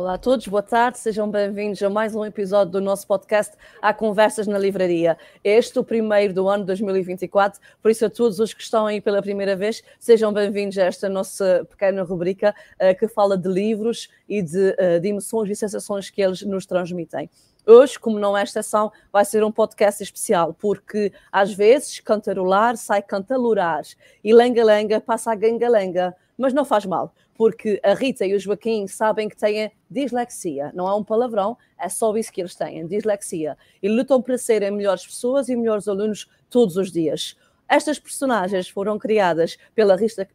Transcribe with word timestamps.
Olá 0.00 0.14
a 0.14 0.18
todos, 0.18 0.48
boa 0.48 0.62
tarde, 0.62 0.98
sejam 0.98 1.30
bem-vindos 1.30 1.82
a 1.82 1.90
mais 1.90 2.14
um 2.14 2.24
episódio 2.24 2.72
do 2.72 2.80
nosso 2.80 3.06
podcast 3.06 3.54
Há 3.82 3.92
Conversas 3.92 4.46
na 4.46 4.58
Livraria. 4.58 5.18
Este 5.44 5.76
é 5.76 5.80
o 5.82 5.84
primeiro 5.84 6.32
do 6.32 6.48
ano 6.48 6.64
2024, 6.64 7.60
por 7.82 7.90
isso 7.90 8.06
a 8.06 8.08
todos 8.08 8.40
os 8.40 8.54
que 8.54 8.62
estão 8.62 8.86
aí 8.86 8.98
pela 8.98 9.20
primeira 9.20 9.54
vez, 9.54 9.84
sejam 9.98 10.32
bem-vindos 10.32 10.78
a 10.78 10.84
esta 10.84 11.06
nossa 11.06 11.66
pequena 11.68 12.02
rubrica 12.02 12.54
uh, 12.76 12.98
que 12.98 13.06
fala 13.08 13.36
de 13.36 13.46
livros 13.46 14.08
e 14.26 14.40
de, 14.40 14.70
uh, 14.70 14.98
de 14.98 15.08
emoções 15.08 15.50
e 15.50 15.54
sensações 15.54 16.08
que 16.08 16.22
eles 16.22 16.40
nos 16.40 16.64
transmitem. 16.64 17.28
Hoje, 17.66 17.98
como 17.98 18.18
não 18.18 18.34
é 18.34 18.42
exceção, 18.42 18.90
vai 19.12 19.26
ser 19.26 19.44
um 19.44 19.52
podcast 19.52 20.02
especial, 20.02 20.54
porque 20.54 21.12
às 21.30 21.52
vezes 21.52 22.00
cantarolar 22.00 22.74
sai 22.78 23.02
cantalurar 23.02 23.82
e 24.24 24.32
lenga-lenga 24.32 24.98
passa 24.98 25.30
a 25.30 25.34
ganga-lenga, 25.34 26.16
mas 26.38 26.54
não 26.54 26.64
faz 26.64 26.86
mal, 26.86 27.12
porque 27.40 27.80
a 27.82 27.94
Rita 27.94 28.26
e 28.26 28.34
o 28.34 28.38
Joaquim 28.38 28.86
sabem 28.86 29.26
que 29.26 29.34
têm 29.34 29.72
dislexia. 29.90 30.70
Não 30.74 30.86
é 30.86 30.94
um 30.94 31.02
palavrão, 31.02 31.56
é 31.80 31.88
só 31.88 32.14
isso 32.14 32.30
que 32.30 32.42
eles 32.42 32.54
têm, 32.54 32.86
dislexia. 32.86 33.56
E 33.82 33.88
lutam 33.88 34.20
para 34.20 34.36
serem 34.36 34.70
melhores 34.70 35.06
pessoas 35.06 35.48
e 35.48 35.56
melhores 35.56 35.88
alunos 35.88 36.28
todos 36.50 36.76
os 36.76 36.92
dias. 36.92 37.34
Estas 37.66 37.98
personagens 37.98 38.68
foram 38.68 38.98
criadas 38.98 39.56
pela 39.74 39.96
Rita, 39.96 40.26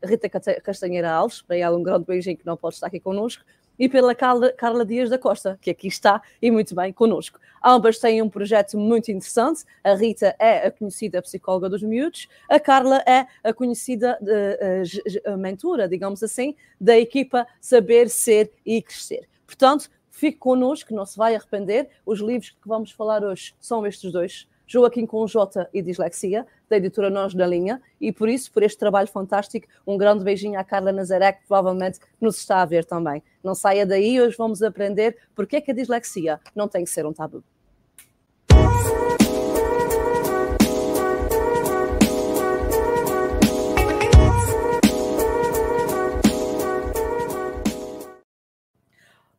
Castanheira 0.63 1.12
Alves, 1.12 1.44
para 1.44 1.55
ela 1.58 1.77
um 1.77 1.84
grande 1.84 2.05
beijinho 2.05 2.38
que 2.38 2.46
não 2.48 2.58
pode 2.58 2.73
estar 2.73 2.88
aqui 2.88 2.99
connosco, 2.99 3.44
e 3.78 3.90
pela 3.90 4.16
Carla, 4.16 4.52
Carla, 4.52 4.86
Dias 4.86 5.10
da 5.10 5.18
Costa, 5.18 5.58
que 5.62 5.70
aqui 5.70 5.88
está 5.88 6.22
e 6.42 6.50
muito 6.50 6.76
bem 6.76 6.92
connosco. 6.94 7.40
Ambas 7.64 8.00
têm 8.00 8.22
um 8.22 8.30
projeto 8.30 8.78
muito 8.78 9.12
interessante. 9.12 9.64
A 9.84 9.94
Rita 9.96 10.36
é 10.40 10.68
a 10.68 10.72
conhecida 10.72 11.22
psicóloga 11.22 11.70
dos 11.70 11.82
miúdos, 11.82 12.28
a 12.50 12.60
Carla 12.60 13.04
é 13.06 13.28
a 13.44 13.54
conhecida 13.54 14.20
uh, 14.22 15.38
mentora, 15.38 15.88
digamos 15.88 16.22
assim, 16.22 16.56
da 16.80 16.98
equipa 16.98 17.48
Saber, 17.60 18.10
Ser 18.10 18.52
e 18.66 18.82
Crescer. 18.82 19.28
Portanto, 19.46 19.90
fique 20.10 20.38
connosco, 20.38 20.94
não 20.94 21.05
se 21.05 21.18
vai 21.18 21.36
arrepender. 21.36 21.90
Os 22.05 22.20
livros 22.20 22.52
que 22.52 22.68
vamos 22.68 22.92
falar 22.92 23.24
hoje 23.24 23.54
são 23.60 23.86
estes 23.86 24.12
dois. 24.12 24.48
Joaquim 24.68 25.05
com 25.05 25.26
J 25.27 25.68
e 25.74 25.82
Dislexia, 25.82 26.46
da 26.70 26.77
editora 26.77 27.10
Nós 27.10 27.34
da 27.34 27.46
Linha, 27.46 27.82
e 27.99 28.12
por 28.12 28.27
isso, 28.27 28.52
por 28.52 28.63
este 28.63 28.77
trabalho 28.77 29.08
fantástico, 29.08 29.68
um 29.85 29.98
grande 29.98 30.24
beijinho 30.24 30.60
à 30.60 30.63
Carla 30.63 30.91
Nazaré, 30.91 31.34
que 31.34 31.48
provavelmente 31.48 31.99
nos 32.20 32.38
está 32.38 32.62
a 32.62 32.66
ver 32.66 32.86
também. 32.86 33.21
Não 33.43 33.54
saia 33.54 33.86
daí, 33.86 34.20
hoje 34.20 34.36
vamos 34.38 34.62
aprender 34.62 35.18
porque 35.36 35.58
é 35.58 35.62
que 35.62 35.71
a 35.71 35.76
dislexia 35.76 36.40
não 36.55 36.68
tem 36.68 36.84
que 36.84 36.90
ser 36.90 37.05
um 37.05 37.13
tabu. 37.13 37.43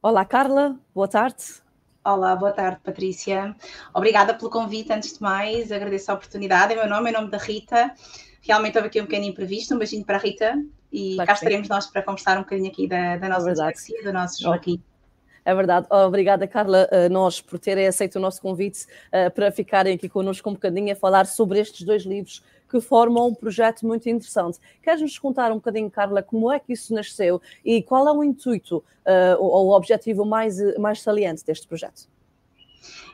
Olá, 0.01 0.25
Carla, 0.25 0.79
boa 0.95 1.09
tarde. 1.09 1.66
Olá, 2.07 2.37
boa 2.37 2.53
tarde, 2.53 2.79
Patrícia. 2.85 3.57
Obrigada 3.93 4.33
pelo 4.33 4.49
convite, 4.49 4.93
antes 4.93 5.15
de 5.15 5.21
mais, 5.21 5.73
agradeço 5.73 6.13
a 6.13 6.15
oportunidade. 6.15 6.73
É 6.73 6.77
meu 6.77 6.89
nome, 6.89 7.11
é 7.11 7.13
o 7.13 7.17
nome 7.21 7.33
da 7.33 7.37
Rita. 7.37 7.93
Realmente 8.43 8.77
houve 8.77 8.87
aqui 8.87 9.01
um 9.01 9.07
pequeno 9.07 9.25
imprevisto, 9.25 9.75
um 9.75 9.79
beijinho 9.79 10.05
para 10.05 10.17
a 10.17 10.21
Rita 10.21 10.55
e 10.93 11.17
claro 11.17 11.27
cá 11.27 11.35
estaremos 11.35 11.69
nós 11.69 11.89
para 11.89 12.03
conversar 12.03 12.39
um 12.39 12.43
bocadinho 12.43 12.71
aqui 12.71 12.87
da, 12.87 13.17
da 13.17 13.29
nossa 13.29 13.51
é 13.51 14.03
do 14.05 14.13
nosso 14.13 14.41
Joaquim. 14.41 14.81
É 15.45 15.53
verdade. 15.53 15.89
Obrigada, 15.91 16.47
Carla, 16.47 16.89
a 16.93 17.09
nós 17.09 17.41
por 17.41 17.59
terem 17.59 17.89
aceito 17.89 18.17
o 18.17 18.21
nosso 18.21 18.41
convite 18.41 18.87
uh, 19.09 19.29
para 19.33 19.51
ficarem 19.51 19.97
aqui 19.97 20.09
connosco 20.09 20.49
um 20.49 20.53
bocadinho 20.53 20.93
a 20.93 20.97
falar 20.97 21.27
sobre 21.27 21.59
estes 21.59 21.85
dois 21.85 22.05
livros 22.05 22.41
que 22.69 22.81
formam 22.81 23.29
um 23.29 23.35
projeto 23.35 23.87
muito 23.87 24.09
interessante. 24.09 24.59
Queres-nos 24.83 25.19
contar 25.19 25.53
um 25.53 25.57
bocadinho, 25.57 25.91
Carla, 25.91 26.23
como 26.23 26.51
é 26.53 26.59
que 26.59 26.73
isso 26.73 26.95
nasceu 26.95 27.41
e 27.65 27.83
qual 27.83 28.09
é 28.09 28.13
o 28.13 28.25
intuito 28.25 28.79
uh, 28.79 29.37
ou 29.39 29.67
o 29.67 29.77
objetivo 29.77 30.25
mais, 30.25 30.57
mais 30.79 31.01
saliente 31.01 31.45
deste 31.45 31.67
projeto? 31.67 32.09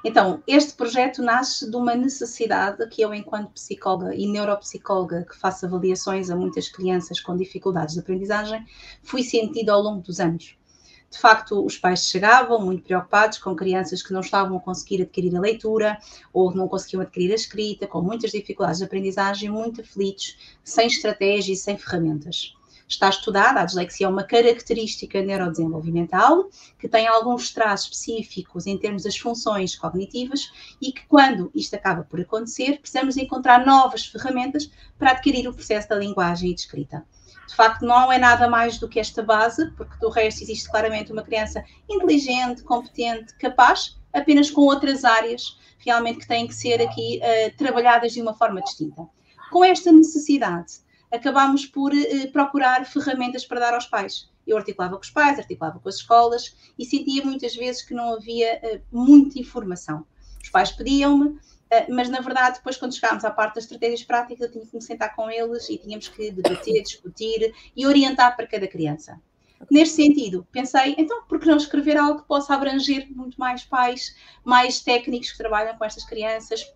Então, 0.05 0.43
este 0.49 0.75
projeto 0.75 1.23
nasce 1.23 1.71
de 1.71 1.77
uma 1.77 1.95
necessidade 1.95 2.87
que 2.89 3.03
eu, 3.03 3.15
enquanto 3.15 3.53
psicóloga 3.53 4.15
e 4.15 4.27
neuropsicóloga, 4.27 5.25
que 5.29 5.39
faço 5.39 5.65
avaliações 5.65 6.29
a 6.29 6.37
muitas 6.37 6.69
crianças 6.69 7.21
com 7.21 7.37
dificuldades 7.37 7.95
de 7.95 8.01
aprendizagem, 8.01 8.67
fui 9.03 9.23
sentida 9.23 9.73
ao 9.73 9.81
longo 9.81 10.03
dos 10.03 10.19
anos. 10.19 10.57
De 11.13 11.19
facto, 11.19 11.63
os 11.63 11.77
pais 11.77 12.09
chegavam 12.09 12.59
muito 12.59 12.85
preocupados 12.85 13.37
com 13.37 13.55
crianças 13.55 14.03
que 14.03 14.15
não 14.15 14.23
estavam 14.23 14.57
a 14.57 14.61
conseguir 14.61 15.03
adquirir 15.03 15.37
a 15.37 15.41
leitura 15.41 15.99
ou 16.33 16.55
não 16.55 16.67
conseguiam 16.67 17.03
adquirir 17.03 17.31
a 17.33 17.35
escrita, 17.35 17.87
com 17.87 18.01
muitas 18.01 18.31
dificuldades 18.31 18.79
de 18.79 18.87
aprendizagem, 18.87 19.51
muito 19.51 19.83
aflitos, 19.83 20.39
sem 20.65 20.87
estratégia 20.87 21.53
e 21.53 21.57
sem 21.57 21.77
ferramentas. 21.77 22.55
Está 22.89 23.11
estudada, 23.11 23.61
a 23.61 23.65
dislexia 23.67 24.07
é 24.07 24.09
uma 24.09 24.25
característica 24.25 25.21
neurodesenvolvimental 25.21 26.49
que 26.79 26.89
tem 26.89 27.07
alguns 27.07 27.53
traços 27.53 27.89
específicos 27.89 28.67
em 28.67 28.79
termos 28.79 29.03
das 29.03 29.19
funções 29.19 29.77
cognitivas 29.77 30.51
e 30.81 30.93
que, 30.93 31.05
quando 31.07 31.51
isto 31.55 31.75
acaba 31.75 32.05
por 32.05 32.23
acontecer, 32.23 32.79
precisamos 32.81 33.19
encontrar 33.19 33.67
novas 33.67 34.07
ferramentas 34.07 34.71
para 34.99 35.11
adquirir 35.11 35.47
o 35.47 35.53
processo 35.53 35.91
da 35.91 35.97
linguagem 35.97 36.51
e 36.51 36.55
de 36.55 36.63
escrita 36.63 37.05
de 37.53 37.57
facto 37.57 37.85
não 37.85 38.11
é 38.11 38.17
nada 38.17 38.49
mais 38.49 38.79
do 38.79 38.89
que 38.89 38.99
esta 38.99 39.23
base, 39.23 39.71
porque 39.73 39.95
do 40.01 40.09
resto 40.09 40.43
existe 40.43 40.71
claramente 40.71 41.13
uma 41.13 41.23
criança 41.23 41.63
inteligente, 41.87 42.63
competente, 42.63 43.37
capaz, 43.37 43.99
apenas 44.11 44.51
com 44.51 44.63
outras 44.63 45.05
áreas 45.05 45.59
realmente 45.79 46.21
que 46.21 46.27
têm 46.27 46.47
que 46.47 46.55
ser 46.55 46.81
aqui 46.81 47.21
uh, 47.21 47.55
trabalhadas 47.59 48.13
de 48.13 48.23
uma 48.23 48.33
forma 48.33 48.63
distinta. 48.63 49.07
Com 49.51 49.63
esta 49.63 49.93
necessidade, 49.93 50.79
acabamos 51.13 51.67
por 51.67 51.93
uh, 51.93 52.33
procurar 52.33 52.87
ferramentas 52.87 53.45
para 53.45 53.61
dar 53.61 53.75
aos 53.75 53.85
pais. 53.85 54.31
Eu 54.47 54.57
articulava 54.57 54.97
com 54.97 55.03
os 55.03 55.11
pais, 55.11 55.39
articulava 55.39 55.79
com 55.79 55.91
as 55.91 55.97
escolas 55.97 56.57
e 56.79 56.87
sentia 56.87 57.23
muitas 57.23 57.55
vezes 57.55 57.83
que 57.83 57.93
não 57.93 58.15
havia 58.15 58.63
uh, 58.65 58.81
muita 58.91 59.39
informação. 59.39 60.07
Os 60.43 60.49
pais 60.49 60.73
pediam-me, 60.73 61.39
mas 61.89 62.09
na 62.09 62.21
verdade, 62.21 62.57
depois, 62.57 62.77
quando 62.77 62.95
chegámos 62.95 63.25
à 63.25 63.31
parte 63.31 63.57
das 63.57 63.65
estratégias 63.65 64.03
práticas, 64.03 64.41
eu 64.41 64.53
tinha 64.53 64.67
que 64.67 64.75
me 64.75 64.83
sentar 64.83 65.15
com 65.15 65.31
eles 65.31 65.69
e 65.69 65.79
tínhamos 65.79 66.09
que 66.09 66.31
debater, 66.31 66.83
discutir 66.83 67.55
e 67.75 67.87
orientar 67.87 68.37
para 68.37 68.47
cada 68.47 68.67
criança. 68.67 69.21
Neste 69.71 69.95
sentido, 69.95 70.47
pensei, 70.51 70.95
então, 70.99 71.25
por 71.25 71.39
que 71.39 71.47
não 71.47 71.57
escrever 71.57 71.97
algo 71.97 72.23
que 72.23 72.29
possa 72.29 72.55
abranger 72.55 73.09
muito 73.11 73.39
mais 73.39 73.65
pais, 73.65 74.15
mais 74.45 74.81
técnicos 74.81 75.31
que 75.31 75.39
trabalham 75.39 75.77
com 75.77 75.85
estas 75.85 76.05
crianças, 76.05 76.71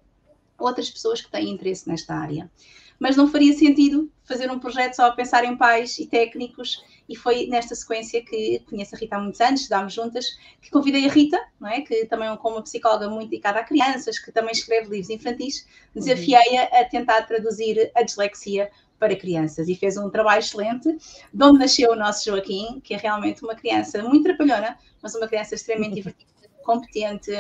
outras 0.59 0.89
pessoas 0.89 1.21
que 1.21 1.31
têm 1.31 1.51
interesse 1.51 1.89
nesta 1.89 2.15
área? 2.15 2.51
Mas 2.99 3.17
não 3.17 3.29
faria 3.29 3.53
sentido 3.53 4.11
fazer 4.25 4.51
um 4.51 4.59
projeto 4.59 4.95
só 4.95 5.07
a 5.07 5.13
pensar 5.13 5.45
em 5.45 5.57
pais 5.57 5.99
e 5.99 6.07
técnicos 6.07 6.83
e 7.09 7.15
foi 7.15 7.47
nesta 7.47 7.75
sequência 7.75 8.25
que 8.25 8.61
conheço 8.69 8.95
a 8.95 8.99
Rita 8.99 9.17
há 9.17 9.21
muitos 9.21 9.41
anos, 9.41 9.61
estudámos 9.61 9.93
juntas, 9.93 10.27
que 10.61 10.71
convidei 10.71 11.07
a 11.07 11.13
Rita, 11.13 11.41
não 11.61 11.69
é? 11.69 11.81
que 11.81 12.05
também 12.07 12.27
é 12.27 12.33
uma 12.33 12.63
psicóloga 12.63 13.09
muito 13.09 13.31
dedicada 13.31 13.61
a 13.61 13.65
crianças, 13.65 14.19
que 14.19 14.33
também 14.33 14.51
escreve 14.51 14.89
livros 14.89 15.11
infantis, 15.11 15.67
desafiei-a 15.95 16.65
a 16.65 16.85
tentar 16.85 17.23
traduzir 17.23 17.91
a 17.95 18.03
dislexia 18.03 18.71
para 18.99 19.15
crianças 19.15 19.69
e 19.69 19.75
fez 19.75 19.97
um 19.97 20.11
trabalho 20.11 20.41
excelente, 20.41 20.89
de 21.33 21.45
onde 21.45 21.59
nasceu 21.59 21.93
o 21.93 21.97
nosso 21.97 22.25
Joaquim, 22.25 22.81
que 22.81 22.95
é 22.95 22.97
realmente 22.97 23.45
uma 23.45 23.55
criança 23.55 24.03
muito 24.03 24.25
trapalhona, 24.25 24.77
mas 25.03 25.15
uma 25.15 25.29
criança 25.29 25.55
extremamente 25.55 25.95
divertida, 25.95 26.31
competente, 26.65 27.31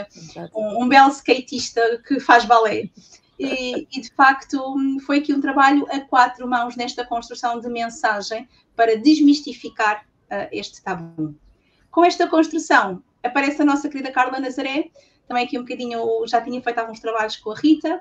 um, 0.54 0.84
um 0.84 0.88
belo 0.88 1.10
skatista 1.10 2.00
que 2.06 2.20
faz 2.20 2.44
balé. 2.44 2.88
E, 3.38 3.86
e, 3.92 4.00
de 4.00 4.10
facto 4.14 4.58
foi 5.04 5.18
aqui 5.18 5.32
um 5.32 5.40
trabalho 5.40 5.86
a 5.90 6.00
quatro 6.00 6.48
mãos 6.48 6.74
nesta 6.74 7.04
construção 7.04 7.60
de 7.60 7.68
mensagem 7.68 8.48
para 8.74 8.96
desmistificar 8.96 10.06
uh, 10.30 10.48
este 10.50 10.82
tabu. 10.82 11.34
Com 11.90 12.04
esta 12.04 12.26
construção 12.26 13.02
aparece 13.22 13.60
a 13.60 13.64
nossa 13.64 13.88
querida 13.88 14.10
Carla 14.10 14.40
Nazaré, 14.40 14.90
também 15.28 15.44
aqui 15.44 15.58
um 15.58 15.62
bocadinho, 15.62 16.26
já 16.26 16.40
tinha 16.40 16.62
feito 16.62 16.78
alguns 16.78 17.00
trabalhos 17.00 17.36
com 17.36 17.50
a 17.50 17.56
Rita, 17.56 18.00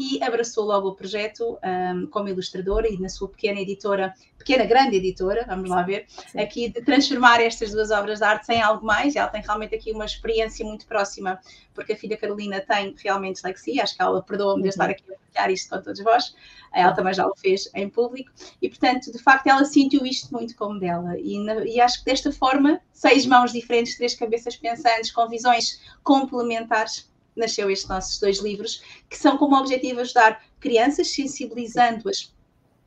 e 0.00 0.22
abraçou 0.22 0.64
logo 0.64 0.88
o 0.88 0.94
projeto 0.94 1.58
um, 1.62 2.06
como 2.06 2.26
ilustradora 2.26 2.88
e 2.88 2.98
na 2.98 3.10
sua 3.10 3.28
pequena 3.28 3.60
editora, 3.60 4.14
pequena 4.38 4.64
grande 4.64 4.96
editora, 4.96 5.44
vamos 5.46 5.68
lá 5.68 5.82
ver, 5.82 6.06
Sim. 6.08 6.40
aqui 6.40 6.70
de 6.70 6.80
transformar 6.80 7.42
estas 7.42 7.72
duas 7.72 7.90
obras 7.90 8.20
de 8.20 8.24
arte 8.24 8.50
em 8.50 8.62
algo 8.62 8.84
mais. 8.84 9.14
Ela 9.14 9.28
tem 9.28 9.42
realmente 9.42 9.74
aqui 9.74 9.92
uma 9.92 10.06
experiência 10.06 10.64
muito 10.64 10.86
próxima, 10.86 11.38
porque 11.74 11.92
a 11.92 11.96
filha 11.96 12.16
Carolina 12.16 12.60
tem 12.60 12.94
realmente 12.96 13.34
dislexia, 13.34 13.82
acho 13.82 13.94
que 13.94 14.00
ela 14.00 14.22
perdoa-me 14.22 14.62
de 14.62 14.70
estar 14.70 14.86
uhum. 14.86 14.92
aqui 14.92 15.04
a 15.12 15.18
partilhar 15.18 15.50
isto 15.50 15.68
com 15.68 15.82
todos 15.82 16.02
vós, 16.02 16.34
ela 16.72 16.92
também 16.92 17.12
já 17.12 17.26
o 17.26 17.36
fez 17.36 17.68
em 17.74 17.90
público, 17.90 18.30
e 18.62 18.70
portanto, 18.70 19.12
de 19.12 19.18
facto, 19.18 19.48
ela 19.48 19.66
sentiu 19.66 20.06
isto 20.06 20.32
muito 20.32 20.56
como 20.56 20.80
dela, 20.80 21.18
e, 21.18 21.38
na, 21.44 21.62
e 21.66 21.78
acho 21.78 21.98
que 21.98 22.06
desta 22.06 22.32
forma, 22.32 22.80
seis 22.90 23.26
mãos 23.26 23.52
diferentes, 23.52 23.98
três 23.98 24.14
cabeças 24.14 24.56
pensantes, 24.56 25.10
com 25.10 25.28
visões 25.28 25.78
complementares, 26.02 27.09
nasceu 27.36 27.70
estes 27.70 27.88
nossos 27.88 28.18
dois 28.18 28.38
livros, 28.38 28.82
que 29.08 29.16
são 29.16 29.36
como 29.38 29.56
objetivo 29.56 30.00
ajudar 30.00 30.42
crianças, 30.58 31.12
sensibilizando-as 31.14 32.32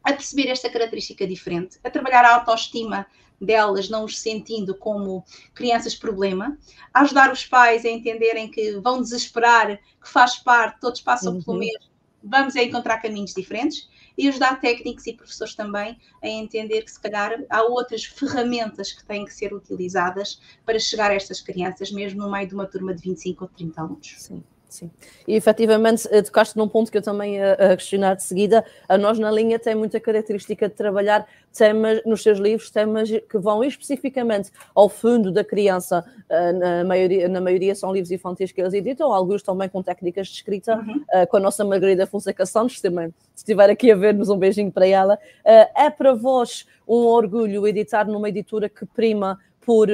a 0.03 0.11
perceber 0.11 0.49
esta 0.49 0.69
característica 0.69 1.25
diferente, 1.25 1.79
a 1.83 1.89
trabalhar 1.89 2.25
a 2.25 2.35
autoestima 2.35 3.07
delas, 3.39 3.89
não 3.89 4.05
os 4.05 4.19
sentindo 4.19 4.75
como 4.75 5.23
crianças 5.53 5.95
problema, 5.95 6.57
a 6.93 7.01
ajudar 7.01 7.31
os 7.31 7.45
pais 7.45 7.85
a 7.85 7.89
entenderem 7.89 8.49
que 8.49 8.79
vão 8.79 9.01
desesperar, 9.01 9.77
que 9.77 10.09
faz 10.09 10.35
parte, 10.37 10.79
todos 10.79 11.01
passam 11.01 11.33
uhum. 11.33 11.41
pelo 11.41 11.57
mesmo, 11.57 11.89
vamos 12.23 12.55
a 12.55 12.63
encontrar 12.63 13.01
caminhos 13.01 13.33
diferentes. 13.33 13.89
E 14.17 14.27
ajudar 14.27 14.59
técnicos 14.59 15.07
e 15.07 15.13
professores 15.13 15.55
também 15.55 15.97
a 16.21 16.27
entender 16.27 16.83
que 16.83 16.91
se 16.91 16.99
calhar 16.99 17.43
há 17.49 17.63
outras 17.63 18.03
ferramentas 18.05 18.91
que 18.91 19.03
têm 19.03 19.25
que 19.25 19.33
ser 19.33 19.53
utilizadas 19.53 20.39
para 20.65 20.79
chegar 20.79 21.11
a 21.11 21.15
estas 21.15 21.41
crianças, 21.41 21.91
mesmo 21.91 22.21
no 22.21 22.31
meio 22.31 22.47
de 22.47 22.53
uma 22.53 22.65
turma 22.65 22.93
de 22.93 23.01
25 23.01 23.43
ou 23.45 23.49
30 23.49 23.81
alunos. 23.81 24.15
Sim. 24.17 24.43
Sim. 24.73 24.89
E 25.27 25.35
efetivamente 25.35 26.07
eh, 26.09 26.23
tocaste 26.23 26.57
num 26.57 26.67
ponto 26.67 26.91
que 26.91 26.97
eu 26.97 27.01
também 27.01 27.35
ia 27.35 27.55
questionar 27.77 28.15
de 28.15 28.23
seguida. 28.23 28.65
A 28.89 28.97
nós 28.97 29.19
na 29.19 29.29
linha 29.29 29.59
tem 29.59 29.75
muita 29.75 29.99
característica 29.99 30.67
de 30.67 30.73
trabalhar 30.73 31.27
temas 31.55 32.01
nos 32.03 32.23
seus 32.23 32.39
livros, 32.39 32.71
temas 32.71 33.07
que 33.07 33.37
vão 33.37 33.63
especificamente 33.63 34.49
ao 34.73 34.89
fundo 34.89 35.31
da 35.31 35.43
criança. 35.43 36.03
Eh, 36.27 36.53
na 36.53 36.83
maioria, 36.83 37.29
na 37.29 37.39
maioria 37.39 37.75
são 37.75 37.93
livros 37.93 38.09
infantis 38.09 38.51
que 38.51 38.59
eles 38.59 38.73
editam, 38.73 39.13
alguns 39.13 39.43
também 39.43 39.69
com 39.69 39.83
técnicas 39.83 40.25
de 40.25 40.33
escrita, 40.33 40.75
uhum. 40.75 41.03
Eh, 41.13 41.27
com 41.27 41.37
a 41.37 41.39
nossa 41.39 41.63
Margarida 41.63 42.07
Fonseca 42.07 42.43
Santos, 42.43 42.81
também, 42.81 43.09
se 43.35 43.43
estiver 43.43 43.69
aqui 43.69 43.91
a 43.91 43.95
ver-nos, 43.95 44.27
um 44.27 44.39
beijinho 44.39 44.71
para 44.71 44.87
ela. 44.87 45.19
É 45.45 45.87
para 45.91 46.15
vós 46.15 46.65
um 46.87 47.05
orgulho 47.05 47.67
editar 47.67 48.07
numa 48.07 48.27
editora 48.27 48.67
que 48.67 48.87
prima 48.87 49.37
por 49.63 49.87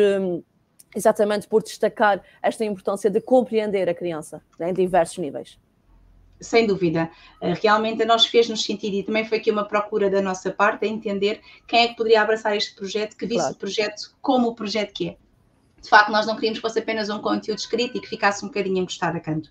exatamente 0.95 1.47
por 1.47 1.63
destacar 1.63 2.21
esta 2.41 2.65
importância 2.65 3.09
de 3.09 3.21
compreender 3.21 3.87
a 3.89 3.93
criança 3.93 4.41
né, 4.57 4.71
em 4.71 4.73
diversos 4.73 5.17
níveis. 5.17 5.57
Sem 6.41 6.65
dúvida, 6.65 7.11
eh, 7.41 7.53
realmente 7.61 8.01
a 8.01 8.05
nós 8.05 8.25
fez-nos 8.25 8.63
sentido 8.63 8.95
e 8.95 9.03
também 9.03 9.25
foi 9.25 9.39
aqui 9.39 9.51
uma 9.51 9.65
procura 9.65 10.09
da 10.09 10.21
nossa 10.21 10.49
parte 10.51 10.85
a 10.85 10.87
entender 10.87 11.41
quem 11.67 11.81
é 11.81 11.87
que 11.89 11.95
poderia 11.95 12.21
abraçar 12.21 12.55
este 12.55 12.73
projeto, 12.75 13.17
que 13.17 13.25
visse 13.25 13.41
claro. 13.41 13.55
o 13.55 13.57
projeto 13.57 14.15
como 14.21 14.47
o 14.47 14.55
projeto 14.55 14.93
que 14.93 15.09
é. 15.09 15.17
De 15.81 15.89
facto, 15.89 16.11
nós 16.11 16.25
não 16.25 16.35
queríamos 16.35 16.59
que 16.59 16.61
fosse 16.61 16.79
apenas 16.79 17.09
um 17.09 17.19
conteúdo 17.19 17.59
escrito 17.59 17.97
e 17.97 18.01
que 18.01 18.07
ficasse 18.07 18.43
um 18.43 18.47
bocadinho 18.47 18.79
encostado 18.79 19.15
a 19.15 19.19
canto 19.19 19.49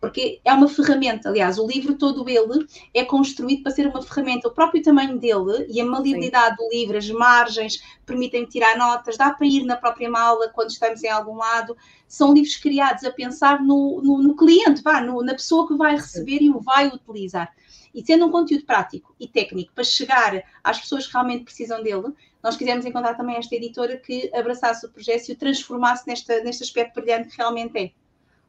porque 0.00 0.40
é 0.44 0.52
uma 0.52 0.68
ferramenta. 0.68 1.28
Aliás, 1.28 1.58
o 1.58 1.66
livro 1.66 1.94
todo 1.94 2.28
ele 2.28 2.66
é 2.94 3.04
construído 3.04 3.62
para 3.62 3.72
ser 3.72 3.86
uma 3.86 4.02
ferramenta. 4.02 4.48
O 4.48 4.52
próprio 4.52 4.82
tamanho 4.82 5.18
dele 5.18 5.66
e 5.68 5.80
a 5.80 5.84
maleabilidade 5.84 6.56
Sim. 6.56 6.62
do 6.62 6.70
livro, 6.70 6.96
as 6.96 7.10
margens, 7.10 7.82
permitem 8.06 8.44
tirar 8.44 8.76
notas, 8.76 9.16
dá 9.16 9.30
para 9.30 9.46
ir 9.46 9.64
na 9.64 9.76
própria 9.76 10.08
mala 10.08 10.48
quando 10.50 10.70
estamos 10.70 11.02
em 11.02 11.08
algum 11.08 11.36
lado. 11.36 11.76
São 12.06 12.32
livros 12.32 12.56
criados 12.56 13.04
a 13.04 13.10
pensar 13.10 13.60
no, 13.60 14.00
no, 14.02 14.22
no 14.22 14.36
cliente, 14.36 14.82
vá, 14.82 15.00
no, 15.00 15.22
na 15.22 15.32
pessoa 15.32 15.66
que 15.66 15.76
vai 15.76 15.96
receber 15.96 16.38
Sim. 16.38 16.44
e 16.44 16.50
o 16.50 16.60
vai 16.60 16.88
utilizar. 16.88 17.52
E 17.98 18.06
sendo 18.06 18.26
um 18.26 18.30
conteúdo 18.30 18.64
prático 18.64 19.12
e 19.18 19.26
técnico 19.26 19.72
para 19.74 19.82
chegar 19.82 20.44
às 20.62 20.78
pessoas 20.78 21.04
que 21.04 21.12
realmente 21.12 21.42
precisam 21.42 21.82
dele, 21.82 22.14
nós 22.40 22.56
quisemos 22.56 22.86
encontrar 22.86 23.16
também 23.16 23.34
esta 23.34 23.56
editora 23.56 23.96
que 23.96 24.30
abraçasse 24.32 24.86
o 24.86 24.88
projeto 24.88 25.28
e 25.28 25.32
o 25.32 25.36
transformasse 25.36 26.06
nesta, 26.06 26.40
neste 26.44 26.62
aspecto 26.62 27.00
brilhante 27.00 27.30
que 27.30 27.36
realmente 27.36 27.76
é 27.76 27.90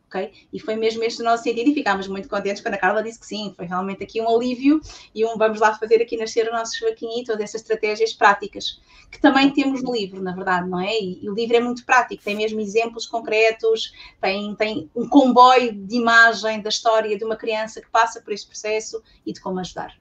ok? 0.09 0.31
E 0.51 0.59
foi 0.59 0.75
mesmo 0.75 1.03
este 1.03 1.21
o 1.21 1.25
nosso 1.25 1.43
sentido 1.43 1.69
e 1.69 1.73
ficámos 1.73 2.07
muito 2.07 2.27
contentes 2.27 2.61
quando 2.61 2.73
a 2.73 2.77
Carla 2.77 3.03
disse 3.03 3.19
que 3.19 3.25
sim, 3.25 3.53
foi 3.55 3.65
realmente 3.65 4.03
aqui 4.03 4.19
um 4.19 4.27
alívio 4.27 4.81
e 5.13 5.23
um 5.23 5.37
vamos 5.37 5.59
lá 5.59 5.75
fazer 5.75 6.01
aqui 6.01 6.17
nascer 6.17 6.49
o 6.49 6.51
nosso 6.51 6.77
Joaquim 6.79 7.21
e 7.21 7.23
todas 7.23 7.41
essas 7.41 7.61
estratégias 7.61 8.11
práticas, 8.11 8.81
que 9.11 9.21
também 9.21 9.51
temos 9.51 9.83
no 9.83 9.93
livro, 9.93 10.21
na 10.21 10.33
verdade, 10.33 10.67
não 10.67 10.79
é? 10.79 10.99
E, 10.99 11.23
e, 11.23 11.29
o 11.29 11.33
livro 11.33 11.55
é 11.55 11.59
muito 11.59 11.85
prático, 11.85 12.23
tem 12.23 12.35
mesmo 12.35 12.59
exemplos 12.59 13.05
concretos, 13.05 13.93
tem, 14.19 14.55
tem 14.55 14.89
um 14.95 15.07
comboio 15.07 15.73
de 15.73 15.95
imagem 15.95 16.61
da 16.61 16.69
história 16.69 17.17
de 17.17 17.23
uma 17.23 17.35
criança 17.35 17.79
que 17.79 17.89
passa 17.89 18.19
por 18.21 18.33
este 18.33 18.47
processo 18.47 19.01
e 19.25 19.31
de 19.31 19.39
como 19.39 19.59
ajudar. 19.59 19.95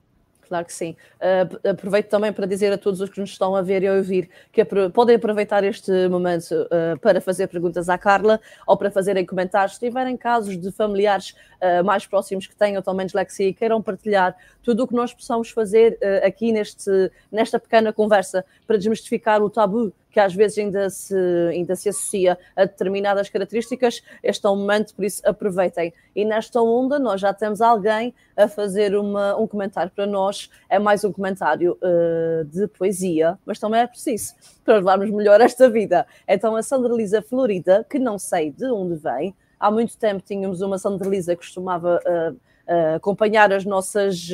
Claro 0.49 0.65
que 0.65 0.73
sim. 0.73 0.97
Uh, 1.21 1.69
aproveito 1.69 2.09
também 2.09 2.33
para 2.33 2.47
dizer 2.47 2.73
a 2.73 2.79
todos 2.79 3.03
os 3.03 3.11
que 3.11 3.21
nos 3.21 3.31
estão 3.31 3.55
a 3.55 3.61
ver 3.61 3.83
e 3.83 3.89
a 3.89 3.93
ouvir 3.93 4.31
que 4.51 4.65
podem 4.65 5.17
aproveitar 5.17 5.63
este 5.63 6.09
momento 6.09 6.53
uh, 6.53 6.99
para 7.01 7.21
fazer 7.21 7.49
perguntas 7.49 7.89
à 7.91 7.99
Carla 7.99 8.41
ou 8.67 8.77
para 8.77 8.91
fazerem 8.91 9.27
comentários. 9.27 9.75
Se 9.75 9.81
tiverem 9.81 10.17
casos 10.17 10.59
de 10.59 10.73
familiares 10.73 11.35
uh, 11.63 11.85
mais 11.85 12.07
próximos 12.07 12.47
que 12.47 12.57
tenham 12.57 12.81
também 12.81 13.05
dislexia 13.05 13.49
e 13.49 13.53
queiram 13.53 13.83
partilhar 13.83 14.35
tudo 14.63 14.85
o 14.85 14.89
que 14.89 14.95
nós 14.95 15.13
possamos 15.13 15.51
fazer 15.51 15.99
aqui 16.23 16.53
neste, 16.53 17.11
nesta 17.33 17.59
pequena 17.59 17.93
conversa 17.93 18.45
para 18.67 18.77
desmistificar 18.77 19.43
o 19.43 19.49
tabu 19.49 19.93
que 20.11 20.19
às 20.19 20.35
vezes 20.35 20.59
ainda 20.59 20.91
se, 20.91 21.15
ainda 21.51 21.77
se 21.77 21.89
associa 21.89 22.39
a 22.57 22.65
determinadas 22.65 23.29
características, 23.29 24.03
este 24.23 24.47
é 24.47 24.51
um 24.51 24.57
momento, 24.57 24.95
por 24.95 25.05
isso 25.05 25.23
aproveitem. 25.25 25.93
E 26.15 26.25
nesta 26.25 26.61
onda 26.61 26.99
nós 26.99 27.21
já 27.21 27.33
temos 27.33 27.61
alguém 27.61 28.15
a 28.37 28.49
fazer 28.49 28.97
uma, 28.97 29.37
um 29.37 29.47
comentário 29.47 29.91
para 29.95 30.07
nós, 30.07 30.51
é 30.69 30.79
mais 30.79 31.05
um 31.05 31.13
comentário 31.13 31.79
uh, 31.83 32.45
de 32.45 32.67
poesia, 32.69 33.39
mas 33.45 33.59
também 33.59 33.81
é 33.81 33.87
preciso 33.87 34.35
para 34.65 34.77
levarmos 34.77 35.11
melhor 35.11 35.41
esta 35.41 35.69
vida. 35.69 36.07
Então 36.27 36.57
a 36.57 36.63
Sandra 36.63 36.95
Lisa 36.95 37.23
Florida, 37.23 37.87
que 37.89 37.99
não 37.99 38.19
sei 38.19 38.51
de 38.51 38.67
onde 38.67 38.97
vem, 38.97 39.35
há 39.61 39.71
muito 39.71 39.97
tempo 39.97 40.23
tínhamos 40.27 40.61
uma 40.61 40.79
Sandra 40.79 41.09
Lisa 41.09 41.35
que 41.35 41.43
costumava 41.43 42.01
uh, 42.05 42.33
uh, 42.33 42.97
acompanhar 42.97 43.53
as 43.53 43.65
nossas, 43.65 44.29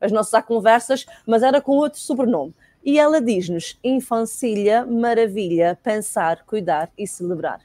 as 0.00 0.10
nossas 0.10 0.44
conversas, 0.44 1.06
mas 1.26 1.42
era 1.42 1.60
com 1.60 1.72
outro 1.72 2.00
sobrenome. 2.00 2.54
E 2.84 2.98
ela 2.98 3.20
diz-nos: 3.20 3.78
infancilha, 3.82 4.84
maravilha, 4.84 5.78
pensar, 5.82 6.44
cuidar 6.44 6.90
e 6.98 7.06
celebrar. 7.06 7.60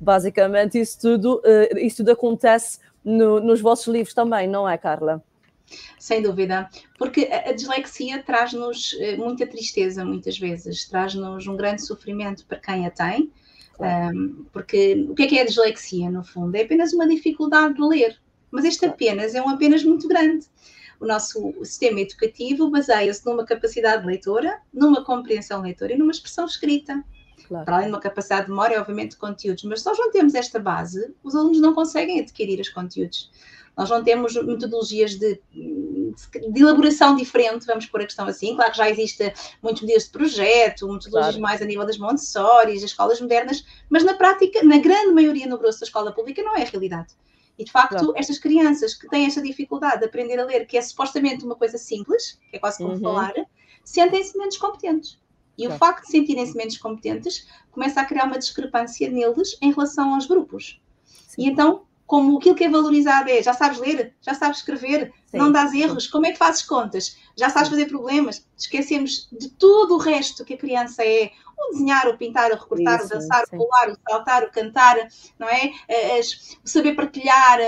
Basicamente, 0.00 0.80
isso 0.80 0.98
tudo, 1.00 1.40
uh, 1.44 1.78
isso 1.78 1.98
tudo 1.98 2.10
acontece 2.10 2.78
no, 3.04 3.40
nos 3.40 3.60
vossos 3.60 3.86
livros 3.86 4.14
também, 4.14 4.48
não 4.48 4.68
é, 4.68 4.76
Carla? 4.76 5.22
Sem 5.98 6.22
dúvida, 6.22 6.68
porque 6.98 7.30
a 7.32 7.52
dislexia 7.52 8.22
traz-nos 8.22 8.94
eh, 9.00 9.16
muita 9.16 9.46
tristeza, 9.46 10.04
muitas 10.04 10.38
vezes, 10.38 10.86
traz-nos 10.86 11.46
um 11.46 11.56
grande 11.56 11.82
sofrimento 11.82 12.44
para 12.44 12.58
quem 12.58 12.86
a 12.86 12.90
tem, 12.90 13.30
claro. 13.74 14.14
um, 14.14 14.44
porque 14.52 15.06
o 15.08 15.14
que 15.14 15.22
é 15.22 15.26
que 15.26 15.38
é 15.38 15.42
a 15.42 15.46
dislexia, 15.46 16.10
no 16.10 16.22
fundo? 16.24 16.54
É 16.56 16.62
apenas 16.62 16.92
uma 16.92 17.08
dificuldade 17.08 17.74
de 17.74 17.82
ler, 17.82 18.20
mas 18.50 18.66
este 18.66 18.84
apenas 18.84 19.34
é 19.34 19.40
um 19.40 19.48
apenas 19.48 19.82
muito 19.82 20.06
grande 20.06 20.46
o 21.02 21.06
nosso 21.06 21.52
sistema 21.64 22.00
educativo 22.00 22.70
baseia-se 22.70 23.26
numa 23.26 23.44
capacidade 23.44 24.06
leitora, 24.06 24.60
numa 24.72 25.04
compreensão 25.04 25.60
leitora 25.60 25.92
e 25.92 25.98
numa 25.98 26.12
expressão 26.12 26.46
escrita. 26.46 27.02
Claro. 27.48 27.64
Para 27.64 27.74
além 27.74 27.88
de 27.88 27.92
uma 27.92 28.00
capacidade 28.00 28.44
de 28.44 28.50
memória, 28.50 28.80
obviamente, 28.80 29.10
de 29.10 29.16
conteúdos. 29.16 29.64
Mas 29.64 29.80
se 29.80 29.86
nós 29.86 29.98
não 29.98 30.12
temos 30.12 30.32
esta 30.34 30.60
base, 30.60 31.12
os 31.24 31.34
alunos 31.34 31.60
não 31.60 31.74
conseguem 31.74 32.20
adquirir 32.20 32.60
os 32.60 32.68
conteúdos. 32.68 33.30
Nós 33.76 33.90
não 33.90 34.04
temos 34.04 34.34
metodologias 34.34 35.16
de, 35.16 35.40
de, 35.52 36.60
elaboração 36.62 37.16
diferente, 37.16 37.66
vamos 37.66 37.86
pôr 37.86 38.02
a 38.02 38.04
questão 38.04 38.28
assim. 38.28 38.54
Claro 38.54 38.70
que 38.70 38.76
já 38.76 38.88
existe 38.88 39.32
muitos 39.60 39.82
modelos 39.82 40.04
de 40.04 40.10
projeto, 40.10 40.86
metodologias 40.86 41.34
claro. 41.34 41.40
mais 41.40 41.60
a 41.60 41.64
nível 41.64 41.84
das 41.84 41.98
Montessori, 41.98 42.74
das 42.74 42.84
escolas 42.84 43.20
modernas, 43.20 43.64
mas 43.90 44.04
na 44.04 44.14
prática, 44.14 44.62
na 44.62 44.78
grande 44.78 45.12
maioria 45.12 45.48
no 45.48 45.58
grosso 45.58 45.80
da 45.80 45.86
escola 45.86 46.12
pública, 46.12 46.42
não 46.42 46.54
é 46.54 46.62
a 46.62 46.66
realidade. 46.66 47.08
E 47.58 47.64
de 47.64 47.70
facto, 47.70 47.98
claro. 47.98 48.14
estas 48.16 48.38
crianças 48.38 48.94
que 48.94 49.08
têm 49.08 49.26
esta 49.26 49.42
dificuldade 49.42 50.00
de 50.00 50.06
aprender 50.06 50.38
a 50.38 50.44
ler, 50.44 50.66
que 50.66 50.76
é 50.76 50.82
supostamente 50.82 51.44
uma 51.44 51.54
coisa 51.54 51.78
simples, 51.78 52.38
que 52.50 52.56
é 52.56 52.58
quase 52.58 52.78
como 52.78 52.94
uhum. 52.94 53.00
falar, 53.00 53.34
sentem-se 53.84 54.36
menos 54.36 54.56
competentes. 54.56 55.20
E 55.56 55.62
claro. 55.62 55.74
o 55.74 55.78
facto 55.78 56.04
de 56.06 56.10
sentirem-se 56.10 56.56
menos 56.56 56.78
competentes 56.78 57.46
começa 57.70 58.00
a 58.00 58.04
criar 58.04 58.24
uma 58.24 58.38
discrepância 58.38 59.10
neles 59.10 59.56
em 59.60 59.70
relação 59.70 60.14
aos 60.14 60.26
grupos. 60.26 60.80
Sim. 61.04 61.42
E 61.42 61.46
então, 61.50 61.84
como 62.12 62.36
aquilo 62.36 62.54
que 62.54 62.64
é 62.64 62.68
valorizado 62.68 63.30
é 63.30 63.42
já 63.42 63.54
sabes 63.54 63.78
ler, 63.78 64.14
já 64.20 64.34
sabes 64.34 64.58
escrever, 64.58 65.14
Sim. 65.24 65.38
não 65.38 65.50
dás 65.50 65.72
erros, 65.72 66.06
como 66.06 66.26
é 66.26 66.32
que 66.32 66.36
fazes 66.36 66.60
contas? 66.60 67.16
Já 67.34 67.48
sabes 67.48 67.70
fazer 67.70 67.86
problemas? 67.86 68.46
Esquecemos 68.54 69.30
de 69.32 69.48
tudo 69.48 69.94
o 69.94 69.96
resto 69.96 70.44
que 70.44 70.52
a 70.52 70.58
criança 70.58 71.02
é, 71.02 71.30
o 71.58 71.72
desenhar, 71.72 72.06
o 72.08 72.18
pintar, 72.18 72.50
o 72.50 72.56
recortar, 72.56 72.98
Isso, 72.98 73.06
o 73.06 73.08
dançar, 73.08 73.46
sim. 73.48 73.56
o 73.56 73.58
pular, 73.60 73.88
o 73.88 73.96
saltar, 74.06 74.44
o 74.44 74.52
cantar, 74.52 75.08
não 75.38 75.48
é? 75.48 75.72
O 76.62 76.68
saber 76.68 76.94
partilhar, 76.94 77.58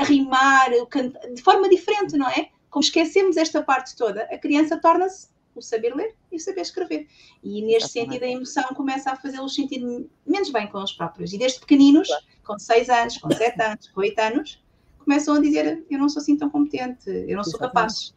a, 0.00 0.02
rimar, 0.02 0.72
o 0.72 0.88
de 1.32 1.40
forma 1.40 1.68
diferente, 1.68 2.16
não 2.16 2.26
é? 2.26 2.48
Como 2.70 2.82
esquecemos 2.82 3.36
esta 3.36 3.62
parte 3.62 3.94
toda, 3.94 4.24
a 4.32 4.36
criança 4.36 4.78
torna-se 4.78 5.28
o 5.54 5.62
saber 5.62 5.94
ler 5.94 6.14
e 6.30 6.36
o 6.36 6.40
saber 6.40 6.62
escrever. 6.62 7.06
E 7.42 7.62
neste 7.62 7.90
sentido 7.90 8.22
a 8.22 8.28
emoção 8.28 8.64
começa 8.74 9.10
a 9.10 9.16
fazê-los 9.16 9.54
sentir 9.54 9.80
menos 10.26 10.50
bem 10.50 10.66
com 10.68 10.78
eles 10.78 10.92
próprios. 10.92 11.32
E 11.32 11.38
desde 11.38 11.60
pequeninos, 11.60 12.08
com 12.44 12.58
6 12.58 12.88
anos, 12.88 13.18
com 13.18 13.30
7 13.30 13.60
anos, 13.62 13.88
com 13.88 14.00
8 14.00 14.18
anos, 14.18 14.62
começam 14.98 15.34
a 15.34 15.40
dizer 15.40 15.84
eu 15.90 15.98
não 15.98 16.08
sou 16.08 16.20
assim 16.20 16.36
tão 16.36 16.48
competente, 16.48 17.08
eu 17.08 17.36
não 17.36 17.44
sou 17.44 17.58
capaz. 17.58 18.14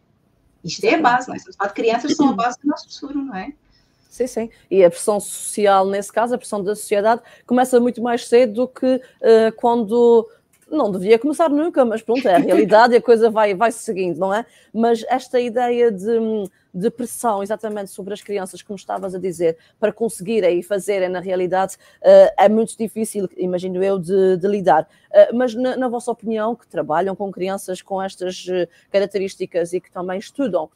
Isto 0.63 0.83
é 0.85 0.95
a 0.95 1.01
base, 1.01 1.27
não 1.27 1.35
é? 1.35 1.37
Estamos 1.37 1.55
a 1.55 1.57
falar 1.59 1.69
de 1.69 1.75
crianças 1.75 2.15
são 2.15 2.29
a 2.29 2.33
base 2.33 2.57
do 2.59 2.67
nosso 2.67 2.89
futuro, 2.89 3.23
não 3.23 3.35
é? 3.35 3.53
Sim, 4.09 4.27
sim. 4.27 4.49
E 4.71 4.83
a 4.83 4.89
pressão 4.89 5.19
social, 5.19 5.85
nesse 5.85 6.11
caso, 6.11 6.33
a 6.33 6.37
pressão 6.37 6.63
da 6.63 6.73
sociedade, 6.73 7.21
começa 7.45 7.79
muito 7.81 8.01
mais 8.01 8.25
cedo 8.25 8.53
do 8.53 8.67
que 8.67 8.95
uh, 8.95 9.51
quando. 9.57 10.27
Não 10.69 10.91
devia 10.91 11.19
começar 11.19 11.47
nunca, 11.47 11.85
mas 11.85 12.01
pronto, 12.01 12.27
é 12.27 12.35
a 12.35 12.39
realidade 12.39 12.93
e 12.93 12.97
a 12.97 13.01
coisa 13.01 13.29
vai, 13.29 13.53
vai 13.53 13.71
seguindo, 13.71 14.17
não 14.17 14.33
é? 14.33 14.43
Mas 14.73 15.05
esta 15.07 15.39
ideia 15.39 15.91
de, 15.91 16.17
de 16.73 16.89
pressão, 16.89 17.43
exatamente 17.43 17.91
sobre 17.91 18.15
as 18.15 18.21
crianças, 18.21 18.63
como 18.63 18.75
estavas 18.75 19.13
a 19.13 19.19
dizer, 19.19 19.57
para 19.79 19.93
conseguirem 19.93 20.59
e 20.59 20.63
fazerem 20.63 21.07
na 21.07 21.19
realidade, 21.19 21.75
uh, 21.75 22.33
é 22.35 22.49
muito 22.49 22.75
difícil, 22.75 23.29
imagino 23.37 23.83
eu, 23.83 23.99
de, 23.99 24.37
de 24.37 24.47
lidar. 24.47 24.87
Uh, 25.11 25.35
mas, 25.35 25.53
na, 25.53 25.77
na, 25.77 25.87
vossa 25.87 26.11
opinião, 26.11 26.55
que 26.55 26.67
trabalham 26.67 27.15
com 27.15 27.31
crianças 27.31 27.81
com 27.83 28.01
estas 28.01 28.47
características 28.91 29.71
e 29.71 29.79
que 29.79 29.91
também 29.91 30.17
estudam 30.17 30.69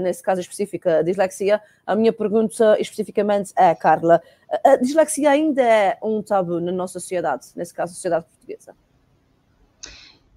nesse 0.00 0.22
caso 0.22 0.40
específico, 0.40 0.88
a 0.88 1.02
dislexia, 1.02 1.60
a 1.86 1.94
minha 1.94 2.10
pergunta 2.10 2.80
especificamente 2.80 3.52
é, 3.54 3.74
Carla, 3.74 4.22
a 4.64 4.76
dislexia 4.76 5.30
ainda 5.30 5.62
é 5.62 5.98
um 6.02 6.22
tabu 6.22 6.60
na 6.60 6.72
nossa 6.72 6.98
sociedade, 6.98 7.48
nesse 7.54 7.74
caso 7.74 7.92
a 7.92 7.94
sociedade 7.94 8.24
portuguesa? 8.24 8.74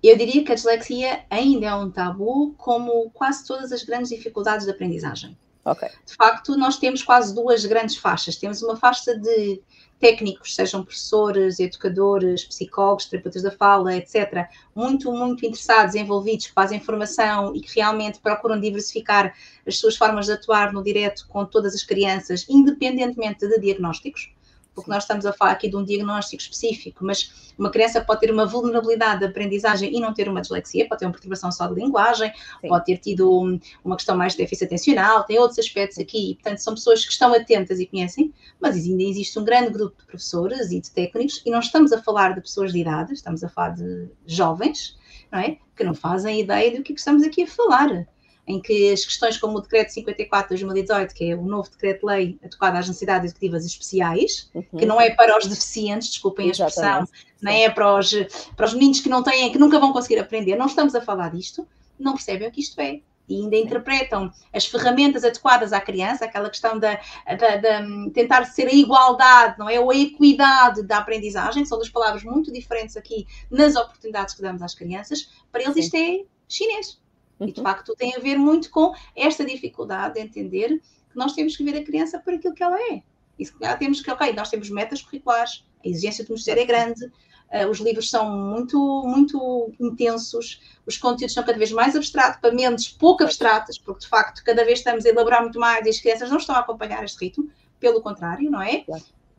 Eu 0.01 0.17
diria 0.17 0.43
que 0.43 0.51
a 0.51 0.55
dislexia 0.55 1.25
ainda 1.29 1.65
é 1.67 1.75
um 1.75 1.91
tabu, 1.91 2.53
como 2.57 3.09
quase 3.11 3.45
todas 3.45 3.71
as 3.71 3.83
grandes 3.83 4.09
dificuldades 4.09 4.65
de 4.65 4.71
aprendizagem. 4.71 5.37
Okay. 5.65 5.89
De 6.05 6.15
facto, 6.15 6.57
nós 6.57 6.77
temos 6.77 7.03
quase 7.03 7.35
duas 7.35 7.65
grandes 7.65 7.97
faixas. 7.97 8.37
Temos 8.37 8.61
uma 8.61 8.77
faixa 8.77 9.17
de 9.17 9.61
técnicos, 9.99 10.55
sejam 10.55 10.83
professores, 10.83 11.59
educadores, 11.59 12.45
psicólogos, 12.45 13.05
terapeutas 13.05 13.43
da 13.43 13.51
fala, 13.51 13.95
etc., 13.95 14.47
muito, 14.73 15.11
muito 15.11 15.45
interessados, 15.45 15.93
envolvidos, 15.95 16.47
que 16.47 16.53
fazem 16.53 16.79
formação 16.79 17.53
e 17.53 17.59
que 17.59 17.75
realmente 17.75 18.19
procuram 18.19 18.59
diversificar 18.59 19.35
as 19.67 19.77
suas 19.77 19.97
formas 19.97 20.27
de 20.27 20.31
atuar 20.31 20.71
no 20.71 20.81
direto 20.81 21.27
com 21.27 21.43
todas 21.45 21.75
as 21.75 21.83
crianças, 21.83 22.45
independentemente 22.47 23.45
de 23.45 23.59
diagnósticos 23.59 24.31
porque 24.73 24.89
nós 24.89 25.03
estamos 25.03 25.25
a 25.25 25.33
falar 25.33 25.51
aqui 25.51 25.69
de 25.69 25.75
um 25.75 25.83
diagnóstico 25.83 26.41
específico, 26.41 27.03
mas 27.03 27.53
uma 27.57 27.69
criança 27.69 28.01
pode 28.01 28.21
ter 28.21 28.31
uma 28.31 28.45
vulnerabilidade 28.45 29.19
de 29.19 29.25
aprendizagem 29.25 29.95
e 29.95 29.99
não 29.99 30.13
ter 30.13 30.29
uma 30.29 30.41
dislexia, 30.41 30.87
pode 30.87 30.99
ter 30.99 31.05
uma 31.05 31.11
perturbação 31.11 31.51
só 31.51 31.67
de 31.67 31.75
linguagem, 31.75 32.31
Sim. 32.61 32.67
pode 32.67 32.85
ter 32.85 32.97
tido 32.97 33.59
uma 33.83 33.95
questão 33.95 34.15
mais 34.15 34.33
de 34.33 34.39
déficit 34.39 34.65
atencional, 34.65 35.23
tem 35.23 35.37
outros 35.39 35.59
aspectos 35.59 35.97
aqui, 35.97 36.31
e, 36.31 36.35
portanto 36.35 36.59
são 36.59 36.73
pessoas 36.73 37.05
que 37.05 37.11
estão 37.11 37.33
atentas 37.33 37.79
e 37.79 37.85
conhecem, 37.85 38.33
mas 38.59 38.75
ainda 38.75 39.03
existe 39.03 39.37
um 39.37 39.43
grande 39.43 39.71
grupo 39.71 39.97
de 39.97 40.05
professores 40.05 40.71
e 40.71 40.79
de 40.79 40.91
técnicos, 40.91 41.41
e 41.45 41.51
não 41.51 41.59
estamos 41.59 41.91
a 41.91 42.01
falar 42.01 42.35
de 42.35 42.41
pessoas 42.41 42.71
de 42.71 42.79
idade, 42.79 43.13
estamos 43.13 43.43
a 43.43 43.49
falar 43.49 43.69
de 43.69 44.09
jovens, 44.25 44.97
não 45.31 45.39
é? 45.39 45.57
Que 45.75 45.83
não 45.83 45.93
fazem 45.93 46.39
ideia 46.39 46.71
do 46.71 46.83
que, 46.83 46.93
é 46.93 46.95
que 46.95 46.99
estamos 46.99 47.23
aqui 47.23 47.43
a 47.43 47.47
falar 47.47 48.07
em 48.49 48.59
que 48.59 48.91
as 48.91 49.05
questões 49.05 49.37
como 49.37 49.59
o 49.59 49.61
Decreto 49.61 49.93
54 49.93 50.55
de 50.55 50.63
2018, 50.63 51.13
que 51.13 51.31
é 51.31 51.35
o 51.35 51.43
novo 51.43 51.69
decreto-lei 51.69 52.39
adequado 52.43 52.77
às 52.77 52.87
necessidades 52.87 53.29
educativas 53.29 53.63
especiais, 53.63 54.49
uhum. 54.55 54.79
que 54.79 54.87
não 54.87 54.99
é 54.99 55.11
para 55.11 55.37
os 55.37 55.45
deficientes, 55.45 56.09
desculpem 56.09 56.47
a 56.47 56.51
expressão, 56.51 57.07
nem 57.39 57.65
é 57.65 57.69
para 57.69 57.95
os, 57.95 58.11
para 58.57 58.65
os 58.65 58.73
meninos 58.73 59.01
que 59.01 59.07
não 59.07 59.21
têm, 59.21 59.51
que 59.51 59.59
nunca 59.59 59.79
vão 59.79 59.93
conseguir 59.93 60.17
aprender, 60.17 60.55
não 60.55 60.65
estamos 60.65 60.95
a 60.95 61.01
falar 61.01 61.29
disto, 61.29 61.67
não 61.99 62.13
percebem 62.13 62.47
o 62.47 62.51
que 62.51 62.59
isto 62.59 62.81
é. 62.81 63.01
E 63.29 63.35
ainda 63.35 63.55
interpretam 63.55 64.31
as 64.51 64.65
ferramentas 64.65 65.23
adequadas 65.23 65.71
à 65.71 65.79
criança, 65.79 66.25
aquela 66.25 66.49
questão 66.49 66.79
da, 66.79 66.99
da, 67.27 67.57
da 67.57 67.85
tentar 68.11 68.45
ser 68.45 68.67
a 68.67 68.73
igualdade, 68.73 69.59
não 69.59 69.69
é? 69.69 69.79
Ou 69.79 69.91
a 69.91 69.95
equidade 69.95 70.81
da 70.81 70.97
aprendizagem, 70.97 71.61
que 71.61 71.69
são 71.69 71.77
duas 71.77 71.91
palavras 71.91 72.23
muito 72.23 72.51
diferentes 72.51 72.97
aqui 72.97 73.27
nas 73.51 73.75
oportunidades 73.75 74.33
que 74.33 74.41
damos 74.41 74.63
às 74.63 74.73
crianças, 74.73 75.29
para 75.51 75.61
eles 75.61 75.75
isto 75.75 75.95
é 75.95 76.23
chinês. 76.47 76.99
E 77.39 77.51
de 77.51 77.61
facto 77.61 77.95
tem 77.95 78.15
a 78.15 78.19
ver 78.19 78.37
muito 78.37 78.69
com 78.69 78.93
esta 79.15 79.45
dificuldade 79.45 80.15
de 80.15 80.21
entender 80.21 80.81
que 81.09 81.17
nós 81.17 81.33
temos 81.33 81.55
que 81.55 81.63
ver 81.63 81.77
a 81.77 81.83
criança 81.83 82.19
por 82.19 82.33
aquilo 82.33 82.53
que 82.53 82.63
ela 82.63 82.77
é. 82.91 83.01
E 83.37 83.45
se 83.45 83.53
calhar 83.53 83.79
temos 83.79 84.01
que, 84.01 84.11
ok, 84.11 84.33
nós 84.33 84.49
temos 84.49 84.69
metas 84.69 85.01
curriculares, 85.01 85.63
a 85.83 85.87
exigência 85.87 86.25
de 86.25 86.31
nos 86.31 86.45
é 86.47 86.65
grande, 86.65 87.05
uh, 87.05 87.69
os 87.69 87.79
livros 87.79 88.09
são 88.09 88.29
muito, 88.29 88.77
muito 89.05 89.73
intensos, 89.79 90.61
os 90.85 90.97
conteúdos 90.97 91.33
são 91.33 91.43
cada 91.43 91.57
vez 91.57 91.71
mais 91.71 91.95
abstratos, 91.95 92.41
para 92.41 92.53
mentes 92.53 92.89
pouco 92.89 93.23
abstratas, 93.23 93.77
porque 93.77 94.01
de 94.01 94.07
facto 94.07 94.43
cada 94.43 94.65
vez 94.65 94.79
estamos 94.79 95.05
a 95.05 95.09
elaborar 95.09 95.41
muito 95.41 95.59
mais 95.59 95.85
e 95.85 95.89
as 95.89 95.99
crianças 95.99 96.29
não 96.29 96.37
estão 96.37 96.55
a 96.55 96.59
acompanhar 96.59 97.03
este 97.03 97.23
ritmo, 97.23 97.49
pelo 97.79 98.01
contrário, 98.01 98.51
não 98.51 98.61
é? 98.61 98.83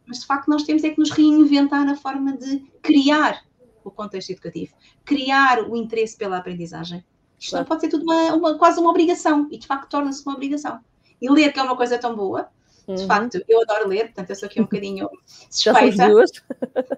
Mas 0.06 0.20
de 0.20 0.26
facto 0.26 0.48
nós 0.48 0.62
temos 0.62 0.82
é 0.82 0.90
que 0.90 0.98
nos 0.98 1.10
reinventar 1.10 1.84
na 1.84 1.94
forma 1.94 2.36
de 2.36 2.60
criar 2.80 3.44
o 3.84 3.90
contexto 3.90 4.30
educativo, 4.30 4.74
criar 5.04 5.62
o 5.62 5.76
interesse 5.76 6.16
pela 6.16 6.38
aprendizagem. 6.38 7.04
Isto 7.40 7.50
claro. 7.52 7.64
não 7.64 7.68
pode 7.68 7.80
ser 7.80 7.88
tudo 7.88 8.04
uma, 8.04 8.34
uma, 8.34 8.58
quase 8.58 8.78
uma 8.78 8.90
obrigação, 8.90 9.48
e 9.50 9.56
de 9.56 9.66
facto 9.66 9.88
torna-se 9.88 10.24
uma 10.26 10.34
obrigação. 10.34 10.78
E 11.20 11.30
ler, 11.30 11.52
que 11.52 11.58
é 11.58 11.62
uma 11.62 11.76
coisa 11.76 11.98
tão 11.98 12.14
boa, 12.14 12.48
de 12.86 13.00
uhum. 13.02 13.06
facto, 13.06 13.42
eu 13.48 13.62
adoro 13.62 13.88
ler, 13.88 14.06
portanto, 14.06 14.30
eu 14.30 14.36
sou 14.36 14.46
aqui 14.46 14.60
um 14.60 14.64
bocadinho 14.68 15.08
suspeita, 15.48 16.08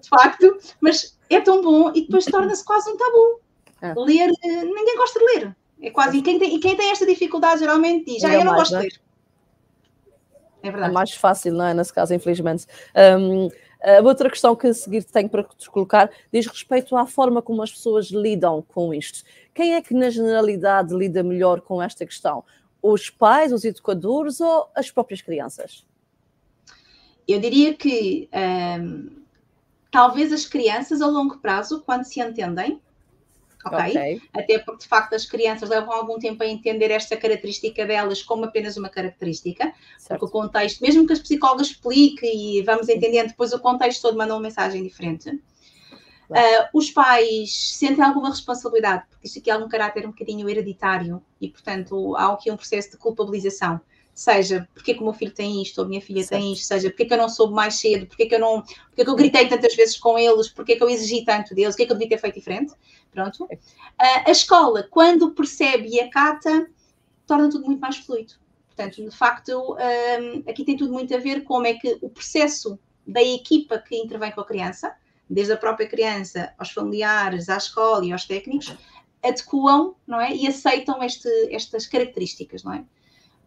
de 0.01 0.09
facto, 0.09 0.59
mas 0.81 1.17
é 1.31 1.41
tão 1.41 1.63
bom 1.63 1.93
e 1.95 2.03
depois 2.03 2.25
torna-se 2.25 2.65
quase 2.65 2.91
um 2.91 2.97
tabu. 2.97 3.41
Ah. 3.81 3.95
Ler, 3.97 4.31
ninguém 4.43 4.97
gosta 4.97 5.19
de 5.19 5.25
ler. 5.25 5.57
É 5.81 5.91
quase, 5.91 6.19
e 6.19 6.23
quem 6.23 6.39
tem, 6.39 6.55
e 6.55 6.59
quem 6.61 6.77
tem 6.77 6.91
esta 6.91 7.07
dificuldade 7.07 7.61
geralmente 7.61 8.05
diz, 8.05 8.25
ah, 8.25 8.33
eu 8.33 8.45
não 8.45 8.55
gosto 8.55 8.77
de 8.77 8.83
ler. 8.83 9.01
É 10.63 10.71
verdade. 10.71 10.91
É 10.91 10.95
mais 10.95 11.13
fácil, 11.13 11.53
não 11.53 11.67
é? 11.67 11.75
Nesse 11.75 11.93
caso, 11.93 12.15
infelizmente. 12.15 12.67
Um, 13.19 13.49
a 13.83 14.01
outra 14.03 14.31
questão 14.31 14.55
que 14.55 14.69
a 14.69 14.75
seguir 14.75 15.05
tenho 15.05 15.29
para 15.29 15.43
te 15.43 15.69
colocar 15.69 16.11
diz 16.33 16.47
respeito 16.47 16.97
à 16.97 17.05
forma 17.05 17.43
como 17.43 17.63
as 17.63 17.73
pessoas 17.73 18.11
lidam 18.11 18.63
com 18.63 18.95
isto. 18.95 19.25
Quem 19.53 19.75
é 19.75 19.83
que, 19.83 19.93
na 19.93 20.09
generalidade, 20.09 20.95
lida 20.95 21.23
melhor 21.23 21.61
com 21.61 21.83
esta 21.83 22.07
questão? 22.07 22.45
Os 22.81 23.11
pais, 23.11 23.53
os 23.53 23.65
educadores 23.65 24.41
ou 24.41 24.69
as 24.75 24.91
próprias 24.91 25.21
crianças? 25.21 25.85
Eu 27.27 27.41
diria 27.41 27.75
que 27.75 28.29
um, 28.81 29.09
talvez 29.91 30.33
as 30.33 30.47
crianças, 30.47 31.01
a 31.01 31.07
longo 31.07 31.39
prazo, 31.39 31.83
quando 31.85 32.05
se 32.05 32.21
entendem, 32.21 32.81
okay? 33.67 33.91
ok? 33.91 34.23
Até 34.33 34.59
porque, 34.59 34.83
de 34.83 34.89
facto, 34.89 35.15
as 35.15 35.27
crianças 35.27 35.69
levam 35.69 35.93
algum 35.93 36.19
tempo 36.19 36.43
a 36.43 36.47
entender 36.47 36.91
esta 36.91 37.17
característica 37.17 37.87
delas 37.87 38.23
como 38.23 38.45
apenas 38.45 38.77
uma 38.77 38.89
característica, 38.89 39.73
certo. 39.99 40.21
porque 40.21 40.25
o 40.37 40.41
contexto, 40.41 40.81
mesmo 40.81 41.07
que 41.07 41.13
as 41.13 41.21
psicólogas 41.21 41.69
expliquem 41.69 42.59
e 42.59 42.63
vamos 42.63 42.89
entendendo, 42.89 43.29
depois 43.29 43.53
o 43.53 43.61
contexto 43.61 44.03
todo 44.03 44.17
manda 44.17 44.35
uma 44.35 44.41
mensagem 44.41 44.83
diferente. 44.83 45.31
Uh, 45.31 46.65
os 46.73 46.91
pais 46.91 47.75
sentem 47.75 48.03
alguma 48.03 48.31
responsabilidade, 48.31 49.05
porque 49.11 49.27
isto 49.27 49.39
aqui 49.39 49.51
é 49.51 49.53
algum 49.53 49.69
caráter 49.69 50.07
um 50.07 50.11
bocadinho 50.11 50.49
hereditário 50.49 51.23
e, 51.39 51.49
portanto, 51.49 52.17
há 52.17 52.33
aqui 52.33 52.51
um 52.51 52.57
processo 52.57 52.93
de 52.93 52.97
culpabilização 52.97 53.81
seja 54.15 54.69
porque 54.75 54.95
que 54.95 55.01
o 55.01 55.05
meu 55.05 55.13
filho 55.13 55.33
tem 55.33 55.63
isto 55.63 55.79
ou 55.79 55.85
a 55.85 55.89
minha 55.89 56.01
filha 56.01 56.23
certo. 56.23 56.41
tem 56.41 56.53
isto, 56.53 56.67
seja 56.67 56.91
porque 56.91 57.07
que 57.07 57.15
eu 57.15 57.19
não 57.19 57.29
soube 57.29 57.55
mais 57.55 57.77
cedo, 57.77 58.07
porque 58.07 58.27
que 58.27 58.35
eu 58.35 58.41
não, 58.41 58.63
porque 58.63 59.05
que 59.05 59.11
eu 59.11 59.15
gritei 59.15 59.49
tantas 59.49 59.75
vezes 59.75 59.97
com 59.97 60.19
eles, 60.19 60.49
porque 60.49 60.77
que 60.77 60.83
eu 60.83 60.91
exigi 60.91 61.25
tanto 61.25 61.55
deles, 61.55 61.75
o 61.75 61.77
que 61.77 61.85
é 61.85 61.87
que 61.87 61.93
eu 61.93 61.97
devia 61.97 62.17
ter 62.17 62.21
feito 62.21 62.35
diferente. 62.35 62.75
Pronto. 63.11 63.45
Uh, 63.45 63.59
a 63.99 64.31
escola, 64.31 64.87
quando 64.91 65.33
percebe 65.33 65.89
e 65.89 66.01
acata, 66.01 66.67
torna 67.27 67.51
tudo 67.51 67.65
muito 67.67 67.81
mais 67.81 67.97
fluido. 67.97 68.35
Portanto, 68.67 69.03
de 69.03 69.17
facto, 69.17 69.77
um, 69.77 70.51
aqui 70.51 70.65
tem 70.65 70.77
tudo 70.77 70.93
muito 70.93 71.15
a 71.15 71.19
ver 71.19 71.43
com 71.43 71.55
como 71.55 71.67
é 71.67 71.75
que 71.75 71.99
o 72.01 72.09
processo 72.09 72.79
da 73.07 73.23
equipa 73.23 73.79
que 73.79 73.97
intervém 73.97 74.33
com 74.33 74.41
a 74.41 74.47
criança, 74.47 74.95
desde 75.29 75.53
a 75.53 75.57
própria 75.57 75.87
criança, 75.87 76.53
aos 76.59 76.71
familiares, 76.71 77.49
à 77.49 77.57
escola 77.57 78.05
e 78.05 78.13
aos 78.13 78.25
técnicos, 78.25 78.75
adequam 79.23 79.95
não 80.07 80.21
é? 80.21 80.35
e 80.35 80.47
aceitam 80.47 81.03
este, 81.03 81.29
estas 81.51 81.87
características, 81.87 82.65
não 82.65 82.73
é? 82.73 82.85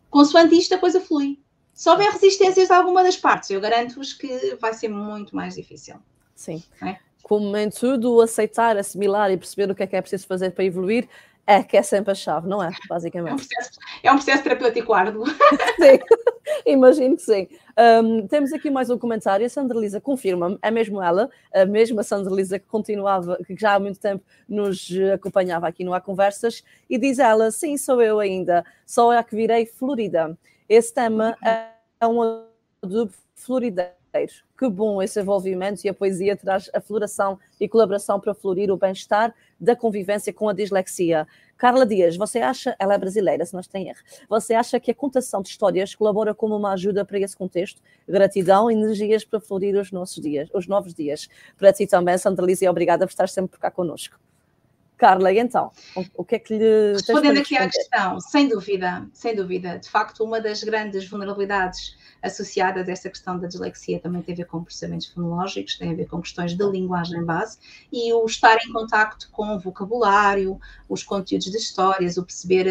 Consoante 0.10 0.56
isto, 0.56 0.74
a 0.74 0.78
coisa 0.78 1.02
flui. 1.02 1.40
Se 1.74 1.90
houver 1.90 2.10
resistências 2.12 2.68
de 2.68 2.74
alguma 2.74 3.04
das 3.04 3.18
partes, 3.18 3.50
eu 3.50 3.60
garanto-vos 3.60 4.14
que 4.14 4.56
vai 4.56 4.74
ser 4.74 4.88
muito 4.88 5.36
mais 5.36 5.56
difícil. 5.56 5.96
Sim. 6.34 6.64
É? 6.82 6.98
Como 7.22 7.56
em 7.58 7.70
tudo, 7.70 8.22
aceitar, 8.22 8.78
assimilar 8.78 9.32
e 9.32 9.38
perceber 9.38 9.70
o 9.70 9.76
que 9.76 9.84
é 9.84 9.88
que 9.88 9.96
é 9.96 10.02
preciso 10.02 10.26
fazer 10.26 10.52
para 10.52 10.64
evoluir 10.64 11.08
é 11.48 11.64
que 11.64 11.78
é 11.78 11.84
sempre 11.84 12.12
a 12.12 12.16
chave, 12.16 12.48
não 12.48 12.62
é? 12.64 12.72
Basicamente. 12.90 13.32
É 13.32 13.34
um 13.34 13.38
processo, 13.38 13.80
é 14.04 14.12
um 14.12 14.16
processo 14.16 14.44
terapêutico 14.44 14.94
árduo. 14.94 15.26
sim, 15.78 16.00
imagino 16.66 17.16
que 17.16 17.22
sim. 17.22 17.48
Um, 17.78 18.28
temos 18.28 18.52
aqui 18.52 18.70
mais 18.70 18.90
um 18.90 18.98
comentário. 18.98 19.46
A 19.46 19.50
Sandra 19.50 19.78
Lisa 19.78 20.02
confirma-me, 20.02 20.58
é 20.62 20.72
mesmo 20.72 21.02
ela, 21.02 21.30
a 21.54 21.66
mesma 21.66 22.04
Sandra 22.04 22.34
Lisa 22.34 22.58
que 22.58 22.66
continuava, 22.66 23.38
que 23.46 23.56
já 23.56 23.76
há 23.76 23.80
muito 23.80 24.00
tempo 24.00 24.24
nos 24.48 24.90
acompanhava 25.14 25.68
aqui 25.68 25.84
no 25.84 25.94
Há 25.94 26.02
Conversas, 26.02 26.64
e 26.90 26.98
diz 26.98 27.20
ela: 27.20 27.52
sim, 27.52 27.78
sou 27.78 28.02
eu 28.02 28.20
ainda, 28.20 28.66
só 28.86 29.14
é 29.14 29.24
que 29.24 29.36
virei 29.36 29.66
Florida. 29.66 30.38
Esse 30.68 30.94
tema 30.94 31.38
é 31.44 32.08
um 32.08 32.44
do 32.82 33.10
florideiro. 33.36 34.45
Que 34.58 34.70
bom 34.70 35.02
esse 35.02 35.20
envolvimento 35.20 35.86
e 35.86 35.90
a 35.90 35.94
poesia 35.94 36.36
traz 36.38 36.70
a 36.74 36.80
floração 36.80 37.38
e 37.60 37.68
colaboração 37.68 38.20
para 38.20 38.34
florir 38.34 38.72
o 38.72 38.78
bem-estar 38.78 39.36
da 39.60 39.76
convivência 39.76 40.32
com 40.32 40.48
a 40.48 40.54
dislexia. 40.54 41.28
Carla 41.58 41.86
Dias, 41.86 42.16
você 42.16 42.40
acha, 42.40 42.76
ela 42.80 42.94
é 42.94 42.98
brasileira, 42.98 43.46
se 43.46 43.54
não 43.54 43.60
estou 43.60 43.80
em 43.80 43.90
erro, 43.90 44.00
você 44.30 44.54
acha 44.54 44.80
que 44.80 44.92
a 44.92 44.96
contação 44.96 45.42
de 45.42 45.50
histórias 45.50 45.94
colabora 45.94 46.34
como 46.34 46.56
uma 46.56 46.74
ajuda 46.74 47.04
para 47.04 47.20
esse 47.20 47.36
contexto? 47.36 47.82
Gratidão, 48.08 48.72
energias 48.72 49.26
para 49.26 49.40
florir 49.40 49.76
os 49.78 49.92
nossos 49.92 50.22
dias, 50.22 50.50
os 50.54 50.68
novos 50.68 50.94
dias. 50.94 51.28
Para 51.58 51.74
ti 51.74 51.86
também, 51.86 52.18
Sandra 52.18 52.46
Lísia, 52.46 52.72
obrigada 52.72 53.06
por 53.06 53.12
estar 53.12 53.28
sempre 53.28 53.52
por 53.52 53.60
cá 53.60 53.70
connosco. 53.70 54.18
Carla, 54.98 55.32
e 55.34 55.40
então, 55.40 55.72
o 56.16 56.24
que 56.24 56.36
é 56.36 56.40
que 56.40 56.58
lhe. 56.58 56.94
Respondendo 56.94 57.40
aqui 57.40 57.58
à 57.58 57.70
questão, 57.70 58.20
sem 58.22 58.48
dúvida, 58.48 59.06
sem 59.14 59.36
dúvida. 59.36 59.78
De 59.78 59.90
facto, 59.90 60.24
uma 60.24 60.40
das 60.40 60.64
grandes 60.64 61.08
vulnerabilidades 61.10 61.98
associadas 62.26 62.90
a 62.90 62.92
esta 62.92 63.10
questão 63.10 63.40
da 63.40 63.48
dislexia 63.48 64.00
também 64.00 64.22
tem 64.22 64.34
a 64.34 64.38
ver 64.38 64.46
com 64.46 64.64
processamentos 64.64 65.08
fonológicos, 65.08 65.78
tem 65.78 65.92
a 65.92 65.96
ver 65.96 66.08
com 66.08 66.22
questões 66.22 66.58
de 66.58 66.64
linguagem 66.66 67.24
base 67.24 67.58
e 67.92 68.12
o 68.14 68.26
estar 68.26 68.58
em 68.66 68.74
contacto 68.74 69.30
com 69.32 69.56
o 69.56 69.60
vocabulário, 69.60 70.60
os 70.90 71.04
conteúdos 71.04 71.52
de 71.52 71.58
histórias, 71.58 72.18
o 72.18 72.24
perceber 72.24 72.68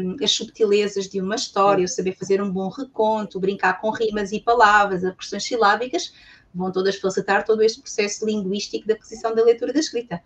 um, 0.00 0.16
as 0.22 0.32
subtilezas 0.32 1.08
de 1.08 1.20
uma 1.20 1.36
história, 1.36 1.84
o 1.84 1.88
saber 1.88 2.16
fazer 2.16 2.42
um 2.42 2.50
bom 2.50 2.68
reconto, 2.68 3.40
brincar 3.40 3.80
com 3.80 3.90
rimas 3.90 4.32
e 4.32 4.40
palavras, 4.40 5.04
as 5.04 5.14
questões 5.14 5.44
silábicas, 5.44 6.12
vão 6.54 6.72
todas 6.72 6.96
facilitar 6.96 7.44
todo 7.44 7.62
este 7.62 7.80
processo 7.80 8.26
linguístico 8.26 8.86
da 8.86 8.94
aquisição 8.94 9.34
da 9.34 9.44
leitura 9.44 9.72
da 9.72 9.80
escrita. 9.80 10.22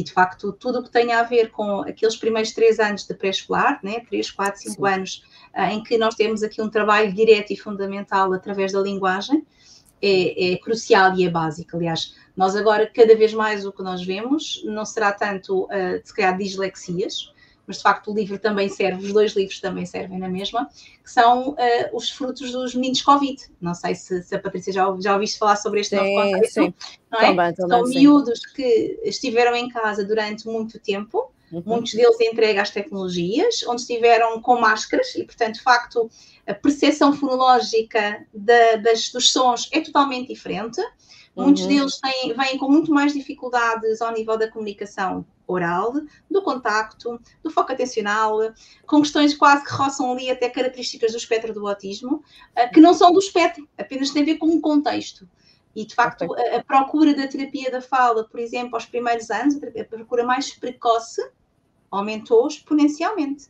E, 0.00 0.02
de 0.02 0.12
facto, 0.12 0.50
tudo 0.50 0.78
o 0.78 0.82
que 0.82 0.90
tem 0.90 1.12
a 1.12 1.22
ver 1.22 1.50
com 1.50 1.82
aqueles 1.82 2.16
primeiros 2.16 2.52
três 2.52 2.80
anos 2.80 3.06
de 3.06 3.12
pré-escolar, 3.12 3.78
né, 3.82 4.00
três, 4.08 4.30
quatro, 4.30 4.58
cinco 4.58 4.86
Sim. 4.86 4.94
anos, 4.94 5.22
uh, 5.54 5.64
em 5.64 5.82
que 5.82 5.98
nós 5.98 6.14
temos 6.14 6.42
aqui 6.42 6.62
um 6.62 6.70
trabalho 6.70 7.12
direto 7.12 7.52
e 7.52 7.56
fundamental 7.56 8.32
através 8.32 8.72
da 8.72 8.80
linguagem, 8.80 9.46
é, 10.00 10.52
é, 10.52 10.56
crucial 10.56 11.14
e 11.14 11.26
é 11.26 11.28
básico. 11.28 11.76
Aliás, 11.76 12.14
nós 12.34 12.56
agora, 12.56 12.90
cada 12.90 13.14
vez 13.14 13.34
mais, 13.34 13.66
o 13.66 13.72
que 13.72 13.82
nós 13.82 14.02
vemos 14.02 14.62
não 14.64 14.86
será 14.86 15.12
tanto, 15.12 15.64
uh, 15.64 16.00
se 16.02 16.14
calhar, 16.14 16.34
dislexias, 16.38 17.30
mas 17.66 17.76
de 17.76 17.82
facto 17.82 18.10
o 18.10 18.14
livro 18.14 18.38
também 18.38 18.68
serve, 18.68 19.06
os 19.06 19.12
dois 19.12 19.32
livros 19.34 19.60
também 19.60 19.86
servem 19.86 20.18
na 20.18 20.28
mesma, 20.28 20.68
que 21.02 21.10
são 21.10 21.50
uh, 21.50 21.56
os 21.92 22.10
frutos 22.10 22.52
dos 22.52 22.74
meninos 22.74 23.02
Covid. 23.02 23.40
Não 23.60 23.74
sei 23.74 23.94
se, 23.94 24.22
se, 24.22 24.34
a 24.34 24.38
Patrícia 24.38 24.72
já, 24.72 24.96
já 25.00 25.14
ouviste 25.14 25.38
falar 25.38 25.56
sobre 25.56 25.80
este 25.80 25.96
sim, 25.96 26.14
novo. 26.14 26.46
Sim. 26.46 26.74
Não 27.10 27.20
é? 27.20 27.26
Também, 27.26 27.54
também, 27.54 27.78
são 27.78 27.86
sim. 27.86 27.98
miúdos 27.98 28.40
que 28.46 29.00
estiveram 29.04 29.54
em 29.54 29.68
casa 29.68 30.04
durante 30.04 30.46
muito 30.46 30.78
tempo, 30.78 31.30
Uhum. 31.52 31.62
muitos 31.66 31.94
deles 31.94 32.20
entregue 32.20 32.60
às 32.60 32.70
tecnologias, 32.70 33.64
onde 33.66 33.80
estiveram 33.80 34.40
com 34.40 34.60
máscaras 34.60 35.14
e, 35.16 35.24
portanto, 35.24 35.54
de 35.54 35.62
facto, 35.62 36.08
a 36.46 36.54
percepção 36.54 37.12
fonológica 37.12 38.24
da, 38.32 38.76
das, 38.76 39.10
dos 39.10 39.32
sons 39.32 39.68
é 39.72 39.80
totalmente 39.80 40.28
diferente. 40.28 40.80
Muitos 41.36 41.62
uhum. 41.62 41.68
deles 41.68 42.00
têm, 42.00 42.34
vêm 42.34 42.58
com 42.58 42.68
muito 42.68 42.92
mais 42.92 43.12
dificuldades 43.12 44.02
ao 44.02 44.12
nível 44.12 44.36
da 44.36 44.50
comunicação 44.50 45.24
oral, 45.46 45.92
do 46.30 46.42
contacto, 46.42 47.20
do 47.42 47.50
foco 47.50 47.72
atencional, 47.72 48.38
com 48.86 49.00
questões 49.00 49.34
quase 49.34 49.64
que 49.64 49.72
roçam 49.72 50.12
ali 50.12 50.30
até 50.30 50.48
características 50.48 51.12
do 51.12 51.18
espectro 51.18 51.52
do 51.52 51.66
autismo, 51.66 52.22
eh, 52.54 52.68
que 52.68 52.80
não 52.80 52.94
são 52.94 53.12
do 53.12 53.18
espectro, 53.18 53.68
apenas 53.76 54.10
têm 54.10 54.22
a 54.22 54.26
ver 54.26 54.38
com 54.38 54.46
um 54.46 54.60
contexto. 54.60 55.28
E, 55.74 55.84
de 55.84 55.94
facto, 55.94 56.24
okay. 56.24 56.48
a, 56.48 56.56
a, 56.58 56.64
procura 56.64 57.14
da 57.14 57.26
terapia 57.28 57.70
da 57.70 57.80
fala, 57.80 58.24
por 58.24 58.40
exemplo, 58.40 58.74
aos 58.74 58.86
primeiros 58.86 59.30
anos, 59.30 59.56
a 59.56 59.84
procura 59.84 60.24
mais 60.24 60.52
precoce, 60.52 61.22
aumentou 61.90 62.46
exponencialmente. 62.46 63.48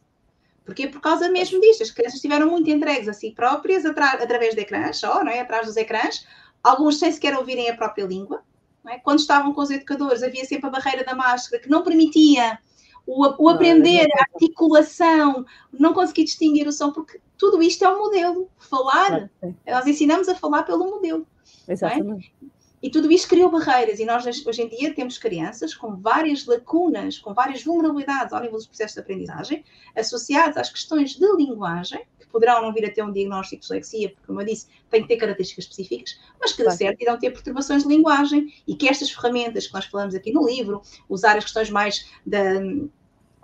Porquê? 0.64 0.86
Por 0.86 1.00
causa 1.00 1.28
mesmo 1.28 1.60
disto. 1.60 1.82
As 1.82 1.90
crianças 1.90 2.16
estiveram 2.16 2.48
muito 2.48 2.70
entregues 2.70 3.08
a 3.08 3.12
si 3.12 3.32
próprias, 3.32 3.84
através 3.84 4.54
de 4.54 4.60
ecrãs, 4.60 4.98
só, 4.98 5.24
não 5.24 5.32
é? 5.32 5.40
atrás 5.40 5.66
dos 5.66 5.76
ecrãs, 5.76 6.24
alguns 6.62 6.98
sem 6.98 7.10
sequer 7.10 7.36
ouvirem 7.36 7.68
a 7.68 7.76
própria 7.76 8.04
língua. 8.04 8.42
É? 8.86 8.98
Quando 8.98 9.18
estavam 9.18 9.52
com 9.52 9.60
os 9.60 9.70
educadores, 9.70 10.22
havia 10.22 10.44
sempre 10.44 10.66
a 10.66 10.70
barreira 10.70 11.04
da 11.04 11.14
máscara 11.14 11.62
que 11.62 11.68
não 11.68 11.82
permitia 11.82 12.58
o, 13.06 13.44
o 13.44 13.48
aprender, 13.48 14.06
a 14.14 14.22
articulação, 14.34 15.44
não 15.72 15.92
conseguir 15.92 16.24
distinguir 16.24 16.66
o 16.66 16.72
som, 16.72 16.90
porque 16.92 17.20
tudo 17.36 17.62
isto 17.62 17.84
é 17.84 17.92
um 17.92 17.98
modelo. 17.98 18.48
Falar, 18.58 19.30
nós 19.66 19.86
ensinamos 19.86 20.28
a 20.28 20.34
falar 20.34 20.62
pelo 20.62 20.90
modelo. 20.90 21.26
É? 21.66 21.72
Exatamente. 21.72 22.32
É? 22.42 22.46
E 22.82 22.90
tudo 22.90 23.12
isto 23.12 23.28
criou 23.28 23.50
barreiras, 23.50 24.00
e 24.00 24.06
nós 24.06 24.24
hoje 24.46 24.62
em 24.62 24.68
dia 24.68 24.94
temos 24.94 25.18
crianças 25.18 25.74
com 25.74 25.96
várias 25.96 26.46
lacunas, 26.46 27.18
com 27.18 27.34
várias 27.34 27.62
vulnerabilidades 27.62 28.32
ao 28.32 28.40
nível 28.40 28.56
dos 28.56 28.66
processos 28.66 28.94
de 28.94 29.00
aprendizagem, 29.00 29.64
associadas 29.94 30.56
às 30.56 30.70
questões 30.70 31.10
de 31.10 31.26
linguagem, 31.36 32.00
que 32.18 32.26
poderão 32.28 32.62
não 32.62 32.72
vir 32.72 32.86
a 32.86 32.90
ter 32.90 33.02
um 33.02 33.12
diagnóstico 33.12 33.60
de 33.60 33.68
dislexia, 33.68 34.08
porque, 34.08 34.26
como 34.26 34.40
eu 34.40 34.46
disse, 34.46 34.66
tem 34.88 35.02
que 35.02 35.08
ter 35.08 35.16
características 35.18 35.64
específicas, 35.64 36.18
mas 36.40 36.52
que, 36.54 36.64
de 36.64 36.74
certo, 36.74 37.02
irão 37.02 37.18
ter 37.18 37.30
perturbações 37.30 37.82
de 37.82 37.88
linguagem, 37.88 38.50
e 38.66 38.74
que 38.74 38.88
estas 38.88 39.10
ferramentas 39.10 39.66
que 39.66 39.74
nós 39.74 39.84
falamos 39.84 40.14
aqui 40.14 40.32
no 40.32 40.46
livro, 40.46 40.80
usar 41.06 41.36
as 41.36 41.44
questões 41.44 41.68
mais 41.68 42.08
da 42.24 42.60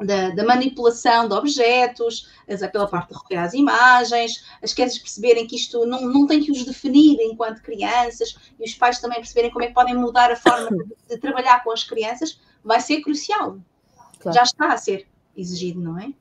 da, 0.05 0.31
da, 0.31 0.45
manipulação 0.45 1.29
de 1.29 1.35
objetos, 1.35 2.29
pela 2.71 2.87
parte 2.87 3.09
de 3.09 3.15
recolher 3.15 3.39
as 3.39 3.55
imagens, 3.55 4.45
as 4.63 4.75
crianças 4.75 4.99
perceberem 4.99 5.47
que 5.47 5.57
isto 5.57 5.87
não, 5.87 6.03
não 6.03 6.27
tem 6.27 6.43
que 6.43 6.51
os 6.51 6.65
definir 6.65 7.19
enquanto 7.21 7.63
crianças 7.63 8.37
e 8.59 8.65
os 8.65 8.75
pais 8.75 8.99
também 8.99 9.19
perceberem 9.19 9.51
como 9.51 9.65
é 9.65 9.69
que 9.69 9.75
podem 9.75 9.95
mudar 9.95 10.31
a 10.31 10.37
forma 10.37 10.69
de, 10.71 10.85
de 11.09 11.19
trabalhar 11.19 11.65
com 11.65 11.71
as 11.71 11.85
crianças, 11.85 12.39
vai 12.63 12.81
ser 12.81 13.01
crucial. 13.01 13.59
Claro. 14.19 14.37
Já 14.37 14.43
está 14.43 14.73
a 14.73 14.77
ser 14.77 15.07
exigido, 15.37 15.81
não 15.81 15.99
é? 15.99 16.13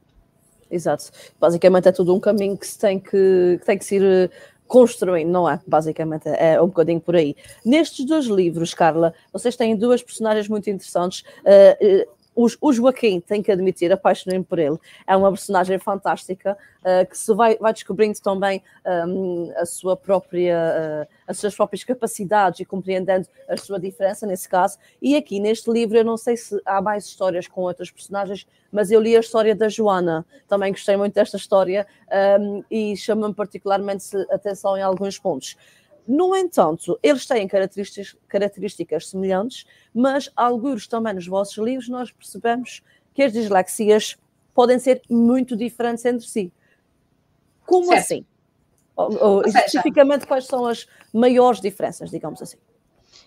Exato. 0.70 1.12
Basicamente 1.40 1.88
é 1.88 1.92
tudo 1.92 2.14
um 2.14 2.20
caminho 2.20 2.58
que 2.58 2.68
se 2.68 2.78
tem 2.78 3.00
que, 3.00 3.58
que, 3.60 3.66
tem 3.66 3.78
que 3.78 3.86
se 3.86 3.96
ir 3.96 4.04
eh, 4.04 4.30
construindo, 4.68 5.30
não 5.30 5.50
é? 5.50 5.60
Basicamente 5.66 6.28
é 6.28 6.62
um 6.62 6.68
bocadinho 6.68 7.00
por 7.00 7.16
aí. 7.16 7.36
Nestes 7.64 8.06
dois 8.06 8.26
livros, 8.26 8.74
Carla, 8.74 9.14
vocês 9.32 9.56
têm 9.56 9.76
duas 9.76 10.02
personagens 10.02 10.48
muito 10.48 10.70
interessantes. 10.70 11.24
Uh, 11.42 12.15
o, 12.36 12.74
Joaquim, 12.74 13.20
tem 13.20 13.42
que 13.42 13.52
admitir, 13.52 13.92
apaixonei-me 13.92 14.44
por 14.44 14.60
ele. 14.60 14.78
É 15.08 15.16
uma 15.16 15.30
personagem 15.30 15.80
fantástica 15.80 16.58
uh, 16.82 17.10
que 17.10 17.18
se 17.18 17.34
vai, 17.34 17.58
vai 17.58 17.72
descobrindo 17.72 18.20
também 18.22 18.62
um, 19.08 19.52
a 19.56 19.66
sua 19.66 19.96
própria, 19.96 21.08
uh, 21.08 21.14
as 21.28 21.40
suas 21.40 21.56
próprias 21.56 21.84
capacidades 21.84 22.60
e 22.60 22.66
compreendendo 22.66 23.28
a 23.48 23.56
sua 23.56 23.80
diferença 23.80 24.28
nesse 24.28 24.50
caso. 24.50 24.78
E 25.02 25.16
aqui 25.16 25.40
neste 25.40 25.72
livro, 25.72 25.98
eu 25.98 26.04
não 26.04 26.18
sei 26.18 26.36
se 26.36 26.62
há 26.66 26.82
mais 26.82 27.06
histórias 27.06 27.48
com 27.48 27.62
outras 27.62 27.90
personagens, 27.90 28.46
mas 28.72 28.92
eu 28.92 29.00
li 29.00 29.16
a 29.16 29.20
história 29.22 29.56
da 29.56 29.70
Joana. 29.70 30.26
Também 30.48 30.72
gostei 30.72 30.98
muito 30.98 31.14
desta 31.14 31.38
história 31.38 31.88
um, 32.40 32.64
e 32.70 32.98
chama-me 32.98 33.34
particularmente 33.34 34.06
atenção 34.30 34.78
em 34.78 34.82
alguns 34.82 35.18
pontos. 35.18 35.56
No 36.08 36.36
entanto, 36.36 37.00
eles 37.02 37.26
têm 37.26 37.48
características, 37.48 38.16
características 38.28 39.10
semelhantes, 39.10 39.66
mas 39.94 40.30
alguns 40.36 40.88
também 40.88 41.14
nos 41.14 41.28
vossos 41.28 41.58
livros 41.58 41.90
nós 41.90 42.12
percebemos 42.12 42.84
que 43.14 43.24
as 43.24 43.34
dislexias 43.34 44.18
podem 44.54 44.78
ser 44.78 45.02
muito 45.10 45.56
diferentes 45.56 46.06
entre 46.06 46.28
si. 46.28 46.52
Como 47.66 47.88
certo. 47.88 48.00
assim? 48.00 48.26
Ou, 48.96 49.24
ou, 49.24 49.46
especificamente, 49.46 50.26
quais 50.26 50.46
são 50.46 50.66
as 50.66 50.88
maiores 51.14 51.60
diferenças, 51.60 52.10
digamos 52.10 52.42
assim? 52.42 52.58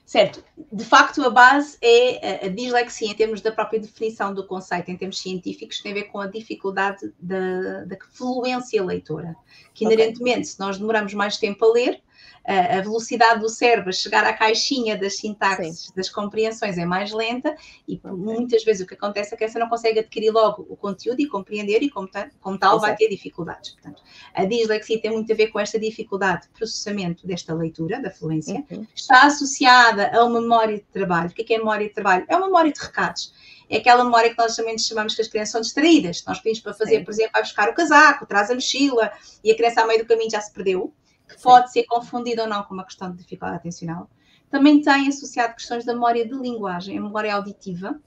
Certo. 0.06 0.42
De 0.72 0.84
facto, 0.84 1.22
a 1.22 1.28
base 1.28 1.76
é 1.82 2.46
a 2.46 2.48
dislexia, 2.48 3.10
em 3.10 3.14
termos 3.14 3.42
da 3.42 3.52
própria 3.52 3.78
definição 3.78 4.32
do 4.32 4.46
conceito, 4.46 4.90
em 4.90 4.96
termos 4.96 5.18
científicos, 5.18 5.82
tem 5.82 5.92
a 5.92 5.96
ver 5.96 6.04
com 6.04 6.18
a 6.18 6.26
dificuldade 6.26 7.12
da, 7.20 7.84
da 7.84 7.96
fluência 8.12 8.82
leitora. 8.82 9.36
Que, 9.74 9.84
inerentemente, 9.84 10.38
okay. 10.38 10.44
se 10.44 10.58
nós 10.58 10.78
demoramos 10.78 11.12
mais 11.12 11.36
tempo 11.36 11.62
a 11.62 11.72
ler, 11.74 12.02
a 12.44 12.80
velocidade 12.80 13.40
do 13.40 13.48
cérebro 13.48 13.90
a 13.90 13.92
chegar 13.92 14.24
à 14.24 14.32
caixinha 14.32 14.96
das 14.96 15.18
sintaxes, 15.18 15.80
Sim. 15.80 15.92
das 15.94 16.08
compreensões 16.08 16.78
é 16.78 16.86
mais 16.86 17.12
lenta 17.12 17.54
e 17.86 17.96
okay. 17.96 18.10
muitas 18.10 18.64
vezes 18.64 18.82
o 18.82 18.86
que 18.86 18.94
acontece 18.94 19.34
é 19.34 19.36
que 19.36 19.44
essa 19.44 19.58
não 19.58 19.68
consegue 19.68 19.98
adquirir 19.98 20.30
logo 20.30 20.66
o 20.68 20.76
conteúdo 20.76 21.20
e 21.20 21.26
compreender 21.26 21.82
e 21.82 21.90
como, 21.90 22.08
tal, 22.08 22.26
como 22.40 22.58
tal 22.58 22.80
vai 22.80 22.96
ter 22.96 23.08
dificuldades. 23.08 23.72
Portanto, 23.72 24.02
a 24.32 24.44
dislexia 24.46 25.00
tem 25.00 25.10
muito 25.10 25.30
a 25.30 25.36
ver 25.36 25.48
com 25.48 25.60
esta 25.60 25.78
dificuldade 25.78 26.42
de 26.42 26.48
processamento 26.48 27.26
desta 27.26 27.52
leitura, 27.54 28.00
da 28.00 28.10
fluência, 28.10 28.64
uhum. 28.70 28.86
está 28.94 29.26
associada 29.26 30.10
a 30.14 30.24
uma 30.24 30.40
memória 30.40 30.76
de 30.76 30.84
trabalho. 30.84 31.28
O 31.28 31.34
que 31.34 31.42
é, 31.42 31.44
que 31.44 31.54
é 31.54 31.58
memória 31.58 31.86
de 31.86 31.92
trabalho? 31.92 32.24
É 32.28 32.36
uma 32.36 32.46
memória 32.46 32.72
de 32.72 32.80
recados 32.80 33.32
é 33.70 33.76
aquela 33.76 34.02
memória 34.02 34.30
que 34.30 34.38
nós 34.38 34.56
também 34.56 34.78
chamamos 34.78 35.14
que 35.14 35.20
as 35.20 35.28
crianças 35.28 35.52
são 35.52 35.60
distraídas. 35.60 36.24
Nós 36.26 36.38
pedimos 36.38 36.60
para 36.60 36.72
fazer, 36.72 37.00
Sim. 37.00 37.04
por 37.04 37.10
exemplo, 37.10 37.32
vai 37.34 37.42
buscar 37.42 37.68
o 37.68 37.74
casaco, 37.74 38.24
traz 38.24 38.50
a 38.50 38.54
mochila 38.54 39.12
e 39.44 39.52
a 39.52 39.54
criança, 39.56 39.82
ao 39.82 39.86
meio 39.86 40.02
do 40.02 40.08
caminho, 40.08 40.30
já 40.30 40.40
se 40.40 40.50
perdeu 40.52 40.92
pode 41.36 41.72
ser 41.72 41.84
confundido 41.84 42.42
ou 42.42 42.48
não 42.48 42.62
com 42.62 42.74
uma 42.74 42.84
questão 42.84 43.10
de 43.10 43.18
dificuldade 43.18 43.56
atencional. 43.58 44.08
Também 44.50 44.80
tem 44.80 45.08
associado 45.08 45.54
questões 45.54 45.84
da 45.84 45.92
memória 45.92 46.26
de 46.26 46.34
linguagem, 46.34 46.96
a 46.96 47.00
memória 47.00 47.34
auditiva, 47.34 48.00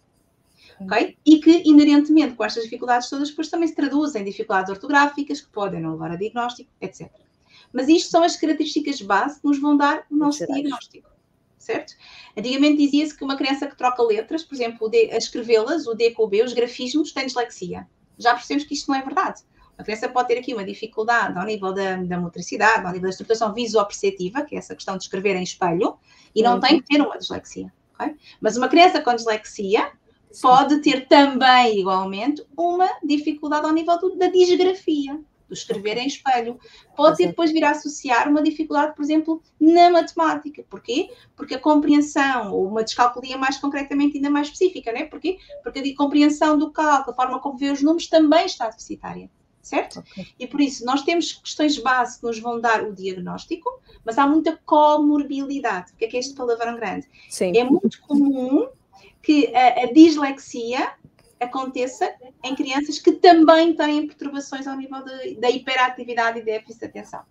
ok? 0.80 1.18
E 1.26 1.40
que, 1.40 1.62
inerentemente, 1.66 2.36
com 2.36 2.44
estas 2.44 2.64
dificuldades 2.64 3.10
todas, 3.10 3.30
depois 3.30 3.50
também 3.50 3.68
se 3.68 3.76
traduzem 3.76 4.22
em 4.22 4.26
dificuldades 4.26 4.72
ortográficas, 4.72 5.42
que 5.42 5.50
podem 5.50 5.80
não 5.80 5.92
levar 5.92 6.12
a 6.12 6.16
diagnóstico, 6.16 6.70
etc. 6.82 7.12
Mas 7.72 7.88
isto 7.88 8.10
são 8.10 8.24
as 8.24 8.36
características 8.36 9.02
base 9.02 9.40
que 9.40 9.48
nos 9.48 9.60
vão 9.60 9.78
dar 9.78 10.06
o 10.10 10.16
nosso 10.16 10.46
diagnóstico, 10.46 11.10
certo? 11.58 11.94
Antigamente 12.36 12.78
dizia-se 12.78 13.16
que 13.16 13.24
uma 13.24 13.38
criança 13.38 13.68
que 13.68 13.78
troca 13.78 14.02
letras, 14.04 14.44
por 14.44 14.56
exemplo, 14.56 14.90
a 14.94 15.18
escrevê-las, 15.18 15.86
o 15.88 15.94
D 15.94 16.12
com 16.12 16.24
o 16.24 16.28
B, 16.28 16.44
os 16.44 16.54
grafismos, 16.54 17.12
tem 17.12 17.26
dislexia. 17.28 17.88
Já 18.18 18.34
percebemos 18.34 18.66
que 18.66 18.74
isto 18.74 18.90
não 18.90 18.98
é 18.98 19.02
verdade. 19.02 19.42
A 19.82 19.84
criança 19.84 20.08
pode 20.08 20.28
ter 20.28 20.38
aqui 20.38 20.54
uma 20.54 20.64
dificuldade 20.64 21.38
ao 21.40 21.44
nível 21.44 21.74
da, 21.74 21.96
da 21.96 22.20
motricidade, 22.20 22.86
ao 22.86 22.92
nível 22.92 23.02
da 23.02 23.10
estruturação 23.10 23.52
visoperceptiva, 23.52 24.44
que 24.44 24.56
é 24.56 24.60
essa 24.60 24.76
questão 24.76 24.96
de 24.96 25.04
escrever 25.04 25.36
em 25.36 25.42
espelho, 25.42 25.98
e 26.36 26.44
não 26.44 26.54
uhum. 26.54 26.60
tem 26.60 26.80
que 26.80 26.86
ter 26.86 27.02
uma 27.02 27.18
dislexia. 27.18 27.74
Okay? 27.96 28.16
Mas 28.40 28.56
uma 28.56 28.70
criança 28.70 29.02
com 29.02 29.16
dislexia 29.16 29.92
pode 30.40 30.82
ter 30.84 31.08
também, 31.08 31.80
igualmente, 31.80 32.46
uma 32.56 32.88
dificuldade 33.04 33.66
ao 33.66 33.74
nível 33.74 33.98
do, 33.98 34.16
da 34.18 34.28
disgrafia, 34.28 35.20
do 35.48 35.54
escrever 35.56 35.98
em 35.98 36.06
espelho. 36.06 36.60
Pode 36.96 37.18
ter 37.18 37.28
depois 37.30 37.52
vir 37.52 37.64
a 37.64 37.72
associar 37.72 38.30
uma 38.30 38.44
dificuldade, 38.44 38.96
por 38.96 39.02
exemplo, 39.02 39.42
na 39.60 39.90
matemática. 39.90 40.64
Porquê? 40.70 41.10
Porque 41.36 41.56
a 41.56 41.60
compreensão, 41.60 42.54
ou 42.54 42.68
uma 42.68 42.84
descalculia 42.84 43.36
mais 43.36 43.58
concretamente 43.58 44.18
ainda 44.18 44.30
mais 44.30 44.46
específica, 44.46 44.92
né? 44.92 45.06
Porquê? 45.06 45.40
Porque 45.64 45.80
a 45.80 45.96
compreensão 45.98 46.56
do 46.56 46.72
cálculo, 46.72 47.14
a 47.14 47.16
forma 47.16 47.40
como 47.40 47.58
vê 47.58 47.72
os 47.72 47.82
números 47.82 48.06
também 48.06 48.46
está 48.46 48.70
deficitária 48.70 49.28
certo? 49.62 50.00
Okay. 50.00 50.28
E 50.40 50.48
por 50.48 50.60
isso 50.62 50.86
nós 50.86 51.04
temos 51.04 51.34
questões 51.34 51.78
base 51.78 52.20
que 52.20 52.26
nos 52.26 52.40
vão 52.40 52.60
dar 52.60 52.84
o 52.84 52.94
diagnóstico, 52.94 53.82
mas 54.06 54.18
há 54.18 54.28
muita 54.28 54.60
comorbilidade. 54.66 55.92
O 55.94 55.96
que 55.96 56.06
é 56.06 56.08
que 56.08 56.18
é 56.18 56.20
este 56.20 56.34
palavrão 56.34 56.76
grande? 56.76 57.08
Sim. 57.30 57.56
É 57.56 57.64
muito 57.64 58.02
comum 58.02 58.68
que 59.22 59.54
a, 59.56 59.84
a, 59.84 59.94
dislexia 59.94 60.94
aconteça 61.40 62.14
em 62.44 62.56
crianças 62.56 63.00
que 63.00 63.14
também 63.14 63.76
têm 63.76 64.08
perturbações 64.08 64.68
ao 64.68 64.78
nível 64.78 65.04
de, 65.04 65.36
da 65.36 65.50
hiperatividade 65.50 66.40
e 66.40 66.44
déficit 66.44 66.80
de 66.80 66.86
atenção. 66.86 67.24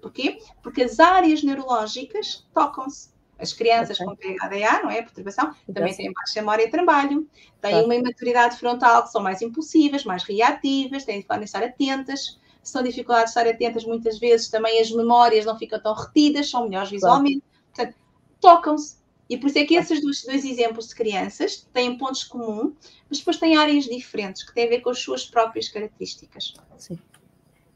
Porquê? 0.00 0.38
Porque 0.62 0.82
as 0.82 1.00
áreas 1.00 1.42
neurológicas 1.42 2.46
tocam-se. 2.52 3.13
As 3.38 3.52
crianças 3.52 3.98
okay. 4.00 4.36
com 4.36 4.46
PHDA, 4.46 4.82
não 4.82 4.90
é? 4.90 5.02
Perturbação, 5.02 5.54
também 5.72 5.94
têm 5.94 6.12
baixa 6.12 6.40
memória 6.40 6.64
de 6.64 6.70
trabalho, 6.70 7.28
têm 7.60 7.72
claro. 7.72 7.84
uma 7.84 7.94
imaturidade 7.94 8.56
frontal 8.56 9.02
que 9.02 9.10
são 9.10 9.22
mais 9.22 9.42
impulsivas, 9.42 10.04
mais 10.04 10.22
reativas, 10.22 11.04
têm 11.04 11.20
de 11.20 11.44
estar 11.44 11.62
atentas. 11.62 12.38
Se 12.62 12.72
são 12.72 12.82
dificuldades 12.82 13.34
de 13.34 13.38
estar 13.38 13.50
atentas, 13.50 13.84
muitas 13.84 14.18
vezes 14.18 14.48
também 14.48 14.80
as 14.80 14.90
memórias 14.90 15.44
não 15.44 15.58
ficam 15.58 15.80
tão 15.80 15.94
retidas, 15.94 16.48
são 16.48 16.64
melhores 16.68 16.90
visualmente. 16.90 17.42
Claro. 17.74 17.92
Portanto, 17.92 17.96
tocam-se. 18.40 19.04
E 19.28 19.38
por 19.38 19.48
isso 19.48 19.58
é 19.58 19.64
que 19.64 19.74
esses 19.74 20.00
dois, 20.02 20.22
dois, 20.22 20.44
exemplos 20.44 20.88
de 20.88 20.94
crianças 20.94 21.66
têm 21.72 21.96
pontos 21.96 22.24
comuns, 22.24 22.74
mas 23.08 23.18
depois 23.18 23.38
têm 23.38 23.56
áreas 23.56 23.84
diferentes 23.84 24.42
que 24.42 24.54
têm 24.54 24.66
a 24.66 24.68
ver 24.68 24.80
com 24.80 24.90
as 24.90 24.98
suas 24.98 25.24
próprias 25.24 25.68
características. 25.68 26.54
Sim. 26.76 26.98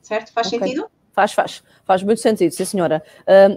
Certo? 0.02 0.32
Faz 0.32 0.46
okay. 0.48 0.58
sentido? 0.58 0.90
Faz, 1.18 1.32
faz. 1.32 1.64
Faz 1.84 2.02
muito 2.04 2.20
sentido, 2.20 2.52
sim, 2.52 2.64
senhora. 2.64 3.02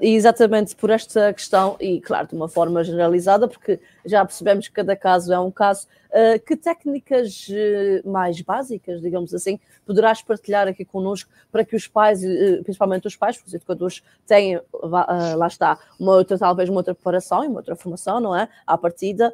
e 0.02 0.15
exatamente 0.15 0.76
por 0.76 0.89
esta 0.89 1.32
questão, 1.32 1.76
e 1.80 2.02
claro, 2.02 2.28
de 2.30 2.34
uma 2.34 2.47
forma 2.47 2.84
generalizada, 2.84 3.47
porque 3.47 3.80
já 4.04 4.26
percebemos 4.26 4.67
que 4.67 4.74
cada 4.74 4.95
caso 4.95 5.32
é 5.32 5.39
um 5.39 5.52
caso, 5.52 5.86
uh, 6.10 6.39
que 6.43 6.56
técnicas 6.56 7.47
uh, 7.50 8.10
mais 8.10 8.41
básicas, 8.41 9.00
digamos 9.02 9.34
assim, 9.34 9.60
poderás 9.86 10.24
partilhar 10.24 10.67
aqui 10.67 10.84
connosco 10.84 11.30
para 11.52 11.63
que 11.63 11.76
os 11.76 11.88
pais, 11.88 12.24
uh, 12.24 12.63
principalmente 12.63 13.06
os 13.06 13.15
pais, 13.15 13.38
porque 13.38 13.50
os 13.50 13.54
educadores 13.54 14.02
têm, 14.26 14.60
lá 14.82 15.45
está, 15.45 15.78
uma 16.00 16.13
outra, 16.13 16.39
talvez 16.39 16.67
uma 16.69 16.80
outra 16.80 16.95
preparação 16.95 17.43
e 17.43 17.47
uma 17.47 17.58
outra 17.58 17.76
formação, 17.76 18.19
não 18.19 18.36
é? 18.36 18.50
À 18.65 18.78
partida, 18.78 19.32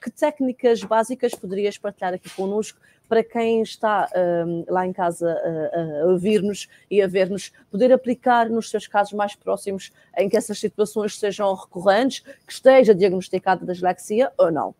que 0.00 0.10
técnicas 0.10 0.82
básicas 0.84 1.34
poderias 1.34 1.78
partilhar 1.78 2.14
aqui 2.14 2.30
connosco 2.30 2.78
para 3.08 3.22
quem 3.22 3.62
está 3.62 4.08
um, 4.46 4.64
lá 4.68 4.86
em 4.86 4.92
casa 4.92 5.30
a, 5.30 6.02
a 6.02 6.06
ouvir-nos 6.06 6.68
e 6.90 7.00
a 7.00 7.06
ver-nos, 7.06 7.52
poder 7.70 7.92
aplicar 7.92 8.48
nos 8.48 8.70
seus 8.70 8.86
casos 8.86 9.12
mais 9.12 9.34
próximos 9.34 9.92
em 10.16 10.28
que 10.28 10.36
essas 10.36 10.58
situações 10.58 11.18
sejam 11.18 11.54
recorrentes, 11.54 12.20
que 12.46 12.52
esteja 12.52 12.94
diagnosticada 12.94 13.64
da 13.64 13.72
dislexia 13.72 14.32
ou 14.36 14.50
não. 14.50 14.74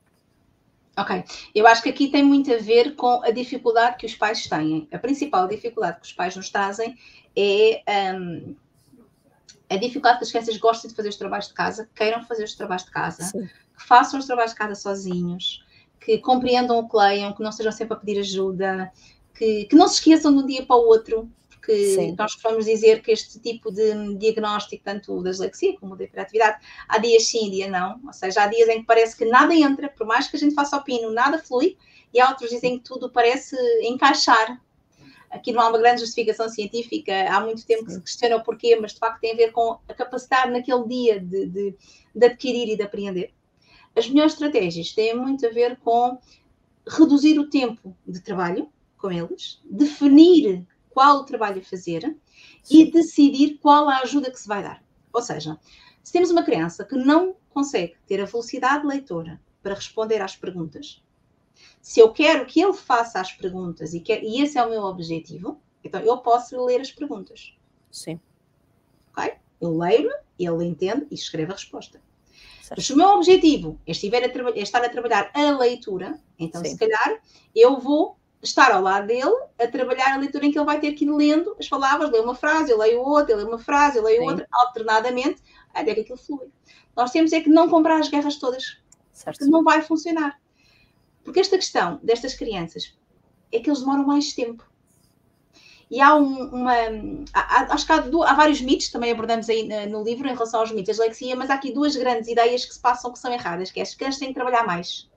Ok, 0.99 1.25
eu 1.55 1.67
acho 1.67 1.83
que 1.83 1.91
aqui 1.91 2.09
tem 2.09 2.23
muito 2.23 2.53
a 2.53 2.57
ver 2.57 2.95
com 2.95 3.23
a 3.23 3.31
dificuldade 3.31 3.99
que 3.99 4.07
os 4.07 4.15
pais 4.15 4.47
têm. 4.47 4.89
A 4.91 4.99
principal 4.99 5.47
dificuldade 5.47 6.01
que 6.01 6.07
os 6.07 6.13
pais 6.13 6.35
nos 6.35 6.49
trazem 6.49 6.97
é 7.37 7.83
um, 8.19 8.57
a 9.69 9.77
dificuldade 9.77 10.19
que 10.19 10.25
as 10.25 10.31
crianças 10.31 10.57
gostem 10.57 10.89
de 10.89 10.97
fazer 10.97 11.11
os 11.11 11.17
trabalhos 11.17 11.49
de 11.49 11.55
casa, 11.55 11.89
queiram 11.95 12.25
fazer 12.25 12.45
os 12.45 12.55
trabalhos 12.55 12.85
de 12.85 12.91
casa, 12.91 13.25
Sim. 13.25 13.47
que 13.47 13.87
façam 13.87 14.19
os 14.19 14.27
trabalhos 14.27 14.53
de 14.53 14.59
casa 14.59 14.75
sozinhos, 14.75 15.66
que 16.01 16.19
compreendam 16.19 16.79
o 16.79 16.89
que 16.89 16.97
leiam, 16.97 17.33
que 17.33 17.43
não 17.43 17.53
sejam 17.53 17.73
sempre 17.73 17.95
a 17.95 18.01
pedir 18.01 18.21
ajuda, 18.21 18.93
que, 19.35 19.65
que 19.65 19.77
não 19.77 19.89
se 19.89 19.95
esqueçam 19.97 20.33
de 20.35 20.43
um 20.43 20.47
dia 20.47 20.65
para 20.65 20.77
o 20.77 20.87
outro, 20.87 21.31
porque 21.49 21.95
Sim. 21.95 22.15
nós 22.17 22.35
costumamos 22.35 22.65
dizer 22.65 23.03
que 23.03 23.11
este 23.11 23.41
tipo 23.41 23.73
de 23.73 24.15
diagnóstico, 24.15 24.85
tanto 24.85 25.21
da 25.23 25.31
dislexia 25.31 25.77
como 25.79 25.97
da 25.97 26.05
hiperatividade, 26.05 26.65
há 26.89 26.99
dias 26.99 27.27
sim, 27.27 27.51
dia 27.51 27.69
não, 27.69 28.01
ou 28.07 28.13
seja, 28.13 28.43
há 28.43 28.47
dias 28.47 28.69
em 28.69 28.81
que 28.81 28.87
parece 28.87 29.17
que 29.17 29.25
nada 29.25 29.53
entra, 29.53 29.89
por 29.89 30.07
mais 30.07 30.29
que 30.29 30.37
a 30.37 30.39
gente 30.39 30.55
faça 30.55 30.77
o 30.77 30.85
pino, 30.85 31.11
nada 31.11 31.39
flui, 31.39 31.77
e 32.15 32.21
há 32.21 32.29
outros 32.29 32.51
dizem 32.51 32.79
que 32.79 32.85
tudo 32.85 33.11
parece 33.11 33.57
encaixar. 33.83 34.61
Aqui 35.29 35.53
não 35.53 35.61
há 35.61 35.69
uma 35.69 35.79
grande 35.79 36.01
justificação 36.01 36.49
científica, 36.49 37.13
há 37.29 37.41
muito 37.41 37.67
tempo 37.67 37.85
que 37.85 37.93
se 37.93 38.01
questiona 38.01 38.37
o 38.37 38.45
porquê, 38.45 38.79
mas 38.81 38.93
de 38.93 39.01
facto 39.01 39.21
tem 39.21 39.33
a 39.33 39.37
ver 39.37 39.51
com 39.51 39.79
a 39.89 39.93
capacidade 39.95 40.53
naquele 40.53 40.87
dia 40.87 41.21
de, 41.21 41.47
de, 41.47 41.75
de 42.15 42.27
adquirir 42.27 42.69
e 42.69 42.77
de 42.77 42.83
apreender. 42.85 43.33
As 43.97 44.09
melhores 44.09 44.35
estratégias 44.35 44.93
têm 44.93 45.17
muito 45.17 45.47
a 45.47 45.51
ver 45.51 45.79
com 45.79 46.19
reduzir 46.87 47.39
o 47.39 47.49
tempo 47.49 47.97
de 48.07 48.21
trabalho 48.21 48.71
com 48.99 49.11
eles, 49.11 49.61
definir 49.65 50.67
qual 50.91 51.19
o 51.19 51.25
trabalho 51.25 51.61
a 51.61 51.65
fazer 51.65 52.17
e 52.71 52.91
decidir 52.91 53.59
qual 53.59 53.89
a 53.89 54.01
ajuda 54.01 54.31
que 54.31 54.39
se 54.39 54.47
vai 54.47 54.63
dar. 54.63 54.85
Ou 55.13 55.23
seja, 55.23 55.59
se 56.03 56.13
temos 56.13 56.31
uma 56.31 56.45
criança 56.45 56.85
que 56.85 56.95
não 56.95 57.35
consegue 57.51 57.97
ter 58.07 58.21
a 58.21 58.27
velocidade 58.27 58.87
leitora 58.87 59.41
para 59.63 59.75
responder 59.75 60.21
às 60.21 60.37
perguntas, 60.37 61.03
se 61.81 62.01
eu 62.01 62.13
quero 62.13 62.45
que 62.47 62.61
ele 62.61 62.75
faça 62.75 63.21
as 63.21 63.33
perguntas 63.33 63.95
e, 63.95 64.01
quer, 64.01 64.23
e 64.23 64.43
esse 64.43 64.59
é 64.59 64.65
o 64.65 64.71
meu 64.71 64.83
objetivo, 64.83 65.61
então 65.83 66.01
eu 66.01 66.19
posso 66.19 66.63
ler 66.65 66.81
as 66.81 66.91
perguntas. 66.91 67.57
Sim. 67.91 68.21
Ok? 69.11 69.35
Eu 69.61 69.77
leio, 69.77 70.11
ele 70.39 70.65
entende 70.65 71.07
e 71.11 71.15
escreve 71.15 71.53
a 71.53 71.55
resposta. 71.55 72.01
Certo. 72.67 72.83
Se 72.83 72.93
o 72.93 72.97
meu 72.97 73.11
objetivo 73.11 73.81
é, 73.87 73.93
estiver 73.93 74.25
a 74.25 74.27
é 74.27 74.61
estar 74.61 74.85
a 74.85 74.89
trabalhar 74.89 75.31
a 75.33 75.51
leitura, 75.53 76.19
então 76.37 76.61
Sim. 76.65 76.71
se 76.71 76.77
calhar 76.77 77.23
eu 77.55 77.79
vou 77.79 78.17
estar 78.43 78.73
ao 78.73 78.83
lado 78.83 79.07
dele 79.07 79.37
a 79.57 79.69
trabalhar 79.69 80.15
a 80.15 80.17
leitura 80.17 80.47
em 80.47 80.51
que 80.51 80.59
ele 80.59 80.67
vai 80.67 80.81
ter 80.81 80.93
que 80.95 81.05
ir 81.05 81.11
lendo 81.13 81.55
as 81.61 81.69
palavras, 81.69 82.11
ler 82.11 82.23
uma 82.23 82.35
frase, 82.35 82.73
eu 82.73 82.79
leio 82.79 83.01
outra, 83.01 83.35
eu 83.35 83.37
leio 83.37 83.49
uma 83.49 83.59
frase, 83.61 83.99
eu 83.99 84.03
leio 84.03 84.21
Sim. 84.21 84.31
outra, 84.31 84.49
alternadamente, 84.51 85.41
até 85.73 85.95
que 85.95 86.01
aquilo 86.01 86.19
flui. 86.19 86.49
Nós 86.97 87.13
temos 87.13 87.33
é 87.33 87.41
que 87.41 87.49
não 87.49 87.69
comprar 87.69 88.01
as 88.01 88.09
guerras 88.09 88.35
todas, 88.35 88.79
certo. 89.13 89.39
porque 89.39 89.49
não 89.49 89.63
vai 89.63 89.81
funcionar. 89.81 90.41
Porque 91.23 91.39
esta 91.39 91.57
questão 91.57 92.01
destas 92.03 92.35
crianças 92.35 92.99
é 93.53 93.61
que 93.61 93.71
eles 93.71 93.79
demoram 93.79 94.05
mais 94.05 94.33
tempo. 94.33 94.69
E 95.91 96.01
há 96.01 96.15
um, 96.17 96.49
uma. 96.49 96.75
Há, 97.33 97.73
acho 97.73 97.87
que 97.87 97.93
há, 97.93 97.97
há, 97.97 98.35
vários 98.35 98.61
mitos, 98.61 98.89
também 98.89 99.13
abordamos 99.13 99.49
aí 99.49 99.69
no 99.87 100.03
livro 100.03 100.27
em 100.27 100.33
relação 100.33 100.61
aos 100.61 100.73
mitos 100.73 100.97
da 100.97 101.05
dislexia, 101.05 101.37
mas 101.37 101.49
há 101.49 101.55
aqui 101.55 101.73
duas 101.73 101.95
grandes 101.95 102.29
ideias 102.29 102.65
que 102.65 102.75
se 102.75 102.81
passam 102.81 103.13
que 103.13 103.19
são 103.19 103.33
erradas, 103.33 103.71
que 103.71 103.79
é 103.79 103.83
as 103.83 103.95
crianças 103.95 104.19
têm 104.19 104.29
que 104.29 104.35
trabalhar 104.35 104.67
mais. 104.67 105.09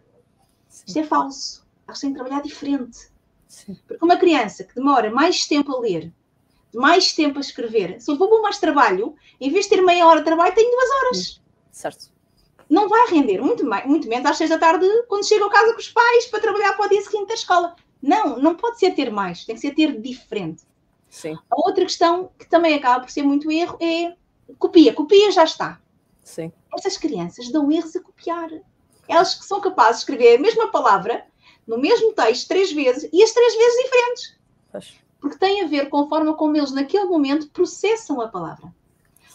Sim. 0.68 0.84
Isto 0.88 1.00
é 1.00 1.04
falso. 1.04 1.68
Elas 1.88 2.00
têm 2.00 2.12
que 2.12 2.20
trabalhar 2.20 2.42
diferente. 2.44 3.10
Sim. 3.48 3.76
Porque 3.88 4.06
uma 4.06 4.18
criança 4.18 4.64
que 4.64 4.76
demora 4.76 5.10
mais 5.10 5.48
tempo 5.48 5.76
a 5.76 5.80
ler, 5.80 6.14
mais 6.74 7.14
tempo 7.14 7.40
a 7.40 7.42
escrever, 7.42 8.00
se 8.00 8.12
eu 8.12 8.16
vou 8.16 8.42
mais 8.44 8.60
trabalho, 8.60 9.16
em 9.42 9.52
vez 9.52 9.66
de 9.66 9.72
ter 9.72 9.82
meia 9.82 10.06
hora 10.06 10.20
de 10.20 10.26
trabalho, 10.26 10.54
tenho 10.54 10.70
duas 10.70 10.90
horas. 10.92 11.42
Certo. 11.72 12.12
Não 12.70 12.88
vai 12.88 13.08
render, 13.08 13.42
muito, 13.42 13.66
mais, 13.66 13.88
muito 13.88 14.08
menos 14.08 14.30
às 14.30 14.38
seis 14.38 14.52
da 14.52 14.60
tarde, 14.60 14.86
quando 15.08 15.28
chego 15.28 15.46
a 15.46 15.50
casa 15.50 15.74
com 15.74 15.80
os 15.80 15.90
pais 15.90 16.28
para 16.28 16.40
trabalhar 16.40 16.74
para 16.74 16.86
o 16.86 16.90
dia 16.90 17.02
seguinte 17.02 17.30
da 17.30 17.34
escola. 17.34 17.76
Não, 18.02 18.40
não 18.40 18.56
pode 18.56 18.80
ser 18.80 18.92
ter 18.92 19.12
mais, 19.12 19.46
tem 19.46 19.56
que 19.56 19.62
ser 19.62 19.72
ter 19.72 20.00
diferente. 20.00 20.64
Sim. 21.10 21.38
A 21.50 21.56
outra 21.56 21.84
questão 21.84 22.32
que 22.38 22.48
também 22.48 22.76
acaba 22.76 23.02
por 23.02 23.10
ser 23.10 23.24
muito 23.24 23.52
erro 23.52 23.78
é 23.82 24.16
copia, 24.58 24.94
copia 24.94 25.32
já 25.32 25.44
está. 25.44 25.80
Sim. 26.24 26.52
Essas 26.78 26.98
crianças 26.98 27.52
dão 27.52 27.72
erros 27.72 27.96
a 27.96 28.02
copiar. 28.02 28.50
Elas 29.08 29.36
que 29.36 29.46
são 29.46 29.60
capazes 29.60 29.98
de 29.98 30.00
escrever 30.02 30.38
a 30.38 30.42
mesma 30.42 30.68
palavra 30.70 31.26
no 31.68 31.78
mesmo 31.78 32.14
texto 32.14 32.48
três 32.48 32.72
vezes 32.72 33.10
e 33.12 33.24
as 33.24 33.32
três 33.32 33.56
vezes 33.56 33.84
diferentes. 33.84 34.40
Pois. 34.72 34.94
Porque 35.20 35.38
tem 35.38 35.64
a 35.64 35.68
ver 35.68 35.90
com 35.90 36.02
a 36.02 36.08
forma 36.08 36.34
como 36.36 36.56
eles 36.56 36.72
naquele 36.72 37.06
momento 37.06 37.50
processam 37.50 38.22
a 38.22 38.28
palavra. 38.28 38.74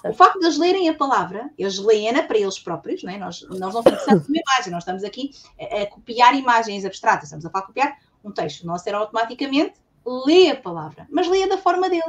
O 0.05 0.13
facto 0.13 0.39
de 0.39 0.45
eles 0.45 0.59
lerem 0.59 0.89
a 0.89 0.95
palavra, 0.95 1.51
eles 1.57 1.79
leem-na 1.79 2.23
para 2.23 2.37
eles 2.37 2.59
próprios, 2.59 3.03
não 3.03 3.11
é? 3.11 3.17
nós, 3.17 3.41
nós 3.49 3.73
não 3.73 3.83
fixamos 3.83 4.29
uma 4.29 4.37
imagem, 4.39 4.71
nós 4.71 4.83
estamos 4.83 5.03
aqui 5.03 5.31
a, 5.59 5.83
a, 5.83 5.87
copiar 5.87 6.35
imagens 6.35 6.85
abstratas, 6.85 7.25
estamos 7.25 7.47
a 7.47 7.51
falar 7.51 7.65
copiar 7.65 7.97
um 8.25 8.33
texto. 8.33 8.63
O 8.63 8.67
nosso 8.67 8.85
cérebro 8.85 9.05
automaticamente 9.05 9.75
lê 10.05 10.51
a 10.51 10.57
palavra, 10.57 11.07
mas 11.11 11.29
lê 11.29 11.47
da 11.47 11.59
forma 11.59 11.89
dele. 11.89 12.03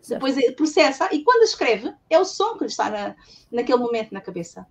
Certo. 0.00 0.24
Depois 0.24 0.54
processa 0.54 1.12
e 1.12 1.22
quando 1.22 1.42
escreve, 1.42 1.92
é 2.08 2.18
o 2.18 2.24
som 2.24 2.54
que 2.54 2.64
lhe 2.64 2.70
está 2.70 2.88
na, 2.88 3.14
naquele 3.50 3.78
momento 3.78 4.12
na 4.12 4.20
cabeça. 4.20 4.66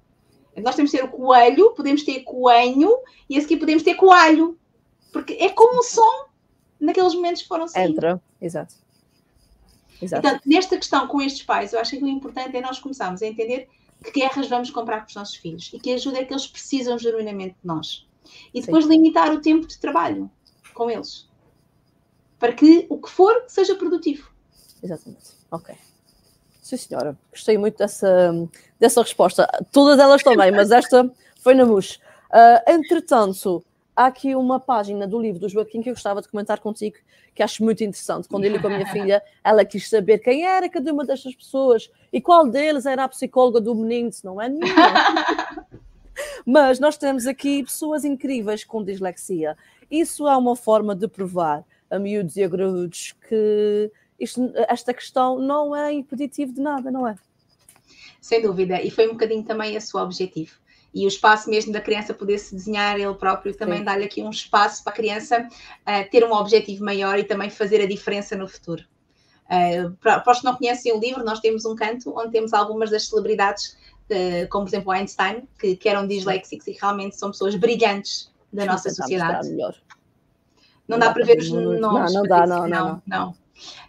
Nós 0.58 0.76
temos 0.76 0.92
que 0.92 0.98
ter 0.98 1.04
o 1.04 1.10
coelho, 1.10 1.72
podemos 1.72 2.04
ter 2.04 2.22
coelho 2.24 2.98
e 3.30 3.38
a 3.38 3.42
seguir 3.42 3.58
podemos 3.58 3.84
ter 3.84 3.96
coalho. 3.96 4.58
Porque 5.14 5.34
é 5.34 5.50
como 5.50 5.80
o 5.80 5.84
som 5.84 6.26
naqueles 6.80 7.14
momentos 7.14 7.44
foram 7.44 7.68
saindo. 7.68 7.92
Entra, 7.92 8.22
exato. 8.42 8.76
exato. 10.02 10.28
Então, 10.28 10.40
nesta 10.46 10.78
questão 10.78 11.08
com 11.08 11.22
estes 11.22 11.44
pais, 11.44 11.74
eu 11.74 11.80
acho 11.80 11.98
que 11.98 12.04
o 12.04 12.08
importante 12.08 12.58
é 12.58 12.62
nós 12.62 12.80
começarmos 12.80 13.22
a 13.22 13.28
entender 13.28 13.70
que 14.04 14.12
guerras 14.12 14.48
vamos 14.48 14.70
comprar 14.70 15.02
com 15.02 15.08
os 15.08 15.16
nossos 15.16 15.36
filhos 15.36 15.72
e 15.74 15.80
que 15.80 15.94
ajuda 15.94 16.20
é 16.20 16.26
que 16.26 16.34
eles 16.34 16.48
precisam 16.48 16.98
genuinamente 16.98 17.56
de 17.62 17.68
nós. 17.68 18.08
E 18.54 18.62
depois 18.62 18.86
Sim. 18.86 18.92
limitar 18.92 19.32
o 19.32 19.42
tempo 19.42 19.68
de 19.68 19.80
trabalho 19.80 20.30
com 20.80 20.90
eles. 20.90 21.28
Para 22.40 22.54
que 22.54 22.88
o 22.90 22.98
que 23.02 23.10
for 23.10 23.44
seja 23.48 23.76
produtivo. 23.76 24.32
Exatamente. 24.82 25.32
Ok. 25.52 25.76
Sim, 26.62 26.78
senhora. 26.78 27.18
Gostei 27.32 27.58
muito 27.58 27.78
dessa, 27.78 28.32
dessa 28.80 29.02
resposta. 29.02 29.46
Todas 29.74 30.00
elas 30.00 30.24
também, 30.24 30.52
mas 30.52 30.72
esta 30.72 31.12
foi 31.42 31.54
na 31.54 31.66
MUS. 31.66 32.00
Uh, 32.32 32.72
entretanto, 32.72 33.62
há 33.94 34.06
aqui 34.06 34.34
uma 34.36 34.58
página 34.58 35.06
do 35.06 35.20
livro 35.20 35.42
do 35.42 35.50
Joaquim 35.50 35.82
que 35.82 35.90
eu 35.90 35.94
gostava 35.94 36.22
de 36.22 36.30
comentar 36.30 36.62
contigo, 36.62 36.96
que 37.36 37.44
acho 37.44 37.62
muito 37.62 37.84
interessante. 37.84 38.30
Quando 38.30 38.46
ele 38.46 38.58
com 38.58 38.68
a 38.68 38.70
minha 38.70 38.88
filha, 38.94 39.22
ela 39.44 39.66
quis 39.66 39.90
saber 39.90 40.20
quem 40.20 40.46
era 40.46 40.70
cada 40.70 40.94
uma 40.94 41.04
destas 41.04 41.36
pessoas 41.36 41.92
e 42.14 42.22
qual 42.22 42.48
deles 42.48 42.86
era 42.86 43.04
a 43.04 43.10
psicóloga 43.10 43.60
do 43.60 43.76
menino, 43.76 44.14
se 44.14 44.24
não 44.24 44.42
é 44.42 44.48
nenhuma. 44.48 45.68
Mas 46.46 46.80
nós 46.80 46.98
temos 46.98 47.28
aqui 47.28 47.64
pessoas 47.64 48.06
incríveis 48.06 48.64
com 48.64 48.84
dislexia. 48.84 49.58
Isso 49.90 50.28
é 50.28 50.36
uma 50.36 50.56
forma 50.56 50.96
de 50.96 51.08
provar 51.08 51.64
a 51.90 51.98
miúdos 51.98 52.36
e 52.36 52.44
a 52.44 52.48
graúdos 52.48 53.16
que 53.28 53.92
isto, 54.20 54.52
esta 54.68 54.94
questão 54.94 55.40
não 55.40 55.76
é 55.76 55.92
impeditivo 55.92 56.54
de 56.54 56.62
nada, 56.62 56.92
não 56.92 57.08
é? 57.08 57.16
Sem 58.22 58.42
dúvida, 58.42 58.82
e 58.82 58.92
foi 58.92 59.08
um 59.08 59.14
bocadinho 59.14 59.44
também 59.44 59.76
esse 59.76 59.96
o 59.96 60.00
objetivo 60.00 60.60
e 60.94 61.06
o 61.06 61.08
espaço 61.08 61.50
mesmo 61.50 61.72
da 61.72 61.82
criança 61.82 62.14
poder 62.14 62.40
se 62.40 62.56
desenhar 62.56 63.00
ele 63.00 63.14
próprio 63.14 63.56
também 63.56 63.84
dá-lhe 63.84 64.04
aqui 64.04 64.22
um 64.22 64.30
espaço 64.30 64.84
para 64.84 64.92
a 64.92 64.96
criança 64.96 65.48
uh, 65.48 66.10
ter 66.10 66.24
um 66.24 66.34
objetivo 66.34 66.84
maior 66.84 67.18
e 67.20 67.24
também 67.24 67.50
fazer 67.50 67.82
a 67.82 67.86
diferença 67.88 68.36
no 68.36 68.48
futuro. 68.48 68.84
Uh, 69.46 69.92
para, 69.98 70.20
para 70.20 70.32
os 70.32 70.40
que 70.40 70.46
não 70.46 70.56
conhecem 70.56 70.92
o 70.94 71.00
livro, 71.00 71.24
nós 71.24 71.40
temos 71.40 71.66
um 71.66 71.76
canto 71.76 72.14
onde 72.18 72.32
temos 72.32 72.54
algumas 72.54 72.90
das 72.90 73.08
celebridades, 73.08 73.78
uh, 74.10 74.48
como 74.50 74.66
por 74.66 74.70
exemplo 74.70 74.92
Einstein, 74.92 75.48
que, 75.60 75.76
que 75.76 75.88
eram 75.88 76.08
disléxicos 76.08 76.68
e 76.68 76.72
realmente 76.72 77.16
são 77.16 77.32
pessoas 77.32 77.56
brilhantes 77.56 78.32
da 78.52 78.66
nossa 78.66 78.90
sociedade. 78.90 79.50
Não, 80.88 80.98
dá 80.98 81.14
para 81.14 81.26
ver 81.26 81.38
os 81.38 81.52
nomes. 81.52 81.80
Não, 81.80 82.06
não 82.06 82.24
dá, 82.24 82.48
não, 82.48 82.68
não, 82.68 83.04
não. 83.06 83.36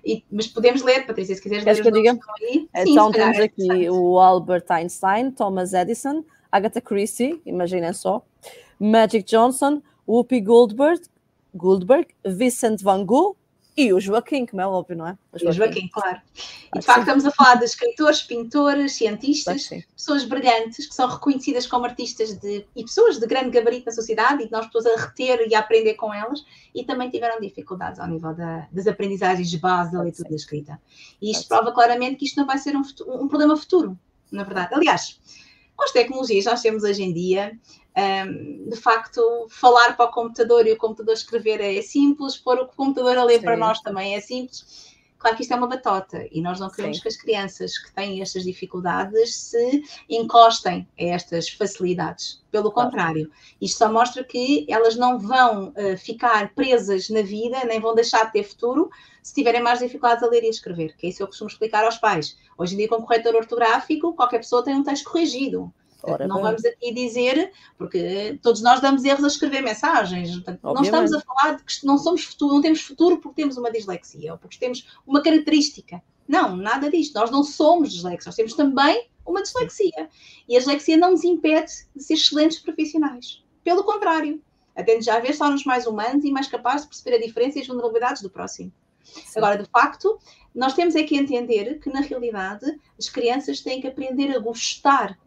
E, 0.05 0.25
mas 0.31 0.47
podemos 0.47 0.83
ler, 0.83 1.07
Patrícia, 1.07 1.35
se 1.35 1.43
quiseres 1.43 1.65
Queres 1.65 1.79
ler. 1.79 1.85
Que 1.85 1.99
eu 1.99 2.03
diga? 2.03 2.19
Sim, 2.39 2.69
então 2.75 3.11
temos 3.11 3.39
aqui 3.39 3.89
o 3.89 4.19
Albert 4.19 4.65
Einstein, 4.69 5.31
Thomas 5.31 5.73
Edison, 5.73 6.25
Agatha 6.51 6.81
Christie, 6.81 7.41
imaginem 7.47 7.93
só, 7.93 8.25
Magic 8.79 9.23
Johnson, 9.23 9.81
Whoopi 10.07 10.41
Goldberg, 10.41 11.03
Goldberg, 11.55 12.09
Vincent 12.27 12.83
Van 12.83 13.05
Gogh, 13.05 13.37
e 13.77 13.93
o 13.93 14.01
Joaquim, 14.01 14.45
como 14.47 14.61
é 14.61 14.67
óbvio, 14.67 14.97
não 14.97 15.07
é? 15.07 15.17
O 15.33 15.39
Joaquim, 15.39 15.49
o 15.49 15.53
Joaquim 15.53 15.89
claro. 15.89 16.21
E 16.75 16.79
de 16.79 16.85
facto 16.85 17.01
estamos 17.01 17.25
a 17.25 17.31
falar 17.31 17.55
de 17.55 17.65
escritores, 17.65 18.23
pintores, 18.23 18.93
cientistas, 18.93 19.69
pessoas 19.97 20.25
brilhantes 20.25 20.87
que 20.87 20.95
são 20.95 21.09
reconhecidas 21.09 21.67
como 21.67 21.85
artistas 21.85 22.37
de, 22.39 22.67
e 22.75 22.83
pessoas 22.83 23.19
de 23.19 23.27
grande 23.27 23.51
gabarito 23.51 23.87
na 23.87 23.93
sociedade 23.93 24.43
e 24.43 24.47
que 24.47 24.53
nós 24.53 24.67
pessoas 24.67 24.87
a 24.87 25.01
reter 25.07 25.47
e 25.49 25.55
a 25.55 25.61
aprender 25.61 25.95
com 25.95 26.13
elas 26.13 26.45
e 26.75 26.85
também 26.85 27.11
tiveram 27.11 27.41
dificuldades 27.41 28.01
ao 28.01 28.07
nível 28.07 28.35
da, 28.35 28.67
das 28.71 28.87
aprendizagens 28.87 29.49
de 29.49 29.59
base 29.59 29.93
da 29.93 30.03
leitura 30.03 30.29
e 30.29 30.31
da 30.31 30.37
escrita. 30.37 30.81
E 31.21 31.31
isto 31.31 31.49
prova 31.49 31.73
claramente 31.73 32.17
que 32.17 32.25
isto 32.25 32.37
não 32.37 32.47
vai 32.47 32.59
ser 32.59 32.77
um, 32.77 32.83
um 33.07 33.29
problema 33.29 33.57
futuro, 33.57 33.99
na 34.31 34.43
verdade. 34.45 34.75
Aliás, 34.75 35.19
com 35.81 35.85
as 35.85 35.93
tecnologias 35.93 36.45
que 36.45 36.51
nós 36.51 36.61
temos 36.61 36.83
hoje 36.85 37.03
em 37.03 37.11
dia, 37.11 37.59
um, 37.97 38.69
de 38.69 38.77
facto, 38.77 39.23
falar 39.49 39.97
para 39.97 40.05
o 40.05 40.13
computador 40.13 40.67
e 40.67 40.73
o 40.73 40.77
computador 40.77 41.15
escrever 41.15 41.59
é 41.59 41.81
simples, 41.81 42.37
pôr 42.37 42.59
o 42.59 42.67
computador 42.67 43.17
a 43.17 43.25
ler 43.25 43.39
Sim. 43.39 43.47
para 43.47 43.57
nós 43.57 43.81
também 43.81 44.15
é 44.15 44.21
simples. 44.21 44.91
Claro 45.21 45.37
que 45.37 45.43
isto 45.43 45.53
é 45.53 45.57
uma 45.57 45.67
batota 45.67 46.27
e 46.33 46.41
nós 46.41 46.59
não 46.59 46.71
queremos 46.71 46.97
Sim. 46.97 47.03
que 47.03 47.09
as 47.09 47.17
crianças 47.17 47.77
que 47.77 47.93
têm 47.93 48.23
estas 48.23 48.43
dificuldades 48.43 49.37
se 49.37 49.85
encostem 50.09 50.89
a 50.99 51.05
estas 51.05 51.47
facilidades. 51.51 52.43
Pelo 52.51 52.73
contrário, 52.73 53.31
isto 53.61 53.77
só 53.77 53.93
mostra 53.93 54.25
que 54.25 54.65
elas 54.67 54.97
não 54.97 55.19
vão 55.19 55.75
uh, 55.77 55.97
ficar 55.99 56.55
presas 56.55 57.11
na 57.11 57.21
vida, 57.21 57.63
nem 57.67 57.79
vão 57.79 57.95
deixar 57.95 58.25
de 58.25 58.33
ter 58.33 58.45
futuro 58.45 58.91
se 59.23 59.35
tiverem 59.35 59.63
mais 59.63 59.81
dificuldades 59.81 60.25
a 60.25 60.27
ler 60.27 60.43
e 60.43 60.47
a 60.47 60.51
escrever, 60.51 60.97
que 60.97 61.07
é 61.07 61.11
isso 61.11 61.19
que 61.19 61.23
eu 61.23 61.29
costumo 61.29 61.51
explicar 61.51 61.85
aos 61.85 61.99
pais. 61.99 62.39
Hoje 62.57 62.73
em 62.73 62.79
dia, 62.79 62.89
com 62.89 63.03
corretor 63.03 63.35
ortográfico, 63.35 64.15
qualquer 64.15 64.39
pessoa 64.39 64.65
tem 64.65 64.75
um 64.75 64.83
texto 64.83 65.05
corrigido. 65.05 65.71
Ora, 66.03 66.27
não 66.27 66.37
bem. 66.37 66.45
vamos 66.45 66.65
aqui 66.65 66.93
dizer, 66.93 67.53
porque 67.77 68.39
todos 68.43 68.63
nós 68.63 68.81
damos 68.81 69.05
erros 69.05 69.25
a 69.25 69.29
escrever 69.29 69.63
mensagens. 69.63 70.31
Portanto, 70.31 70.61
não 70.63 70.83
estamos 70.83 71.13
a 71.13 71.21
falar 71.21 71.57
de 71.57 71.65
que 71.65 71.87
não 71.87 71.99
somos 71.99 72.25
futuro, 72.25 72.55
não 72.55 72.63
temos 72.63 72.81
futuro 72.81 73.19
porque 73.19 73.43
temos 73.43 73.57
uma 73.57 73.71
dislexia 73.71 74.33
ou 74.33 74.39
porque 74.39 74.59
temos 74.59 74.87
uma 75.07 75.23
característica. 75.23 76.03
Não, 76.27 76.57
nada 76.57 76.91
disto. 76.91 77.15
Nós 77.15 77.31
não 77.31 77.43
somos 77.43 77.93
disléxicos, 77.93 78.27
nós 78.27 78.37
temos 78.37 78.55
também 78.55 79.09
uma 79.27 79.43
dislexia. 79.43 80.09
E 80.49 80.57
a 80.57 80.59
dislexia 80.59 80.97
não 80.97 81.13
nos 81.13 81.25
impede 81.25 81.73
de 81.95 82.03
ser 82.03 82.15
excelentes 82.15 82.59
profissionais. 82.59 83.43
Pelo 83.63 83.85
contrário, 83.85 84.41
até 84.77 85.01
já 85.01 85.19
ver, 85.19 85.37
torna-nos 85.37 85.65
mais 85.65 85.87
humanos 85.87 86.25
e 86.25 86.31
mais 86.31 86.47
capazes 86.47 86.83
de 86.83 86.89
perceber 86.89 87.17
a 87.17 87.27
diferença 87.27 87.59
e 87.59 87.63
as 87.63 87.67
vulnerabilidades 87.67 88.23
do 88.23 88.31
próximo. 88.31 88.73
Sim. 89.03 89.39
Agora, 89.39 89.59
de 89.59 89.69
facto, 89.69 90.19
nós 90.55 90.75
temos 90.75 90.95
é 90.95 91.03
que 91.03 91.17
entender 91.17 91.79
que, 91.81 91.91
na 91.91 92.01
realidade, 92.01 92.67
as 92.99 93.09
crianças 93.09 93.61
têm 93.61 93.81
que 93.81 93.87
aprender 93.87 94.35
a 94.35 94.39
gostar 94.39 95.19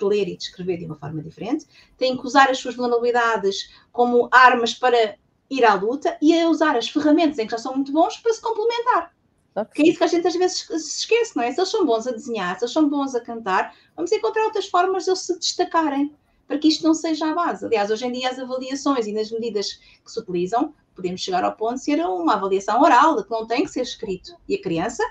de 0.00 0.04
ler 0.04 0.28
e 0.28 0.36
de 0.36 0.42
escrever 0.42 0.78
de 0.78 0.86
uma 0.86 0.96
forma 0.96 1.22
diferente, 1.22 1.66
têm 1.96 2.16
que 2.16 2.26
usar 2.26 2.50
as 2.50 2.58
suas 2.58 2.74
vulnerabilidades 2.74 3.70
como 3.92 4.28
armas 4.32 4.74
para 4.74 5.16
ir 5.48 5.64
à 5.64 5.74
luta 5.74 6.16
e 6.20 6.38
a 6.40 6.48
usar 6.48 6.76
as 6.76 6.88
ferramentas 6.88 7.38
em 7.38 7.44
que 7.44 7.52
já 7.52 7.58
são 7.58 7.74
muito 7.74 7.92
bons 7.92 8.16
para 8.16 8.32
se 8.32 8.40
complementar. 8.40 9.12
Porque 9.54 9.82
é 9.82 9.86
isso 9.88 9.98
que 9.98 10.04
a 10.04 10.06
gente 10.06 10.26
às 10.26 10.34
vezes 10.34 10.58
se 10.66 11.00
esquece, 11.00 11.36
não 11.36 11.42
é? 11.42 11.52
Se 11.52 11.60
eles 11.60 11.70
são 11.70 11.84
bons 11.84 12.06
a 12.06 12.12
desenhar, 12.12 12.56
se 12.56 12.64
eles 12.64 12.72
são 12.72 12.88
bons 12.88 13.14
a 13.14 13.20
cantar, 13.20 13.74
vamos 13.96 14.12
encontrar 14.12 14.44
outras 14.44 14.66
formas 14.66 15.04
de 15.04 15.10
eles 15.10 15.20
se 15.20 15.38
destacarem 15.38 16.14
para 16.46 16.58
que 16.58 16.68
isto 16.68 16.84
não 16.84 16.94
seja 16.94 17.30
a 17.30 17.34
base. 17.34 17.64
Aliás, 17.64 17.90
hoje 17.90 18.06
em 18.06 18.12
dia 18.12 18.30
as 18.30 18.38
avaliações 18.38 19.06
e 19.06 19.12
nas 19.12 19.30
medidas 19.30 19.80
que 20.04 20.10
se 20.10 20.18
utilizam, 20.18 20.74
podemos 20.94 21.20
chegar 21.20 21.44
ao 21.44 21.54
ponto 21.54 21.74
de 21.74 21.84
ser 21.84 22.00
uma 22.04 22.34
avaliação 22.34 22.80
oral, 22.80 23.22
que 23.22 23.30
não 23.30 23.46
tem 23.46 23.64
que 23.64 23.70
ser 23.70 23.82
escrito. 23.82 24.34
E 24.48 24.54
a 24.56 24.60
criança 24.60 25.02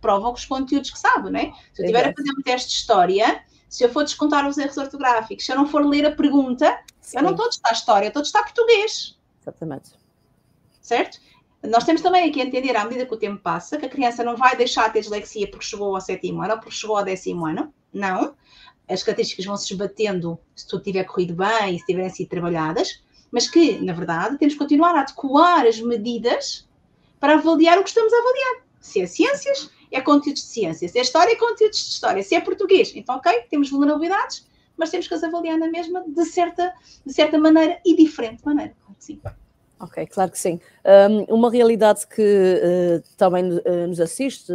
prova 0.00 0.30
os 0.30 0.44
conteúdos 0.44 0.90
que 0.90 0.98
sabe, 0.98 1.30
não 1.30 1.40
é? 1.40 1.52
Se 1.72 1.82
eu 1.82 1.86
estiver 1.86 2.08
a 2.08 2.14
fazer 2.14 2.30
um 2.38 2.42
teste 2.42 2.68
de 2.68 2.74
história 2.74 3.44
se 3.68 3.84
eu 3.84 3.88
for 3.88 4.04
descontar 4.04 4.46
os 4.46 4.58
erros 4.58 4.76
ortográficos, 4.76 5.44
se 5.44 5.52
eu 5.52 5.56
não 5.56 5.66
for 5.66 5.84
ler 5.84 6.06
a 6.06 6.12
pergunta, 6.12 6.78
Sim. 7.00 7.18
eu 7.18 7.22
não 7.22 7.30
estou 7.30 7.46
a 7.46 7.48
testar 7.48 7.72
história, 7.72 8.06
estou 8.08 8.20
a 8.20 8.22
testar 8.22 8.42
português. 8.42 9.18
Exatamente. 9.42 9.90
Certo? 10.80 11.18
Nós 11.62 11.84
temos 11.84 12.00
também 12.00 12.28
aqui 12.28 12.40
a 12.40 12.44
entender, 12.44 12.76
à 12.76 12.84
medida 12.84 13.06
que 13.06 13.14
o 13.14 13.16
tempo 13.16 13.40
passa, 13.42 13.76
que 13.76 13.86
a 13.86 13.88
criança 13.88 14.22
não 14.22 14.36
vai 14.36 14.56
deixar 14.56 14.86
de 14.86 14.94
ter 14.94 15.00
dislexia 15.00 15.50
porque 15.50 15.64
chegou 15.64 15.94
ao 15.94 16.00
sétimo 16.00 16.42
ano 16.42 16.54
ou 16.54 16.60
porque 16.60 16.74
chegou 16.74 16.96
ao 16.96 17.04
décimo 17.04 17.46
ano. 17.46 17.72
Não. 17.92 18.34
As 18.88 19.02
características 19.02 19.44
vão 19.46 19.56
se 19.56 19.72
esbatendo 19.72 20.38
se 20.54 20.66
tudo 20.66 20.84
tiver 20.84 21.04
corrido 21.04 21.34
bem 21.34 21.74
e 21.74 21.78
se 21.78 21.86
tiverem 21.86 22.10
sido 22.10 22.28
trabalhadas, 22.28 23.02
mas 23.32 23.48
que, 23.48 23.78
na 23.80 23.92
verdade, 23.92 24.38
temos 24.38 24.54
que 24.54 24.60
continuar 24.60 24.94
a 24.94 25.00
adequar 25.00 25.66
as 25.66 25.80
medidas 25.80 26.68
para 27.18 27.34
avaliar 27.34 27.78
o 27.78 27.82
que 27.82 27.88
estamos 27.88 28.12
a 28.12 28.16
avaliar. 28.16 28.66
Se 28.80 29.00
é 29.00 29.06
ciências, 29.06 29.70
é 29.90 30.00
conteúdos 30.00 30.42
de 30.42 30.48
ciência, 30.48 30.88
se 30.88 30.98
é 30.98 31.02
história, 31.02 31.32
é 31.32 31.36
conteúdos 31.36 31.78
de 31.78 31.90
história, 31.90 32.22
se 32.22 32.34
é 32.34 32.40
português, 32.40 32.92
então 32.94 33.16
ok, 33.16 33.32
temos 33.50 33.70
vulnerabilidades, 33.70 34.46
mas 34.76 34.90
temos 34.90 35.08
que 35.08 35.14
as 35.14 35.24
avaliar 35.24 35.58
na 35.58 35.68
mesma 35.68 36.04
de 36.06 36.24
certa, 36.24 36.72
de 37.04 37.12
certa 37.12 37.38
maneira 37.38 37.80
e 37.84 37.96
diferente 37.96 38.44
maneira, 38.44 38.74
sim. 38.98 39.20
Ok, 39.78 40.06
claro 40.06 40.30
que 40.30 40.38
sim. 40.38 40.58
Um, 41.10 41.34
uma 41.34 41.50
realidade 41.50 42.06
que 42.06 42.22
uh, 42.22 43.02
também 43.16 43.44
uh, 43.44 43.86
nos 43.86 44.00
assiste 44.00 44.50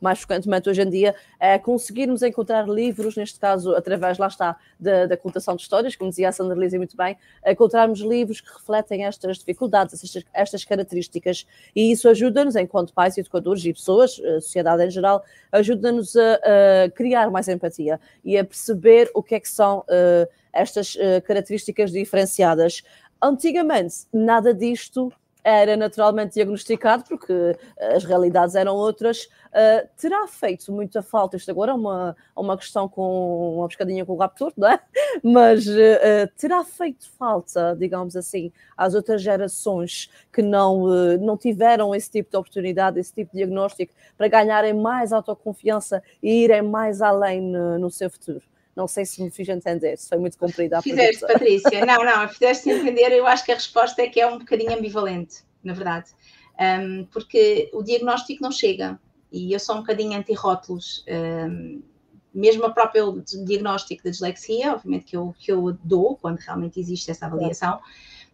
mais 0.00 0.18
frequentemente 0.18 0.68
hoje 0.68 0.82
em 0.82 0.88
dia, 0.88 1.14
é 1.38 1.58
conseguirmos 1.58 2.22
encontrar 2.22 2.68
livros, 2.68 3.16
neste 3.16 3.38
caso, 3.38 3.74
através, 3.74 4.18
lá 4.18 4.26
está, 4.26 4.56
da, 4.78 5.06
da 5.06 5.16
contação 5.16 5.56
de 5.56 5.62
histórias, 5.62 5.96
como 5.96 6.10
dizia 6.10 6.28
a 6.28 6.32
Sandra 6.32 6.58
Lisa 6.58 6.76
muito 6.76 6.96
bem, 6.96 7.16
encontrarmos 7.46 8.00
livros 8.00 8.40
que 8.40 8.52
refletem 8.52 9.04
estas 9.04 9.38
dificuldades, 9.38 9.94
estas, 9.94 10.24
estas 10.32 10.64
características, 10.64 11.46
e 11.74 11.92
isso 11.92 12.08
ajuda-nos, 12.08 12.56
enquanto 12.56 12.92
pais, 12.92 13.18
educadores 13.18 13.64
e 13.64 13.72
pessoas, 13.72 14.20
a 14.20 14.40
sociedade 14.40 14.84
em 14.84 14.90
geral, 14.90 15.24
ajuda-nos 15.52 16.16
a, 16.16 16.34
a, 16.34 16.90
criar 16.90 17.30
mais 17.30 17.48
empatia 17.48 18.00
e 18.24 18.36
a 18.36 18.44
perceber 18.44 19.10
o 19.14 19.22
que 19.22 19.34
é 19.34 19.40
que 19.40 19.48
são 19.48 19.80
uh, 19.80 20.28
estas 20.52 20.94
uh, 20.94 21.22
características 21.24 21.90
diferenciadas. 21.90 22.82
Antigamente, 23.20 24.06
nada 24.12 24.54
disto 24.54 25.12
era 25.42 25.76
naturalmente 25.76 26.34
diagnosticado, 26.34 27.04
porque 27.08 27.32
eh, 27.76 27.94
as 27.94 28.04
realidades 28.04 28.54
eram 28.54 28.74
outras, 28.74 29.24
uh, 29.24 29.88
terá 29.96 30.26
feito 30.26 30.72
muita 30.72 31.02
falta. 31.02 31.36
Isto 31.36 31.50
agora 31.50 31.72
é 31.72 31.74
uma, 31.74 32.16
é 32.36 32.40
uma 32.40 32.56
questão 32.56 32.88
com 32.88 33.56
uma 33.56 33.68
pescadinha 33.68 34.04
com 34.04 34.12
o 34.12 34.16
raptor, 34.16 34.52
não 34.56 34.68
é? 34.68 34.80
Mas 35.22 35.66
uh, 35.66 36.28
terá 36.36 36.64
feito 36.64 37.08
falta, 37.18 37.76
digamos 37.78 38.16
assim, 38.16 38.52
às 38.76 38.94
outras 38.94 39.22
gerações 39.22 40.10
que 40.32 40.42
não, 40.42 40.82
uh, 40.82 41.18
não 41.18 41.36
tiveram 41.36 41.94
esse 41.94 42.10
tipo 42.10 42.30
de 42.30 42.36
oportunidade, 42.36 43.00
esse 43.00 43.12
tipo 43.12 43.32
de 43.32 43.38
diagnóstico, 43.38 43.92
para 44.16 44.28
ganharem 44.28 44.74
mais 44.74 45.12
autoconfiança 45.12 46.02
e 46.22 46.44
irem 46.44 46.62
mais 46.62 47.00
além 47.00 47.40
no, 47.40 47.78
no 47.78 47.90
seu 47.90 48.10
futuro. 48.10 48.42
Não 48.78 48.86
sei 48.86 49.04
se 49.04 49.20
me 49.20 49.28
fiz 49.28 49.48
entender, 49.48 49.98
se 49.98 50.08
foi 50.08 50.18
muito 50.18 50.38
comprida 50.38 50.78
a 50.78 50.82
Fizeste, 50.82 51.18
pergunta. 51.18 51.32
Patrícia. 51.32 51.82
Não, 51.84 52.04
não, 52.04 52.28
fizeste 52.28 52.70
entender. 52.70 53.10
Eu 53.10 53.26
acho 53.26 53.44
que 53.44 53.50
a 53.50 53.56
resposta 53.56 54.00
é 54.02 54.08
que 54.08 54.20
é 54.20 54.26
um 54.28 54.38
bocadinho 54.38 54.72
ambivalente, 54.72 55.38
na 55.64 55.72
verdade. 55.72 56.10
Um, 56.60 57.04
porque 57.06 57.68
o 57.74 57.82
diagnóstico 57.82 58.40
não 58.40 58.52
chega. 58.52 58.96
E 59.32 59.52
eu 59.52 59.58
sou 59.58 59.74
um 59.74 59.78
bocadinho 59.80 60.16
anti-rótulos. 60.16 61.04
Um, 61.08 61.82
mesmo 62.32 62.64
a 62.66 62.70
própria 62.70 63.02
diagnóstico 63.44 64.04
da 64.04 64.10
dislexia, 64.10 64.72
obviamente 64.72 65.06
que 65.06 65.16
eu, 65.16 65.34
que 65.36 65.50
eu 65.50 65.72
dou 65.82 66.16
quando 66.16 66.38
realmente 66.38 66.78
existe 66.78 67.10
essa 67.10 67.26
avaliação, 67.26 67.80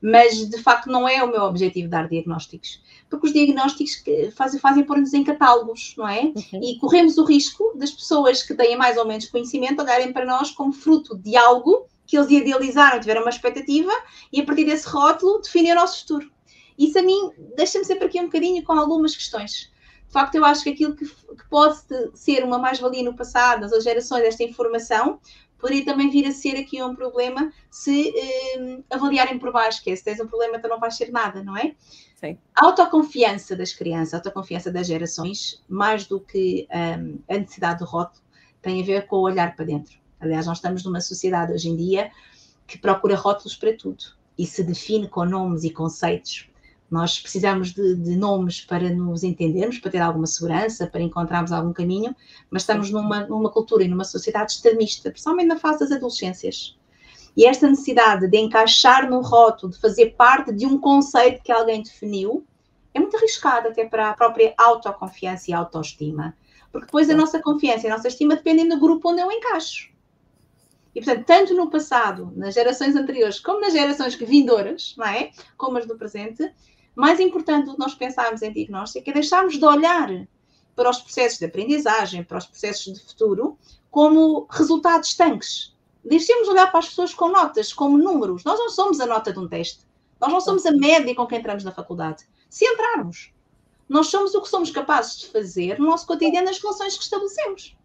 mas 0.05 0.47
de 0.51 0.59
facto 0.59 0.90
não 0.90 1.09
é 1.09 1.25
o 1.25 1.31
meu 1.31 1.45
objetivo 1.45 1.88
dar 1.88 2.07
diagnósticos, 2.07 2.79
porque 3.09 3.27
os 3.27 3.33
diagnósticos 3.33 4.05
fazem, 4.37 4.61
fazem 4.61 4.85
pôr-nos 4.85 5.14
em 5.14 5.25
catálogos, 5.25 5.95
não 5.97 6.07
é? 6.07 6.25
Uhum. 6.25 6.61
E 6.62 6.79
corremos 6.79 7.17
o 7.17 7.25
risco 7.25 7.73
das 7.75 7.90
pessoas 7.90 8.43
que 8.43 8.53
têm 8.53 8.77
mais 8.77 8.99
ou 8.99 9.07
menos 9.07 9.31
conhecimento 9.31 9.81
olharem 9.81 10.12
para 10.12 10.27
nós 10.27 10.51
como 10.51 10.75
fruto 10.75 11.17
de 11.17 11.35
algo 11.38 11.87
que 12.07 12.19
eles 12.19 12.31
idealizaram, 12.31 13.01
tiveram 13.01 13.23
uma 13.23 13.31
expectativa 13.31 13.90
e 14.31 14.43
a 14.43 14.45
partir 14.45 14.67
desse 14.67 14.87
rótulo 14.87 15.40
definem 15.40 15.73
o 15.73 15.77
nosso 15.77 16.01
futuro. 16.01 16.31
Isso 16.79 16.99
a 16.99 17.03
mim 17.03 17.31
deixa-me 17.57 17.87
sempre 17.87 18.05
aqui 18.05 18.21
um 18.21 18.25
bocadinho 18.25 18.62
com 18.62 18.75
algumas 18.75 19.14
questões. 19.17 19.73
De 20.07 20.12
facto, 20.12 20.35
eu 20.35 20.45
acho 20.45 20.64
que 20.64 20.71
aquilo 20.71 20.95
que, 20.95 21.07
que 21.07 21.49
pode 21.49 21.79
ser 22.12 22.45
uma 22.45 22.59
mais-valia 22.59 23.03
no 23.03 23.17
passado, 23.17 23.62
nas 23.62 23.83
gerações, 23.83 24.23
esta 24.23 24.43
informação, 24.43 25.19
poderia 25.64 25.83
também 25.83 26.11
vir 26.11 26.27
a 26.27 26.33
ser 26.33 26.59
aqui 26.59 26.83
um 26.83 26.94
problema 26.94 27.50
se 27.70 28.12
eh, 28.14 28.83
avaliarem 28.90 29.38
por 29.38 29.50
baixo, 29.50 29.83
que 29.83 29.90
é 29.90 29.96
se 29.96 30.05
tens 30.05 30.20
um 30.20 30.27
problema, 30.27 30.59
então 30.59 30.68
não 30.68 30.79
vais 30.79 30.94
ser 30.94 31.11
nada, 31.11 31.42
não 31.42 31.57
é? 31.57 31.74
Sim. 32.16 32.37
A 32.55 32.66
autoconfiança 32.66 33.57
das 33.57 33.72
crianças, 33.72 34.12
a 34.12 34.16
autoconfiança 34.18 34.70
das 34.70 34.87
gerações, 34.87 35.64
mais 35.66 36.07
do 36.07 36.20
que 36.20 36.68
um, 36.70 37.18
a 37.35 37.38
necessidade 37.38 37.79
do 37.79 37.87
rótulo, 37.87 38.22
tem 38.61 38.83
a 38.83 38.85
ver 38.85 39.07
com 39.07 39.16
o 39.16 39.22
olhar 39.22 39.57
para 39.57 39.64
dentro. 39.64 39.98
Aliás, 40.20 40.44
nós 40.44 40.59
estamos 40.59 40.85
numa 40.85 41.00
sociedade 41.00 41.55
hoje 41.55 41.70
em 41.70 41.77
dia 41.77 42.11
que 42.66 42.77
procura 42.77 43.16
rótulos 43.16 43.57
para 43.57 43.74
tudo 43.74 44.05
e 44.37 44.46
se 44.46 44.62
define 44.62 45.09
com 45.09 45.24
nomes 45.24 45.64
e 45.64 45.70
conceitos 45.70 46.50
nós 46.90 47.18
precisamos 47.18 47.73
de, 47.73 47.97
de, 47.97 48.16
nomes 48.16 48.61
para 48.61 48.90
nos 48.90 49.23
entendermos, 49.23 49.79
para 49.79 49.90
ter 49.90 49.99
alguma 49.99 50.27
segurança, 50.27 50.87
para 50.87 51.03
encontrarmos 51.03 51.51
algum 51.51 51.73
caminho, 51.73 52.14
mas 52.51 52.62
estamos 52.62 52.90
numa, 52.90 53.27
numa 53.27 53.51
cultura 53.51 53.85
e 53.85 53.88
numa 53.88 54.05
sociedade 54.05 54.53
extremista, 54.53 55.11
principalmente 55.11 55.49
na 55.49 55.59
fase 55.59 55.81
das 55.81 55.92
adolescências. 55.92 56.79
E 57.37 57.47
esta 57.47 57.68
necessidade 57.68 58.29
de 58.29 58.38
encaixar 58.38 59.11
no 59.11 59.20
rótulo, 59.20 59.73
de 59.73 59.81
fazer 59.81 60.11
parte 60.11 60.53
de 60.53 60.66
um 60.66 60.79
conceito 60.79 61.42
que 61.42 61.51
alguém 61.51 61.83
definiu, 61.83 62.47
é 62.92 63.01
muito 63.01 63.16
arriscado 63.16 63.68
até 63.68 63.85
para 63.85 64.11
a 64.11 64.14
própria 64.14 64.55
autoconfiança 64.57 65.51
e 65.51 65.55
autoestima. 65.55 66.37
Porque 66.70 66.87
depois 66.87 67.11
a 67.11 67.14
nossa 67.14 67.42
confiança 67.42 67.87
e 67.87 67.90
a 67.90 67.97
nossa 67.97 68.09
estima 68.09 68.37
dependem 68.37 68.68
do 68.68 68.79
grupo 68.79 69.11
onde 69.11 69.20
eu 69.20 69.31
encaixo. 69.33 69.92
E, 70.94 71.01
portanto, 71.03 71.27
tanto 71.27 71.55
no 71.55 71.68
passado, 71.68 72.33
nas 72.37 72.55
gerações 72.55 72.94
anteriores, 72.94 73.40
como 73.40 73.61
nas 73.61 73.73
gerações 73.73 74.14
vindouras, 74.14 74.94
não 74.97 75.07
é? 75.07 75.33
Como 75.57 75.77
as 75.77 75.87
do 75.87 75.99
presente, 75.99 76.49
mais 76.95 77.21
importante 77.21 77.67
do 77.67 77.73
que 77.75 77.79
nós 77.79 77.95
pensarmos 77.95 78.43
em 78.43 78.53
diagnóstico 78.53 79.11
é 79.11 79.13
deixarmos 79.13 79.59
de 79.59 79.65
olhar 79.65 80.09
para 80.75 80.91
os 80.91 80.99
processos 80.99 81.39
de 81.39 81.45
aprendizagem, 81.45 82.25
para 82.25 82.39
os 82.39 82.47
processos 82.47 82.93
de 82.95 83.05
futuro, 83.05 83.59
como 83.91 84.47
resultados 84.51 85.11
estanques. 85.11 85.75
Deixemos 86.05 86.45
de 86.45 86.51
olhar 86.51 86.71
para 86.71 86.81
as 86.81 86.89
pessoas 86.89 87.15
com 87.15 87.29
notas, 87.29 87.73
como 87.73 87.97
números. 87.97 88.45
Nós 88.45 88.59
não 88.59 88.69
somos 88.69 89.01
a 89.01 89.07
nota 89.07 89.33
de 89.33 89.39
um 89.39 89.49
teste. 89.49 89.87
Nós 90.21 90.33
não 90.33 90.41
somos 90.41 90.67
a 90.67 90.73
média 90.73 91.15
com 91.15 91.27
quem 91.27 91.39
entramos 91.39 91.65
na 91.65 91.73
faculdade. 91.73 92.25
Se 92.51 92.65
entrarmos, 92.65 93.33
nós 93.89 94.09
somos 94.09 94.35
o 94.35 94.43
que 94.43 94.49
somos 94.49 94.71
capazes 94.71 95.19
de 95.19 95.27
fazer 95.29 95.79
no 95.79 95.87
nosso 95.87 96.07
cotidiano 96.07 96.47
nas 96.47 96.61
relações 96.61 96.97
que 96.97 97.03
estabelecemos. 97.03 97.77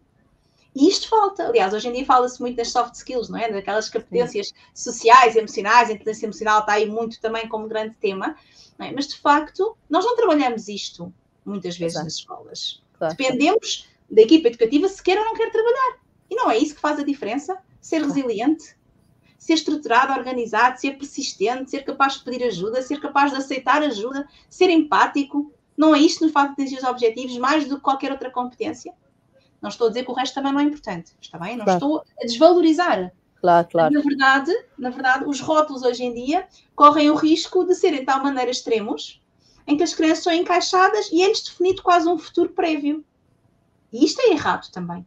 E 0.74 0.88
isto 0.88 1.08
falta. 1.08 1.46
Aliás, 1.46 1.74
hoje 1.74 1.88
em 1.88 1.92
dia 1.92 2.04
fala-se 2.04 2.40
muito 2.40 2.56
das 2.56 2.70
soft 2.70 2.94
skills, 2.94 3.28
não 3.28 3.38
é? 3.38 3.50
Daquelas 3.50 3.88
competências 3.88 4.52
sociais, 4.74 5.34
emocionais, 5.36 5.90
a 5.90 5.92
inteligência 5.92 6.26
emocional 6.26 6.60
está 6.60 6.74
aí 6.74 6.86
muito 6.86 7.20
também 7.20 7.48
como 7.48 7.68
grande 7.68 7.94
tema. 8.00 8.36
É? 8.78 8.92
Mas, 8.92 9.08
de 9.08 9.16
facto, 9.16 9.76
nós 9.88 10.04
não 10.04 10.16
trabalhamos 10.16 10.68
isto 10.68 11.12
muitas 11.44 11.76
vezes 11.76 11.94
Exato. 11.94 12.04
nas 12.04 12.14
escolas. 12.14 12.82
Claro. 12.96 13.16
Dependemos 13.16 13.88
da 14.10 14.22
equipa 14.22 14.48
educativa 14.48 14.88
se 14.88 15.02
quer 15.02 15.18
ou 15.18 15.24
não 15.24 15.34
quer 15.34 15.50
trabalhar. 15.50 15.98
E 16.28 16.34
não 16.34 16.50
é 16.50 16.56
isso 16.58 16.74
que 16.74 16.80
faz 16.80 16.98
a 16.98 17.04
diferença? 17.04 17.58
Ser 17.80 18.02
resiliente, 18.02 18.76
ser 19.38 19.54
estruturado, 19.54 20.12
organizado, 20.12 20.80
ser 20.80 20.96
persistente, 20.96 21.70
ser 21.70 21.84
capaz 21.84 22.14
de 22.14 22.24
pedir 22.24 22.44
ajuda, 22.44 22.82
ser 22.82 23.00
capaz 23.00 23.32
de 23.32 23.38
aceitar 23.38 23.82
ajuda, 23.82 24.28
ser 24.48 24.70
empático. 24.70 25.52
Não 25.76 25.94
é 25.94 25.98
isto 25.98 26.18
que 26.18 26.24
nos 26.26 26.32
faz 26.32 26.50
atingir 26.52 26.76
os 26.76 26.84
objetivos 26.84 27.36
mais 27.38 27.66
do 27.66 27.76
que 27.76 27.82
qualquer 27.82 28.12
outra 28.12 28.30
competência? 28.30 28.92
Não 29.60 29.68
estou 29.68 29.86
a 29.86 29.90
dizer 29.90 30.04
que 30.04 30.10
o 30.10 30.14
resto 30.14 30.34
também 30.34 30.52
não 30.52 30.60
é 30.60 30.64
importante, 30.64 31.12
está 31.20 31.38
bem? 31.38 31.56
Não 31.56 31.64
claro. 31.64 31.78
estou 31.78 32.04
a 32.22 32.26
desvalorizar. 32.26 33.12
Claro, 33.40 33.68
claro. 33.70 33.94
Na 33.94 34.00
verdade, 34.00 34.52
na 34.78 34.90
verdade, 34.90 35.24
os 35.26 35.40
rótulos 35.40 35.82
hoje 35.82 36.04
em 36.04 36.12
dia 36.14 36.46
correm 36.74 37.10
o 37.10 37.14
risco 37.14 37.64
de 37.64 37.74
serem 37.74 38.00
de 38.00 38.06
tal 38.06 38.22
maneira 38.22 38.50
extremos 38.50 39.20
em 39.66 39.76
que 39.76 39.82
as 39.82 39.94
crianças 39.94 40.24
são 40.24 40.32
encaixadas 40.32 41.10
e 41.12 41.22
é-lhes 41.22 41.42
definido 41.42 41.82
quase 41.82 42.08
um 42.08 42.18
futuro 42.18 42.50
prévio. 42.50 43.04
E 43.92 44.04
isto 44.04 44.20
é 44.20 44.32
errado 44.32 44.70
também. 44.70 45.06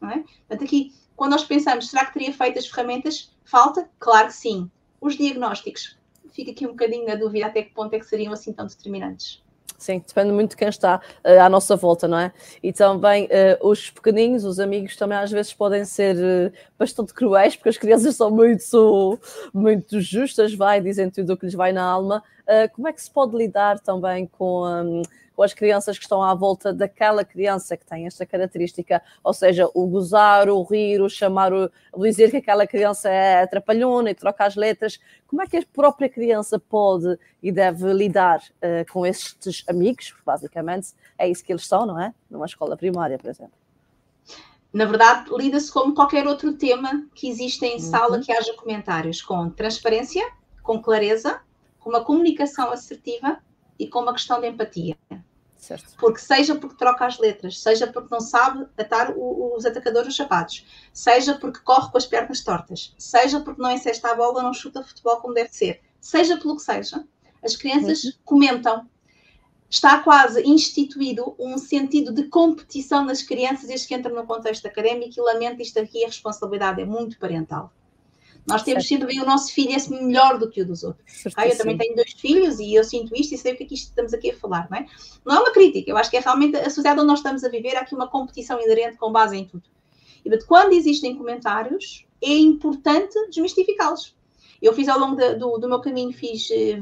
Não 0.00 0.10
é? 0.10 0.24
Portanto, 0.48 0.64
aqui, 0.64 0.94
quando 1.16 1.32
nós 1.32 1.44
pensamos, 1.44 1.90
será 1.90 2.06
que 2.06 2.14
teria 2.14 2.32
feito 2.32 2.58
as 2.58 2.66
ferramentas? 2.66 3.34
Falta? 3.44 3.90
Claro 3.98 4.28
que 4.28 4.34
sim. 4.34 4.70
Os 5.00 5.16
diagnósticos. 5.16 5.98
Fica 6.32 6.52
aqui 6.52 6.66
um 6.66 6.70
bocadinho 6.70 7.06
na 7.06 7.16
dúvida 7.16 7.46
até 7.46 7.62
que 7.62 7.74
ponto 7.74 7.92
é 7.94 7.98
que 7.98 8.06
seriam 8.06 8.32
assim 8.32 8.52
tão 8.52 8.66
determinantes. 8.66 9.42
Sim, 9.78 10.02
depende 10.06 10.32
muito 10.32 10.50
de 10.50 10.56
quem 10.56 10.68
está 10.68 11.00
uh, 11.24 11.40
à 11.40 11.48
nossa 11.48 11.74
volta, 11.74 12.06
não 12.06 12.18
é? 12.18 12.32
E 12.62 12.72
também 12.72 13.24
uh, 13.24 13.66
os 13.68 13.90
pequeninos, 13.90 14.44
os 14.44 14.60
amigos, 14.60 14.96
também 14.96 15.16
às 15.16 15.30
vezes 15.30 15.54
podem 15.54 15.84
ser 15.84 16.16
uh, 16.16 16.52
bastante 16.78 17.14
cruéis, 17.14 17.56
porque 17.56 17.70
as 17.70 17.78
crianças 17.78 18.14
são 18.16 18.30
muito, 18.30 19.18
muito 19.54 20.00
justas, 20.00 20.54
vai, 20.54 20.80
dizem 20.80 21.10
tudo 21.10 21.32
o 21.32 21.36
que 21.36 21.46
lhes 21.46 21.54
vai 21.54 21.72
na 21.72 21.82
alma. 21.82 22.22
como 22.74 22.88
é 22.88 22.92
que 22.92 23.00
se 23.02 23.10
pode 23.10 23.36
lidar 23.36 23.80
também 23.80 24.26
com. 24.26 24.66
Um, 24.66 25.02
com 25.40 25.44
as 25.44 25.54
crianças 25.54 25.96
que 25.96 26.04
estão 26.04 26.22
à 26.22 26.34
volta 26.34 26.70
daquela 26.70 27.24
criança 27.24 27.74
que 27.74 27.86
tem 27.86 28.06
esta 28.06 28.26
característica, 28.26 29.02
ou 29.24 29.32
seja, 29.32 29.70
o 29.72 29.86
gozar, 29.86 30.50
o 30.50 30.62
rir, 30.62 31.00
o 31.00 31.08
chamar, 31.08 31.50
o, 31.50 31.70
dizer 32.02 32.30
que 32.30 32.36
aquela 32.36 32.66
criança 32.66 33.08
é 33.08 33.42
atrapalhona 33.42 34.10
e 34.10 34.14
troca 34.14 34.44
as 34.44 34.54
letras. 34.54 35.00
Como 35.26 35.40
é 35.40 35.46
que 35.46 35.56
a 35.56 35.62
própria 35.72 36.10
criança 36.10 36.58
pode 36.58 37.18
e 37.42 37.50
deve 37.50 37.90
lidar 37.90 38.42
uh, 38.56 38.92
com 38.92 39.06
estes 39.06 39.64
amigos? 39.66 40.14
Basicamente, 40.26 40.88
é 41.16 41.26
isso 41.26 41.42
que 41.42 41.50
eles 41.50 41.66
são, 41.66 41.86
não 41.86 41.98
é? 41.98 42.12
Numa 42.30 42.44
escola 42.44 42.76
primária, 42.76 43.16
por 43.16 43.30
exemplo. 43.30 43.54
Na 44.70 44.84
verdade, 44.84 45.30
lida-se 45.34 45.72
como 45.72 45.94
qualquer 45.94 46.26
outro 46.26 46.52
tema 46.52 47.06
que 47.14 47.30
existe 47.30 47.64
em 47.64 47.78
sala 47.78 48.18
uhum. 48.18 48.22
que 48.22 48.30
haja 48.30 48.52
comentários, 48.58 49.22
com 49.22 49.48
transparência, 49.48 50.22
com 50.62 50.82
clareza, 50.82 51.40
com 51.78 51.88
uma 51.88 52.04
comunicação 52.04 52.70
assertiva 52.70 53.38
e 53.78 53.88
com 53.88 54.00
uma 54.00 54.12
questão 54.12 54.38
de 54.38 54.46
empatia. 54.46 54.98
Certo. 55.60 55.94
Porque 55.98 56.20
seja 56.20 56.54
porque 56.56 56.74
troca 56.74 57.04
as 57.06 57.18
letras, 57.18 57.60
seja 57.60 57.86
porque 57.86 58.08
não 58.10 58.20
sabe 58.20 58.66
atar 58.78 59.12
o, 59.14 59.54
os 59.54 59.66
atacadores 59.66 60.08
dos 60.08 60.16
sapatos, 60.16 60.66
seja 60.92 61.34
porque 61.34 61.60
corre 61.60 61.90
com 61.92 61.98
as 61.98 62.06
pernas 62.06 62.42
tortas, 62.42 62.94
seja 62.98 63.40
porque 63.40 63.60
não 63.60 63.70
encesta 63.70 64.10
a 64.10 64.14
bola, 64.14 64.42
não 64.42 64.54
chuta 64.54 64.82
futebol 64.82 65.18
como 65.18 65.34
deve 65.34 65.50
ser, 65.50 65.82
seja 66.00 66.38
pelo 66.38 66.56
que 66.56 66.62
seja, 66.62 67.04
as 67.44 67.56
crianças 67.56 68.04
uhum. 68.04 68.12
comentam. 68.24 68.88
Está 69.68 70.00
quase 70.00 70.42
instituído 70.42 71.36
um 71.38 71.56
sentido 71.56 72.12
de 72.12 72.24
competição 72.24 73.04
nas 73.04 73.22
crianças, 73.22 73.68
desde 73.68 73.86
que 73.86 73.94
entra 73.94 74.12
no 74.12 74.26
contexto 74.26 74.66
académico, 74.66 75.14
e 75.16 75.20
lamento 75.20 75.62
isto 75.62 75.78
aqui, 75.78 76.02
a 76.02 76.08
responsabilidade 76.08 76.80
é 76.80 76.84
muito 76.84 77.16
parental. 77.20 77.72
Nós 78.46 78.62
temos 78.62 78.86
certo. 78.86 79.02
sempre 79.02 79.20
o 79.20 79.26
nosso 79.26 79.52
filho 79.52 79.72
é 79.72 80.02
melhor 80.02 80.38
do 80.38 80.50
que 80.50 80.62
o 80.62 80.66
dos 80.66 80.82
outros. 80.82 81.24
Ah, 81.36 81.46
eu 81.46 81.56
também 81.56 81.76
tenho 81.76 81.94
dois 81.94 82.12
filhos 82.12 82.58
e 82.58 82.74
eu 82.74 82.82
sinto 82.84 83.14
isto 83.14 83.34
e 83.34 83.38
sei 83.38 83.52
o 83.52 83.56
que 83.56 83.64
é 83.64 83.66
que 83.66 83.74
isto 83.74 83.88
estamos 83.88 84.12
aqui 84.14 84.30
a 84.30 84.36
falar, 84.36 84.68
não 84.70 84.78
é? 84.78 84.86
Não 85.24 85.36
é 85.36 85.38
uma 85.40 85.52
crítica, 85.52 85.90
eu 85.90 85.96
acho 85.96 86.10
que 86.10 86.16
é 86.16 86.20
realmente 86.20 86.56
a 86.56 86.64
sociedade 86.64 86.98
onde 86.98 87.08
nós 87.08 87.18
estamos 87.18 87.44
a 87.44 87.48
viver, 87.48 87.76
há 87.76 87.80
aqui 87.80 87.94
uma 87.94 88.08
competição 88.08 88.60
inerente 88.60 88.96
com 88.96 89.12
base 89.12 89.36
em 89.36 89.44
tudo. 89.44 89.64
E 90.24 90.38
quando 90.44 90.72
existem 90.72 91.16
comentários, 91.16 92.06
é 92.22 92.32
importante 92.32 93.14
desmistificá-los. 93.28 94.14
Eu 94.60 94.74
fiz 94.74 94.88
ao 94.88 94.98
longo 94.98 95.16
de, 95.16 95.36
do, 95.36 95.56
do, 95.56 95.68
meu 95.68 95.80
caminho, 95.80 96.12
fiz, 96.12 96.50
eh, 96.50 96.78